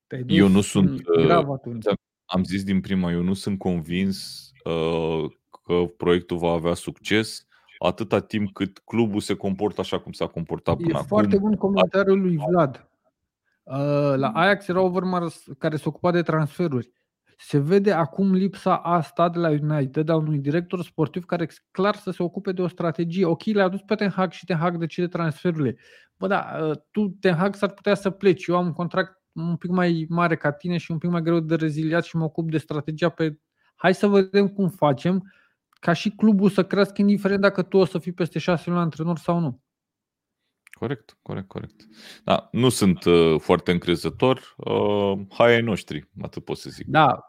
[0.08, 1.86] Te-ai dus eu nu sunt uh, grav atunci.
[2.26, 5.32] Am zis din prima, eu nu sunt convins uh,
[5.66, 7.46] că proiectul va avea succes
[7.80, 11.06] atâta timp cât clubul se comportă așa cum s-a comportat până e acum.
[11.06, 12.90] E foarte bun comentariul lui Vlad.
[13.64, 16.92] Uh, la Ajax era Overmars care se ocupa de transferuri
[17.39, 22.11] se vede acum lipsa asta de la United a unui director sportiv care clar să
[22.11, 23.26] se ocupe de o strategie.
[23.26, 25.77] Ok, le-a adus pe Ten Hag și Ten Hag decide transferurile.
[26.18, 28.45] Bă, da, ă, tu, Ten Hag, s-ar putea să pleci.
[28.45, 31.39] Eu am un contract un pic mai mare ca tine și un pic mai greu
[31.39, 33.39] de reziliat și mă ocup de strategia pe...
[33.76, 35.34] Hai să vedem cum facem
[35.80, 39.18] ca și clubul să crească indiferent dacă tu o să fii peste șase luni antrenor
[39.18, 39.61] sau nu.
[40.80, 41.88] Corect, corect, corect.
[42.24, 44.56] Da, nu sunt uh, foarte încrezător.
[44.58, 46.86] Uh, hai ai noștri, atât pot să zic.
[46.88, 47.26] Da,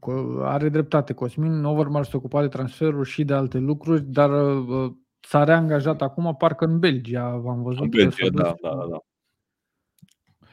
[0.00, 1.64] uh, are dreptate Cosmin.
[1.64, 6.64] Overmars se ocupa de transferuri și de alte lucruri, dar uh, s-a reangajat acum parcă
[6.64, 7.82] în Belgia, v-am văzut.
[7.82, 8.98] În Belgia, da, da, da, da.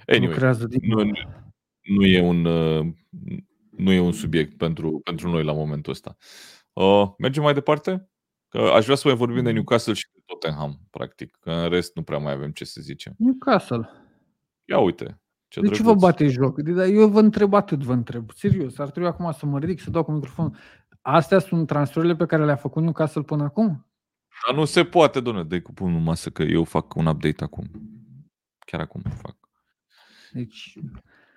[0.08, 0.80] Anyway, din...
[0.82, 1.12] nu,
[1.82, 2.86] nu, e un, uh,
[3.70, 6.16] nu e un subiect pentru, pentru noi la momentul ăsta.
[6.74, 8.10] Uh, mergem mai departe?
[8.56, 11.38] Că aș vrea să mai vorbim de Newcastle și de Tottenham, practic.
[11.40, 13.14] Că în rest nu prea mai avem ce să zicem.
[13.18, 13.90] Newcastle.
[14.65, 15.22] Ia uite.
[15.48, 16.60] Ce de ce vă bate joc?
[16.77, 18.32] Eu vă întreb atât, vă întreb.
[18.32, 20.57] Serios, ar trebui acum să mă ridic, să dau cu microfon.
[21.02, 23.88] Astea sunt transferurile pe care le-a făcut Newcastle până acum?
[24.48, 27.72] Dar nu se poate, doamne, dă cu pumnul masă că eu fac un update acum.
[28.65, 29.36] Chiar acum fac.
[30.32, 30.80] Deci,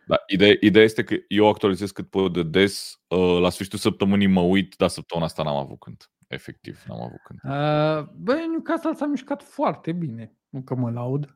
[0.08, 3.00] Da, ideea, ideea este că eu actualizez cât pot de des.
[3.08, 6.10] Uh, La sfârșitul săptămânii mă uit, dar săptămâna asta n-am avut când.
[6.26, 7.40] Efectiv, n-am avut când.
[7.54, 10.32] uh, băi, Newcastle s-a mișcat foarte bine.
[10.48, 11.32] Nu că mă laud.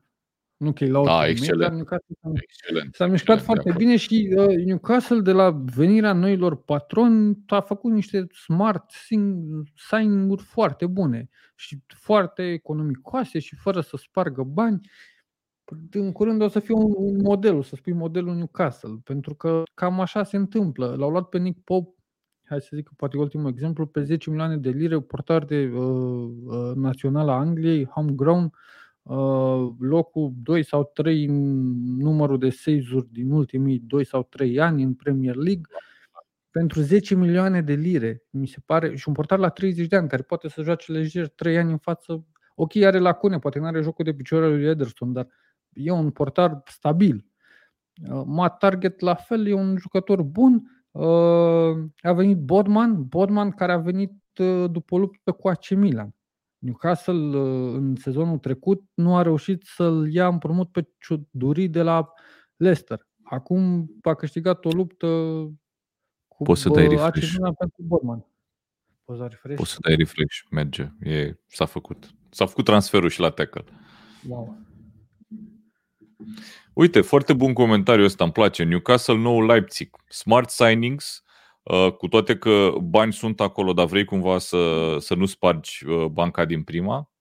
[0.57, 1.61] Nu că îi laud Da, pe nimeni, excelent.
[1.61, 2.95] dar Newcastle s-a Excelent.
[2.95, 3.77] S-a mișcat Excelent, de foarte acord.
[3.85, 10.43] bine și uh, Newcastle de la venirea noilor patroni a făcut niște smart sing- signing-uri
[10.43, 14.89] foarte bune și foarte economicoase și fără să spargă bani.
[15.91, 19.63] În curând o să fie un, un model, o să spui modelul Newcastle, pentru că
[19.73, 20.95] cam așa se întâmplă.
[20.97, 21.95] L-au luat pe Nick Pope,
[22.43, 25.71] hai să zic că poate e ultimul exemplu, pe 10 milioane de lire, portar de
[25.73, 28.51] uh, uh, național a Angliei, homegrown,
[29.01, 34.83] uh, locul 2 sau 3 în numărul de saves-uri din ultimii 2 sau 3 ani
[34.83, 35.65] în Premier League
[36.53, 40.07] pentru 10 milioane de lire, mi se pare, și un portar la 30 de ani,
[40.07, 42.25] care poate să joace lejer 3 ani în față.
[42.55, 45.27] Ok, are lacune, poate nu are jocul de picioare lui Ederson, dar
[45.73, 47.25] e un portar stabil.
[48.11, 50.85] Uh, Matt Target la fel, e un jucător bun.
[50.91, 56.15] Uh, A venit Bodman, Bodman care a venit uh, după o luptă cu AC Milan.
[56.57, 62.13] Newcastle uh, în sezonul trecut nu a reușit să-l ia împrumut pe Ciuduri de la
[62.55, 63.07] Leicester.
[63.23, 65.07] Acum a câștigat o luptă
[66.27, 67.33] cu Poți să dai bă, AC refresh.
[67.33, 68.25] Milan pentru Bodman.
[69.03, 69.57] Poți da refresh?
[69.57, 70.91] Poți să dai refresh, merge.
[70.99, 72.13] E, s-a făcut.
[72.29, 73.63] S-a făcut transferul și la tackle.
[74.27, 74.57] Wow.
[76.73, 78.63] Uite, foarte bun comentariu ăsta, îmi place.
[78.63, 79.89] Newcastle, nou Leipzig.
[80.07, 81.23] Smart signings,
[81.63, 86.05] uh, cu toate că bani sunt acolo, dar vrei cumva să, să nu spargi uh,
[86.05, 87.11] banca din prima?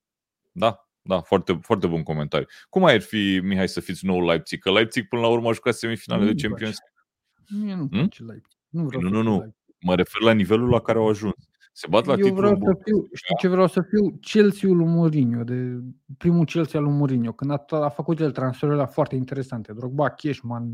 [0.52, 2.46] Da, da, foarte, foarte bun comentariu.
[2.68, 4.60] Cum ar fi, Mihai, să fiți nou Leipzig?
[4.60, 7.64] Că Leipzig până la urmă a jucat semifinale de Nu-mi Champions place.
[7.64, 7.98] Mie nu-mi Hmm?
[7.98, 8.58] place Leipzig.
[8.68, 9.38] Nu vreau Nu, să nu, fiu nu.
[9.38, 9.60] Leipzig.
[9.80, 11.34] Mă refer la nivelul la care au ajuns.
[11.72, 12.66] Se bat la Eu titlul vreau bun.
[12.74, 14.18] să fiu, știi ce vreau să fiu?
[14.20, 15.78] Chelsea-ul lui Mourinho, de
[16.18, 19.72] primul Chelsea al lui Mourinho, când a, a făcut el transferurile foarte interesante.
[19.72, 20.70] Drogba, Cashman,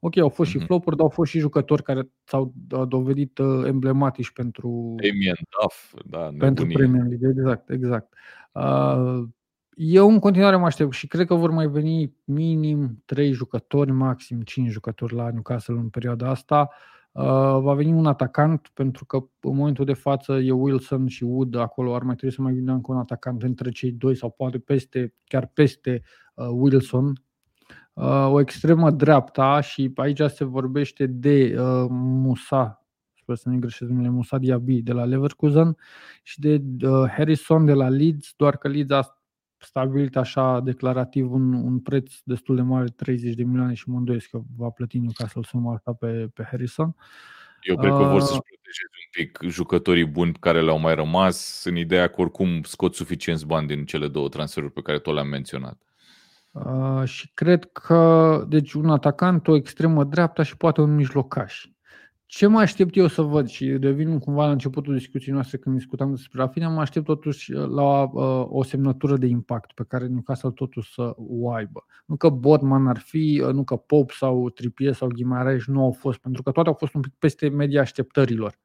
[0.00, 0.66] ok, au fost și Mhm.
[0.66, 5.94] flopuri, dar au fost și jucători care s-au uh, dovedit uh, emblematici pentru, Damien Duff,
[6.06, 6.76] da, pentru nebunie.
[6.76, 8.14] Premier League, exact, exact.
[8.52, 9.22] Uh,
[9.74, 14.40] eu în continuare mă aștept și cred că vor mai veni minim 3 jucători, maxim
[14.40, 16.68] 5 jucători la Newcastle în perioada asta.
[16.70, 16.90] Uh,
[17.60, 21.94] va veni un atacant pentru că în momentul de față e Wilson și Wood acolo,
[21.94, 25.14] ar mai trebui să mai vină încă un atacant între cei doi sau poate peste,
[25.24, 26.02] chiar peste
[26.34, 27.12] uh, Wilson.
[27.92, 33.90] Uh, o extremă dreapta și aici se vorbește de uh, Musa, sper să nu greșesc
[33.90, 35.76] numele, Musa Diaby de la Leverkusen
[36.22, 39.21] și de uh, Harrison de la Leeds, doar că Leeds a
[39.64, 44.28] stabilit așa declarativ un, un preț destul de mare, 30 de milioane și mă îndoiesc
[44.28, 46.94] că va plăti Newcastle suma asta pe, pe Harrison.
[47.62, 51.64] Eu cred că vor Uh, să-și protejeze un pic jucătorii buni care le-au mai rămas,
[51.64, 55.28] în ideea că oricum scot suficienți bani din cele două transferuri pe care tot le-am
[55.28, 55.78] menționat.
[56.50, 61.66] Uh, și cred că, deci un atacant, o extremă dreapta și poate un mijlocaș.
[62.34, 66.10] Ce mă aștept eu să văd și revin cumva la începutul discuției noastre când discutam
[66.10, 70.92] despre Rafinha, mă aștept totuși la uh, o semnătură de impact pe care Newcastle totuși
[70.92, 71.84] să o aibă.
[72.06, 75.90] Nu că Bodman ar fi, uh, nu că Pope sau Trippier sau Guimaraes nu au
[75.90, 78.58] fost, pentru că toate au fost un pic peste media așteptărilor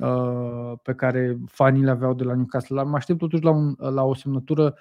[0.00, 2.76] uh, pe care fanii le aveau de la Newcastle.
[2.76, 4.74] Dar mă aștept totuși la, un, la o semnătură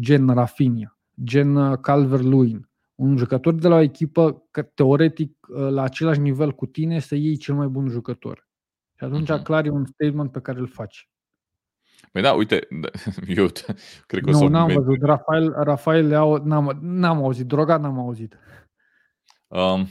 [0.00, 6.20] gen Rafinha, gen Calver-Lewin, un jucător de la o echipă că teoretic uh, la același
[6.20, 8.48] nivel cu tine să iei cel mai bun jucător.
[8.98, 9.42] Și atunci Mhm.
[9.42, 11.08] clar e un statement pe care îl faci.
[12.12, 12.68] Păi da, uite,
[13.36, 13.46] eu
[14.06, 15.02] cred că o Nu, să n-am men- văzut.
[15.02, 17.46] Rafael, Rafael Leao, n-am, n-am auzit.
[17.46, 18.38] Droga, n-am auzit.
[19.48, 19.86] Um,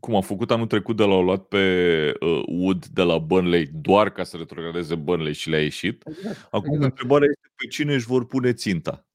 [0.00, 1.58] cum a făcut anul trecut de l-au luat pe
[2.20, 6.02] uh, Wood de la Burnley doar ca să retrogradeze Burnley și le-a ieșit.
[6.06, 6.48] Exact.
[6.50, 6.82] Acum Exact.
[6.90, 9.06] întrebarea este pe cine își vor pune ținta?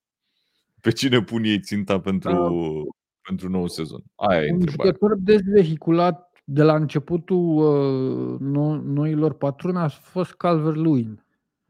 [0.81, 2.87] Pe cine pun ei ținta pentru,
[3.27, 4.03] pentru nou sezon?
[4.15, 4.91] Aia e Un întrebarea.
[4.91, 11.23] jucător desvehiculat de la începutul uh, no- noilor patroni a fost Calvert-Lewin.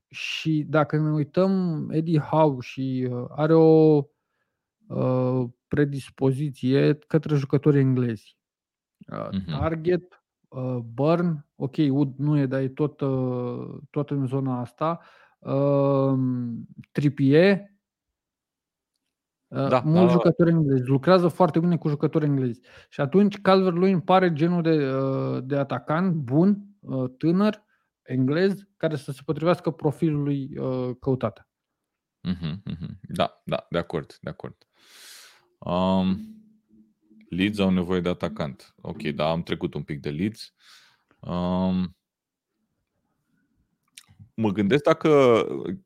[0.08, 4.04] Și dacă ne uităm, Eddie Howe și uh, are o
[4.88, 8.38] uh, predispoziție către jucători englezi.
[9.12, 9.60] Uh, Mhm.
[9.60, 15.00] Target, uh, Burn, ok, Wood nu e, dar e tot, uh, tot în zona asta.
[15.40, 16.20] Uh,
[16.92, 17.62] Trippier,
[19.52, 20.12] Da, da, mulți da.
[20.12, 22.62] jucători englezi, lucrează foarte bine cu jucători englezi.
[22.90, 27.64] Și atunci Calvert-Lewin pare genul de, uh, de atacant bun, uh, tânăr,
[28.02, 31.50] englez, care să se potrivească profilului uh, căutat.
[32.22, 33.00] Mhm, mhm.
[33.02, 34.68] Da, da, de acord, de acord.
[35.60, 36.20] Um,
[37.30, 38.74] Leeds au nevoie de atacant.
[38.82, 40.54] Ok, da, am trecut un pic de Leeds.
[41.20, 41.98] Um,
[44.40, 45.10] mă gândesc dacă,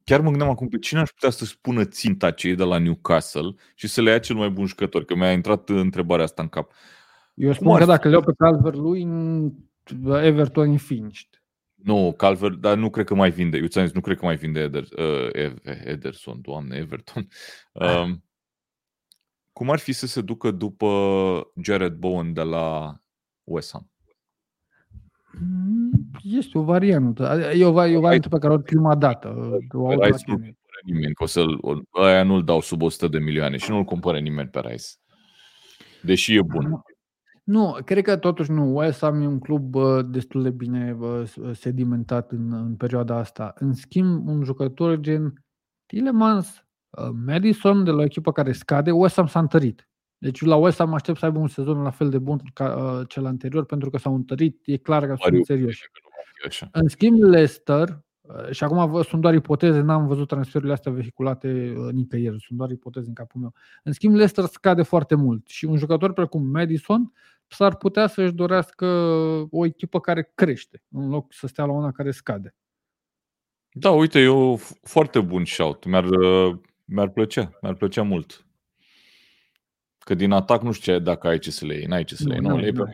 [0.03, 3.55] chiar mă gândeam acum pe cine aș putea să spună ținta cei de la Newcastle
[3.75, 6.71] și să le ia cel mai bun jucător, că mi-a intrat întrebarea asta în cap.
[7.34, 9.07] Eu spun că dacă le iau pe Calvert lui,
[10.05, 11.43] Everton e finished.
[11.75, 13.57] Nu, Calvert, dar nu cred că mai vinde.
[13.57, 15.53] Eu ți-am zis, nu cred că mai vinde Eder, uh,
[15.84, 17.27] Ederson, doamne, Everton.
[17.71, 18.23] Um,
[19.53, 20.88] cum ar fi să se ducă după
[21.63, 22.97] Jared Bowen de la
[23.43, 23.93] West Ham?
[25.39, 25.91] Mm,
[26.23, 27.51] este o variantă.
[27.53, 29.27] E o, e o variantă pe care o prima dată.
[29.72, 31.45] O Rice nu cumpără nimeni, că o să
[31.91, 34.85] aia nu-l dau sub 100 de milioane și nu-l cumpără nimeni pe Rice.
[36.01, 36.84] Deși e bun.
[37.43, 38.76] Nu, cred că totuși nu.
[38.76, 40.97] West Ham e un club destul de bine
[41.51, 43.53] sedimentat în, în perioada asta.
[43.55, 45.34] În schimb, un jucător gen
[45.85, 49.88] Tillemans, uh, Madison, de la o echipă care scade, West Ham s-a întărit.
[50.24, 53.08] Deci la West Ham aștept să aibă un sezon la fel de bun ca uh,
[53.08, 55.90] cel anterior, pentru că s-au întărit, e clar că sunt serioși.
[56.72, 61.74] În schimb, Leicester, uh, și acum vă, sunt doar ipoteze, n-am văzut transferurile astea vehiculate
[61.78, 63.54] uh, nicăieri, sunt doar ipoteze în capul meu.
[63.84, 67.14] În schimb, Leicester scade foarte mult și un jucător precum Madison
[67.48, 68.86] s-ar putea să-și dorească
[69.50, 72.56] o echipă care crește, în loc să stea la una care scade.
[73.72, 75.86] Da, uite, e o foarte bun shout.
[75.86, 76.56] Mi-ar, uh,
[76.86, 78.45] mi-ar plăcea, mi-ar plăcea mult.
[80.03, 82.34] Că din atac nu știu dacă ai ce să le iei, n-ai ce să le
[82.34, 82.43] iei.
[82.43, 82.85] Nu, nu, nu,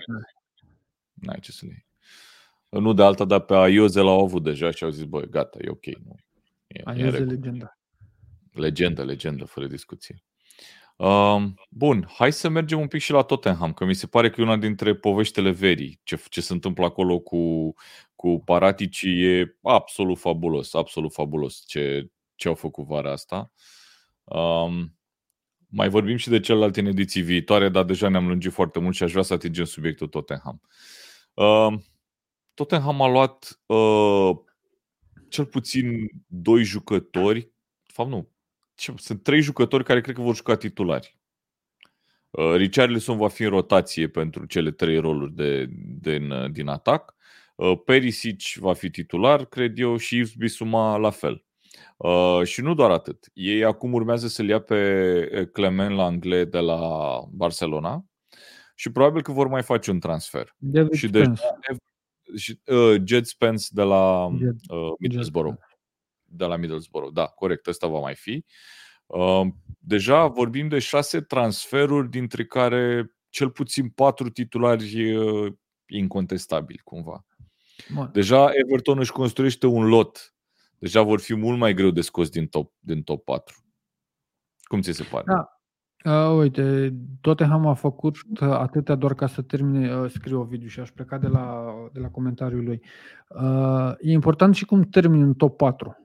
[1.14, 1.88] n-ai ce să le iei.
[2.82, 5.70] Nu de alta, dar pe Aioze l-au avut deja și au zis, băi, gata, e
[5.70, 5.86] ok.
[5.86, 6.16] Nu.
[6.68, 7.78] E, Aioze e legenda.
[8.52, 10.24] Legendă, legendă, fără discuție.
[10.96, 14.42] Uh, bun, hai să mergem un pic și la Tottenham, că mi se pare că
[14.42, 16.00] e una dintre poveștile verii.
[16.04, 17.74] Ce, ce se întâmplă acolo cu,
[18.16, 23.52] cu Paratici e absolut fabulos, absolut fabulos ce, ce au făcut vara asta.
[24.24, 24.99] Um,
[25.70, 29.04] mai vorbim și de celelalte în ediții viitoare, dar deja ne-am lungit foarte mult și
[29.04, 30.62] aș vrea să atingem subiectul Tottenham.
[31.34, 31.74] Uh,
[32.54, 34.38] Tottenham a luat uh,
[35.30, 37.40] cel puțin doi jucători,
[37.86, 38.30] de fapt nu,
[38.96, 41.18] sunt trei jucători care cred că vor juca titulari.
[42.30, 47.16] Uh, Richarlison va fi în rotație pentru cele trei roluri de, de, din, din atac.
[47.56, 51.44] Uh, Perisic va fi titular, cred eu, și Yves Bisuma la fel.
[52.00, 53.30] Uh, și nu doar atât.
[53.34, 56.80] Ei acum urmează să-l ia pe Clement Langlais de la
[57.32, 58.06] Barcelona
[58.76, 60.56] și probabil că vor mai face un transfer.
[60.58, 61.34] David și deja,
[62.36, 65.58] și, uh, Jed Spence de la uh, Middlesbrough.
[66.24, 68.46] De la Middlesbrough, da, corect, ăsta va mai fi.
[69.06, 69.48] Uh,
[69.78, 75.54] deja vorbim de șase transferuri, dintre care cel puțin patru titulari uh,
[75.86, 77.26] incontestabili, cumva.
[77.94, 78.10] Bun.
[78.14, 80.34] Deja Everton își construiește un lot
[80.80, 83.56] deja vor fi mult mai greu de scos din top, din top 4.
[84.62, 85.24] Cum ți se pare?
[85.28, 85.60] Da.
[86.06, 90.90] Uh, uite, Tottenham a făcut atâtea doar ca să termine, uh, scriu Ovidiu și aș
[90.90, 92.82] pleca de la, de la comentariul lui.
[93.28, 95.98] Uh, e important și cum termini în top 4.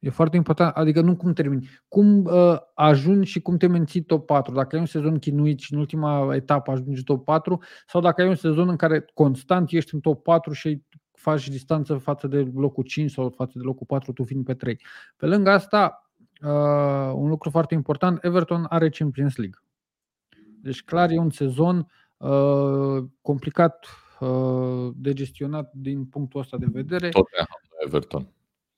[0.00, 4.26] E foarte important, adică nu cum termini, cum uh, ajungi și cum te menții top
[4.26, 4.54] 4.
[4.54, 8.28] Dacă ai un sezon chinuit și în ultima etapă ajungi top 4 sau dacă ai
[8.28, 10.82] un sezon în care constant ești în top 4 și
[11.20, 14.80] faci distanță față de locul 5 sau față de locul 4, tu fiind pe 3.
[15.16, 16.10] Pe lângă asta,
[16.42, 19.58] uh, un lucru foarte important, Everton are Champions League.
[20.62, 21.86] Deci clar e un sezon
[22.16, 23.86] uh, complicat
[24.20, 27.08] uh, de gestionat din punctul ăsta de vedere.
[27.08, 28.28] Tottenham, Everton.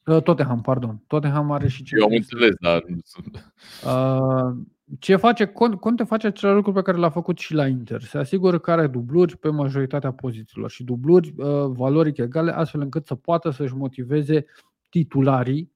[0.07, 1.03] Uh, Tottenham, pardon.
[1.07, 3.53] Tottenham are și Champions Eu am înțeles, dar nu sunt.
[3.85, 4.67] Uh,
[4.99, 5.47] ce face
[5.81, 8.03] Conte face același lucru pe care l-a făcut și la Inter.
[8.03, 13.07] Se asigură că are dubluri pe majoritatea pozițiilor și dubluri uh, valoric egale, astfel încât
[13.07, 14.45] să poată să-și motiveze
[14.91, 15.73] titularii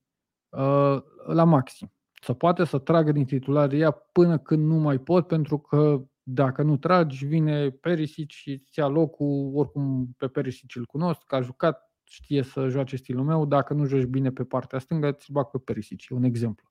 [0.48, 1.92] uh, la maxim.
[2.22, 6.76] Să poată să tragă din titularia până când nu mai pot, pentru că dacă nu
[6.76, 11.90] tragi, vine Perisic și îți ia locul, oricum pe Perisic îl cunosc, că a jucat,
[12.04, 15.58] știe să joace stilul meu, dacă nu joci bine pe partea stângă, îți bag pe
[15.58, 16.68] Perisic, e un exemplu.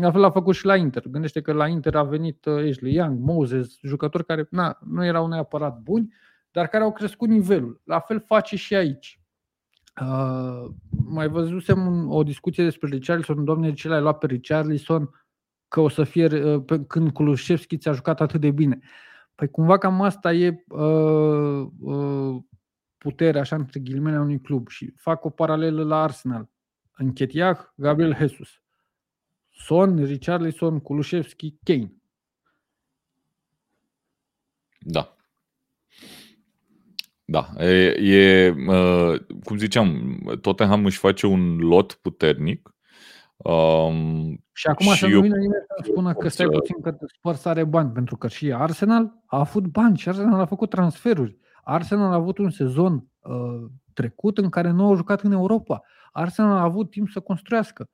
[0.00, 1.08] La fel a făcut și la Inter.
[1.08, 5.26] Gândește că la Inter a venit uh, Ashley Young, Moses, jucători care na, nu erau
[5.26, 6.14] neapărat buni,
[6.50, 7.80] dar care au crescut nivelul.
[7.84, 9.20] La fel face și aici.
[10.00, 10.70] Uh,
[11.06, 15.10] mai văzusem un, o discuție despre Richarlison, domnule, ce l-ai luat pe Richarlison,
[15.68, 18.78] că o să fie, uh, pe, când Kulusevski ți-a jucat atât de bine.
[19.34, 22.36] Păi cumva cam asta e uh, uh,
[22.98, 24.68] puterea, așa, între ghilimele, a unui club.
[24.68, 26.48] Și fac o paralelă la Arsenal.
[26.96, 28.61] Închetiah, Gabriel Jesus.
[29.52, 31.92] Son, Richarlison, Kulusevski, Kane.
[34.78, 35.16] Da.
[37.24, 38.54] Da, e, e
[39.44, 42.74] cum ziceam, Tottenham își face un lot puternic.
[43.36, 47.44] Um, și acum și să nu vină nimeni să spună că stai puțin că Spurs
[47.44, 51.38] are bani, pentru că și Arsenal a avut bani și Arsenal a făcut transferuri.
[51.64, 55.82] Arsenal a avut un sezon uh, trecut în care nu au jucat în Europa.
[56.12, 57.88] Arsenal a avut timp să construiască.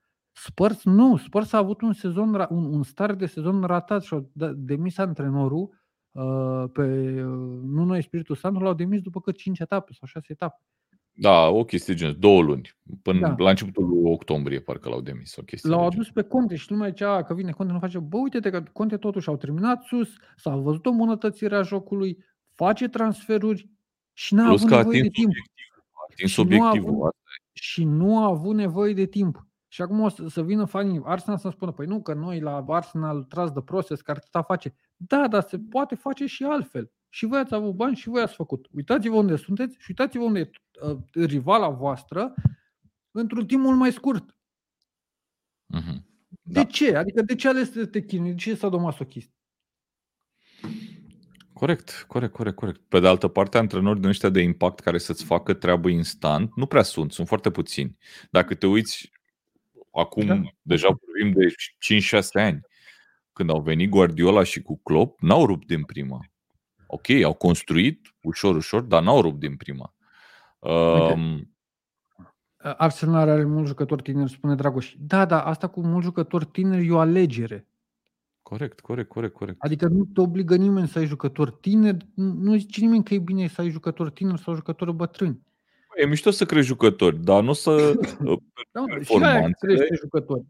[0.45, 4.25] Spurs nu, Spurs a avut un sezon, un, un start de sezon ratat și a
[4.55, 9.93] demis antrenorul uh, pe uh, nu noi Spiritul Santu l-au demis după cât 5 etape
[9.93, 10.63] sau 6 etape.
[11.21, 12.71] Da, o chestie gen, două luni.
[13.03, 13.35] Până da.
[13.39, 15.37] la începutul lui octombrie, parcă l-au demis.
[15.37, 17.99] O chestie l-au adus pe Conte și lumea zicea că vine Conte, nu face.
[17.99, 22.25] Bă, uite că Conte totuși au terminat sus, s-a văzut o îmbunătățire a jocului,
[22.55, 23.69] face transferuri
[24.13, 25.33] și n-a Plus avut nevoie de timp.
[26.11, 26.93] Atins și obiectivul.
[26.93, 27.15] Nu avut,
[27.53, 29.48] și nu a avut nevoie de timp.
[29.69, 32.65] Și acum o să, să vină fanii Arsenal să spună, păi nu, că noi la
[32.69, 34.75] Arsenal tras de proces, că atâta face.
[34.97, 36.93] Da, dar se poate face și altfel.
[37.09, 38.69] Și voi ați avut bani și voi ați făcut.
[38.71, 40.51] Uitați-vă unde sunteți și uitați-vă unde e
[40.83, 42.35] uh, rivala voastră
[43.11, 44.37] într-un timp mult mai scurt.
[45.77, 46.07] Mm-hmm.
[46.43, 46.65] De da.
[46.65, 46.97] ce?
[46.97, 48.31] Adică de ce ales să te chinui?
[48.31, 49.31] De ce să sadomasochist?
[51.53, 52.81] Corect, corect, corect, corect.
[52.89, 56.67] Pe de altă parte, antrenori din ăștia de impact care să-ți facă treabă instant, nu
[56.67, 57.97] prea sunt, sunt foarte puțini.
[58.31, 59.11] Dacă te uiți,
[59.99, 60.41] acum da.
[60.63, 61.55] deja vorbim de
[62.19, 62.61] 5-6 ani,
[63.33, 66.21] când au venit Guardiola și cu Klopp, n-au rupt din prima.
[66.87, 69.95] Ok, au construit ușor, ușor, dar n-au rupt din prima.
[70.59, 71.53] Um,
[72.57, 74.95] Arsenal are mulți jucători tineri, spune Dragoș.
[74.99, 77.67] Da, da, asta cu mulți jucători tineri e o alegere.
[78.43, 79.57] Corect, corect, corect, corect.
[79.61, 83.49] Adică nu te obligă nimeni să ai jucători tineri, nu zice nimeni că e bine
[83.49, 85.41] să ai jucători tineri sau jucători bătrâni.
[85.97, 87.95] E mișto să crești jucători, dar nu să
[88.73, 90.45] da, și aia crește jucători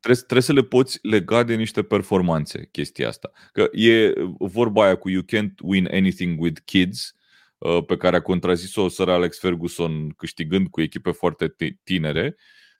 [0.00, 3.30] trebuie, trebuie să le poți lega de niște performanțe chestia asta.
[3.52, 7.14] Că e vorba aia cu you can't win anything with kids,
[7.58, 12.36] uh, pe care a contrazis-o Sir Alex Ferguson câștigând cu echipe foarte tinere.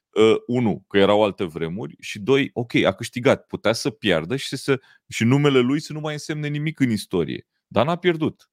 [0.09, 4.55] Uh, unu, că erau alte vremuri și doi, ok, a câștigat, putea să piardă și,
[4.55, 7.47] să, și numele lui să nu mai însemne nimic în istorie.
[7.67, 8.49] Dar n-a pierdut.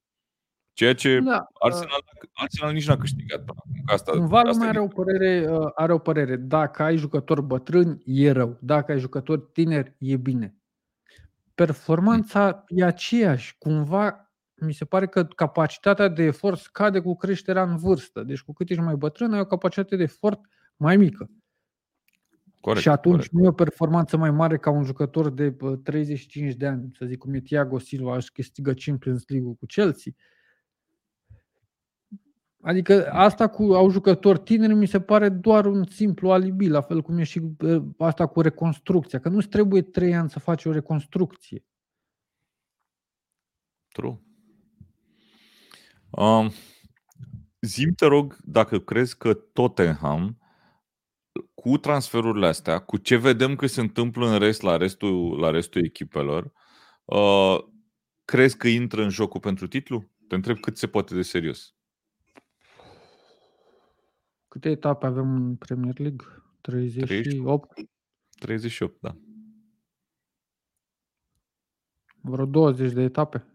[0.77, 3.83] Ceea ce da, Arsenal, uh, Arsenal nici n-a câștigat până acum.
[3.87, 6.37] Asta, cumva asta lumea are o, părere, uh, are o părere.
[6.37, 8.59] Dacă ai jucători bătrâni, e rău.
[8.61, 10.57] Dacă ai jucători tineri, e bine.
[11.55, 12.79] Performanța hmm.
[12.79, 13.59] e aceeași.
[13.59, 18.23] Cumva mi se pare că capacitatea de efort scade cu creșterea în vârstă.
[18.23, 20.41] Deci cu cât ești mai bătrân, ai o capacitate de efort
[20.77, 21.31] mai mică.
[22.61, 23.33] Corect, și atunci corect.
[23.33, 27.07] nu e o performanță mai mare ca un jucător de 35 uh, de ani, să
[27.07, 30.13] zic cum e Thiago Silva, și câștigă Champions League cu Chelsea
[32.67, 37.03] Adică asta cu au jucători tineri mi se pare doar un simplu alibi, la fel
[37.03, 37.43] cum e și
[37.99, 41.65] asta cu reconstrucția, că nu-ți trebuie trei ani să faci o reconstrucție.
[43.89, 44.21] True.
[46.11, 46.51] Um,
[47.61, 50.39] zim te rog dacă crezi că Tottenham
[51.55, 55.85] cu transferurile astea, cu ce vedem că se întâmplă în rest la restul, la restul
[55.85, 56.53] echipelor,
[57.05, 57.59] uh,
[58.25, 60.05] crezi că intră în jocul pentru titlu?
[60.29, 61.76] Te întreb cât se poate de serios.
[64.57, 66.27] Câte etape avem în Premier League?
[66.61, 67.73] 38?
[68.39, 69.17] 38, da.
[72.21, 73.47] Vreo 20 de etape?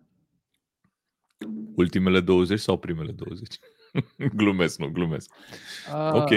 [1.76, 3.60] Ultimele 20 sau primele 20?
[4.36, 5.34] glumesc, nu, glumesc.
[5.91, 6.30] A, ok.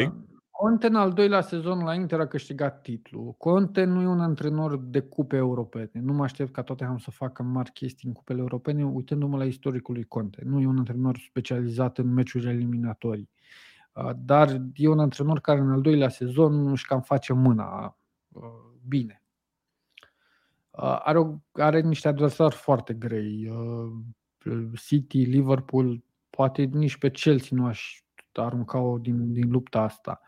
[0.51, 3.33] Conte în al doilea sezon la Inter a câștigat titlul.
[3.39, 5.91] Conte nu e un antrenor de cupe europene.
[5.93, 9.45] Nu mă aștept ca toate am să facă mari chestii în cupele europene, uitându-mă la
[9.45, 10.43] istoricul lui Conte.
[10.45, 13.33] Nu e un antrenor specializat în meciuri eliminatorii.
[14.17, 17.97] Dar e un antrenor care în al doilea sezon își cam face mâna
[18.89, 19.23] bine.
[20.77, 23.53] Are, o, are niște adversari foarte grei.
[24.87, 30.21] City, Liverpool, poate nici pe Chelsea nu aș arunca-o din, din lupta asta.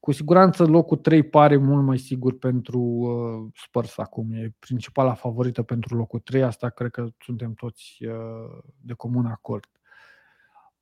[0.00, 4.32] Cu siguranță locul 3 pare mult mai sigur pentru uh, Spurs acum.
[4.32, 6.42] E principala favorită pentru locul 3.
[6.42, 9.66] Asta cred că suntem toți uh, de comun acord.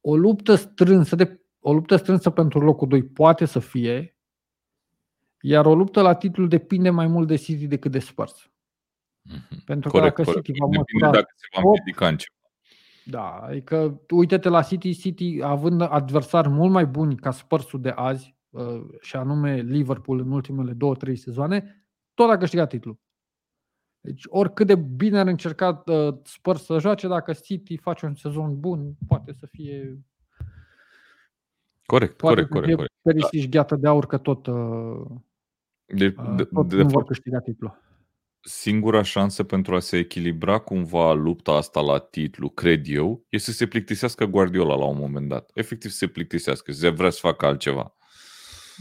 [0.01, 4.17] O luptă strânsă de o luptă strânsă pentru locul 2 poate să fie,
[5.41, 8.51] iar o luptă la titlu depinde mai mult de City decât de Spurs.
[9.29, 9.65] Mm-hmm.
[9.65, 10.45] Pentru că corect, dacă corect.
[10.45, 12.35] City va măsura dacă se va împiedica în ceva.
[13.05, 18.37] Da, adică uite-te la City, City având adversari mult mai buni ca Spursul de azi,
[18.51, 22.99] uh, și anume Liverpool în ultimele două, trei sezoane, tot a câștigat titlul.
[24.01, 28.61] Deci oricât de bine ar încerca uh, Spurs să joace, dacă City face un sezon
[28.61, 29.99] bun, poate să fie
[31.91, 32.75] Corect, Poate corect, corect.
[32.75, 32.93] corect.
[33.03, 33.59] Perisic da.
[33.59, 35.03] gheată de aur că tot, uh,
[35.87, 37.81] de, uh, de, tot de, de fapt, câștiga titlul.
[38.41, 43.57] Singura șansă pentru a se echilibra cumva lupta asta la titlu, cred eu, este să
[43.57, 45.51] se plictisească Guardiola la un moment dat.
[45.55, 47.95] Efectiv să se plictisească, să vrea să facă altceva.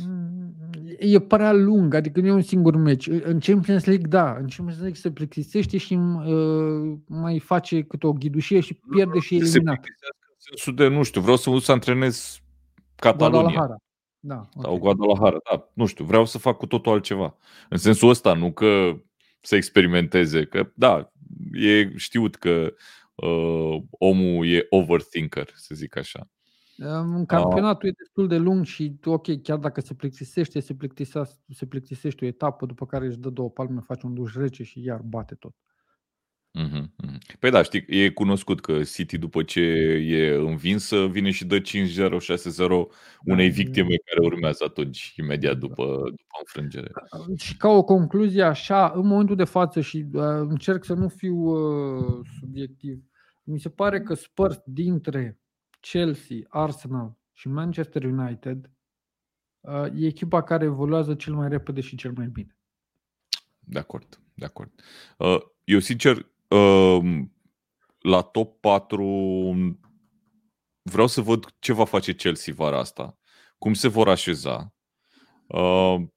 [0.07, 0.55] Mm,
[0.99, 3.07] e prea lung, adică nu e un singur meci.
[3.07, 8.13] În Champions League, da, în Champions League se plictisește și uh, mai face câte o
[8.13, 9.75] ghidușie și pierde și eliminat.
[9.75, 12.41] Se plictisească în sensul de, nu știu, vreau să mă să antrenez
[12.99, 13.81] Catalunia.
[14.21, 14.79] Da, sau okay.
[14.79, 17.37] Guadalajara, da, nu știu, vreau să fac cu totul altceva.
[17.69, 19.01] În sensul ăsta, nu că
[19.41, 21.11] să experimenteze, că da,
[21.51, 22.73] e știut că
[23.15, 26.29] uh, omul e overthinker, să zic așa.
[27.25, 27.93] Campionatul uh.
[27.93, 30.75] e destul de lung și ok, chiar dacă se plictisește, se,
[31.49, 34.83] se plictisește o etapă, după care își dă două palme, face un duș rece și
[34.83, 35.55] iar bate tot.
[36.51, 37.17] Mhm, mhm.
[37.39, 39.59] Păi da, știi, e cunoscut că City după ce
[40.09, 41.61] e învinsă vine și dă 5-0,
[42.19, 42.87] 6-0
[43.23, 45.59] unei da, victime care urmează atunci, imediat da.
[45.59, 46.91] după, după înfrângere.
[47.37, 51.35] Și ca o concluzie așa, în momentul de față și uh, încerc să nu fiu
[51.35, 53.03] uh, subiectiv,
[53.43, 55.39] mi se pare că Spurs dintre
[55.79, 58.71] Chelsea, Arsenal și Manchester United
[59.59, 62.57] uh, e echipa care evoluează cel mai repede și cel mai bine.
[63.59, 64.71] De acord, de acord.
[65.17, 66.38] Uh, eu sincer Ehm,
[67.99, 69.75] la top 4
[70.81, 73.17] vreau să văd ce va face Chelsea vara asta,
[73.57, 74.73] cum se vor așeza.
[75.47, 76.13] Ehm,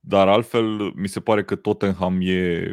[0.00, 2.72] dar altfel, mi se pare că Tottenham e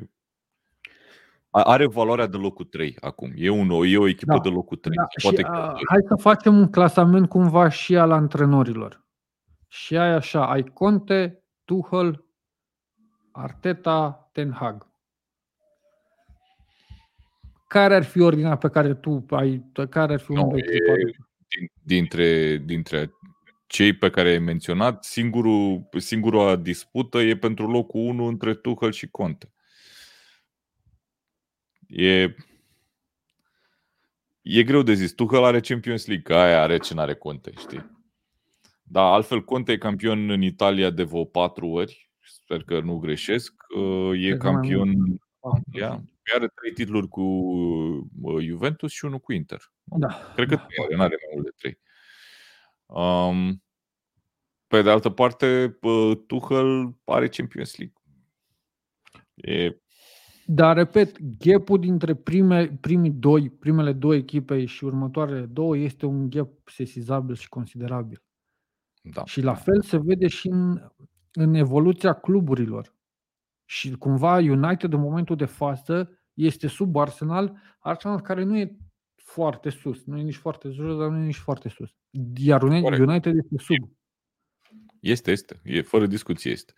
[1.50, 3.32] are valoarea de locul 3 acum.
[3.36, 4.96] E, un, e o echipă da, de locul 3.
[4.96, 5.08] Da.
[5.22, 9.06] Poate și, a, hai să facem un clasament cumva și al antrenorilor.
[9.68, 12.26] Și ai așa, ai Conte, Tuchel,
[13.32, 14.93] Arteta, Ten Hag
[17.74, 20.62] care ar fi ordinea pe care tu ai, care ar fi unul
[21.48, 23.12] din, dintre, dintre
[23.68, 29.08] cei pe care ai menționat, singurul, singura dispută e pentru locul 1 între Tuchel și
[29.08, 29.54] Conte.
[31.88, 32.36] E,
[34.42, 35.12] e greu de zis.
[35.12, 37.92] Tuchel are Champions League, aia are ce n-are Conte, știi?
[38.84, 43.54] Da, altfel Conte e campion în Italia de vreo patru ori, sper că nu greșesc.
[44.16, 44.94] E campion
[45.40, 46.04] Anglia,
[46.36, 47.24] are trei titluri cu
[48.42, 49.72] Juventus și unul cu Inter.
[49.84, 50.32] Da.
[50.36, 50.66] Cred că da.
[50.84, 51.80] are, nu are mai mult de trei.
[52.86, 53.64] Um,
[54.68, 55.80] pe de altă parte,
[56.28, 57.96] Tuchel are Champions League.
[59.36, 59.78] E...
[60.46, 66.30] Dar, repet, gapul dintre prime, primii doi, primele două echipe și următoarele două este un
[66.30, 68.24] gap sesizabil și considerabil.
[69.02, 69.26] Da.
[69.26, 70.92] Și la fel se vede și în,
[71.32, 72.93] în evoluția cluburilor.
[73.74, 78.78] Și cumva United în momentul de față este sub Arsenal, Arsenal care nu e
[79.16, 81.90] foarte sus, nu e nici foarte jos, dar nu e nici foarte sus.
[82.36, 83.02] Iar Corect.
[83.02, 83.92] United este sub.
[85.00, 85.62] Este, este.
[85.64, 86.74] E fără discuție este.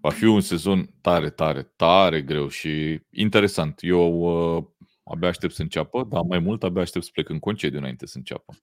[0.00, 3.78] Va fi un sezon tare, tare, tare greu și interesant.
[3.80, 4.20] Eu
[4.56, 4.64] uh,
[5.04, 8.16] abia aștept să înceapă, dar mai mult abia aștept să plec în concediu înainte să
[8.16, 8.56] înceapă.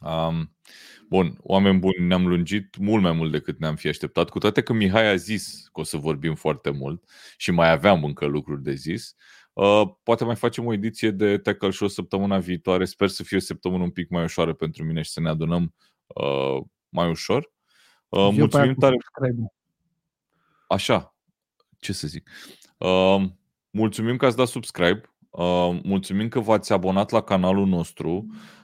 [0.00, 0.56] Um,
[1.10, 4.72] bun, oameni buni, ne-am lungit mult mai mult decât ne-am fi așteptat, cu toate că
[4.72, 7.04] Mihai a zis că o să vorbim foarte mult
[7.36, 9.14] și mai aveam încă lucruri de zis.
[9.52, 12.84] Uh, poate mai facem o ediție de Tackle Show săptămâna viitoare.
[12.84, 15.74] Sper să fie o săptămână un pic mai ușoară pentru mine și să ne adunăm
[16.06, 17.52] uh, mai ușor.
[18.08, 18.96] Uh, mulțumim tare.
[20.68, 21.14] Așa,
[21.78, 22.30] ce să zic.
[22.78, 23.22] Uh,
[23.70, 25.00] mulțumim că ați dat subscribe.
[25.30, 28.26] Uh, mulțumim că v-ați abonat la canalul nostru.
[28.28, 28.59] Uh,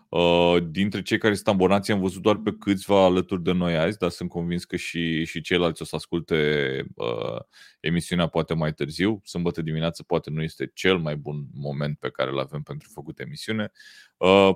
[0.71, 4.11] dintre cei care sunt abonați am văzut doar pe câțiva alături de noi azi, dar
[4.11, 7.41] sunt convins că și, și ceilalți o să asculte uh,
[7.81, 9.21] emisiunea poate mai târziu.
[9.25, 13.21] Sâmbătă dimineață poate nu este cel mai bun moment pe care îl avem pentru făcut
[13.21, 13.71] emisiune.
[14.17, 14.51] Uh,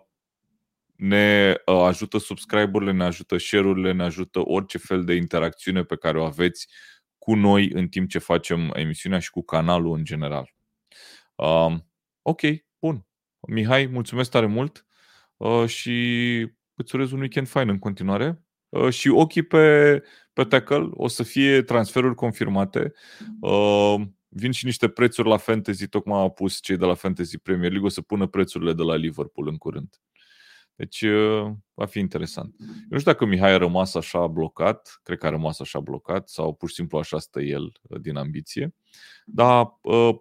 [0.97, 6.19] ne uh, ajută subscribe-urile, ne ajută share-urile, ne ajută orice fel de interacțiune pe care
[6.19, 6.69] o aveți
[7.19, 10.55] cu noi în timp ce facem emisiunea și cu canalul în general.
[11.35, 11.75] Uh,
[12.23, 12.41] ok,
[12.79, 13.07] bun.
[13.49, 14.85] Mihai, mulțumesc tare mult.
[15.41, 16.39] Uh, și
[16.75, 18.45] îți urez un weekend fain în continuare.
[18.69, 20.03] Uh, și ochii pe,
[20.33, 22.93] pe tackle, o să fie transferuri confirmate.
[23.41, 23.95] Uh,
[24.29, 27.87] vin și niște prețuri la fantasy, tocmai au pus cei de la Fantasy Premier League,
[27.87, 30.01] o să pună prețurile de la Liverpool în curând.
[30.75, 31.05] Deci
[31.75, 32.55] va fi interesant.
[32.59, 36.29] Eu nu știu dacă Mihai a rămas așa blocat, cred că a rămas așa blocat
[36.29, 38.75] sau pur și simplu așa stă el din ambiție,
[39.25, 39.67] dar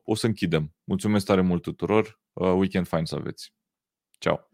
[0.04, 0.76] o să închidem.
[0.84, 3.54] Mulțumesc tare mult tuturor, weekend fain să aveți.
[4.18, 4.49] Ciao.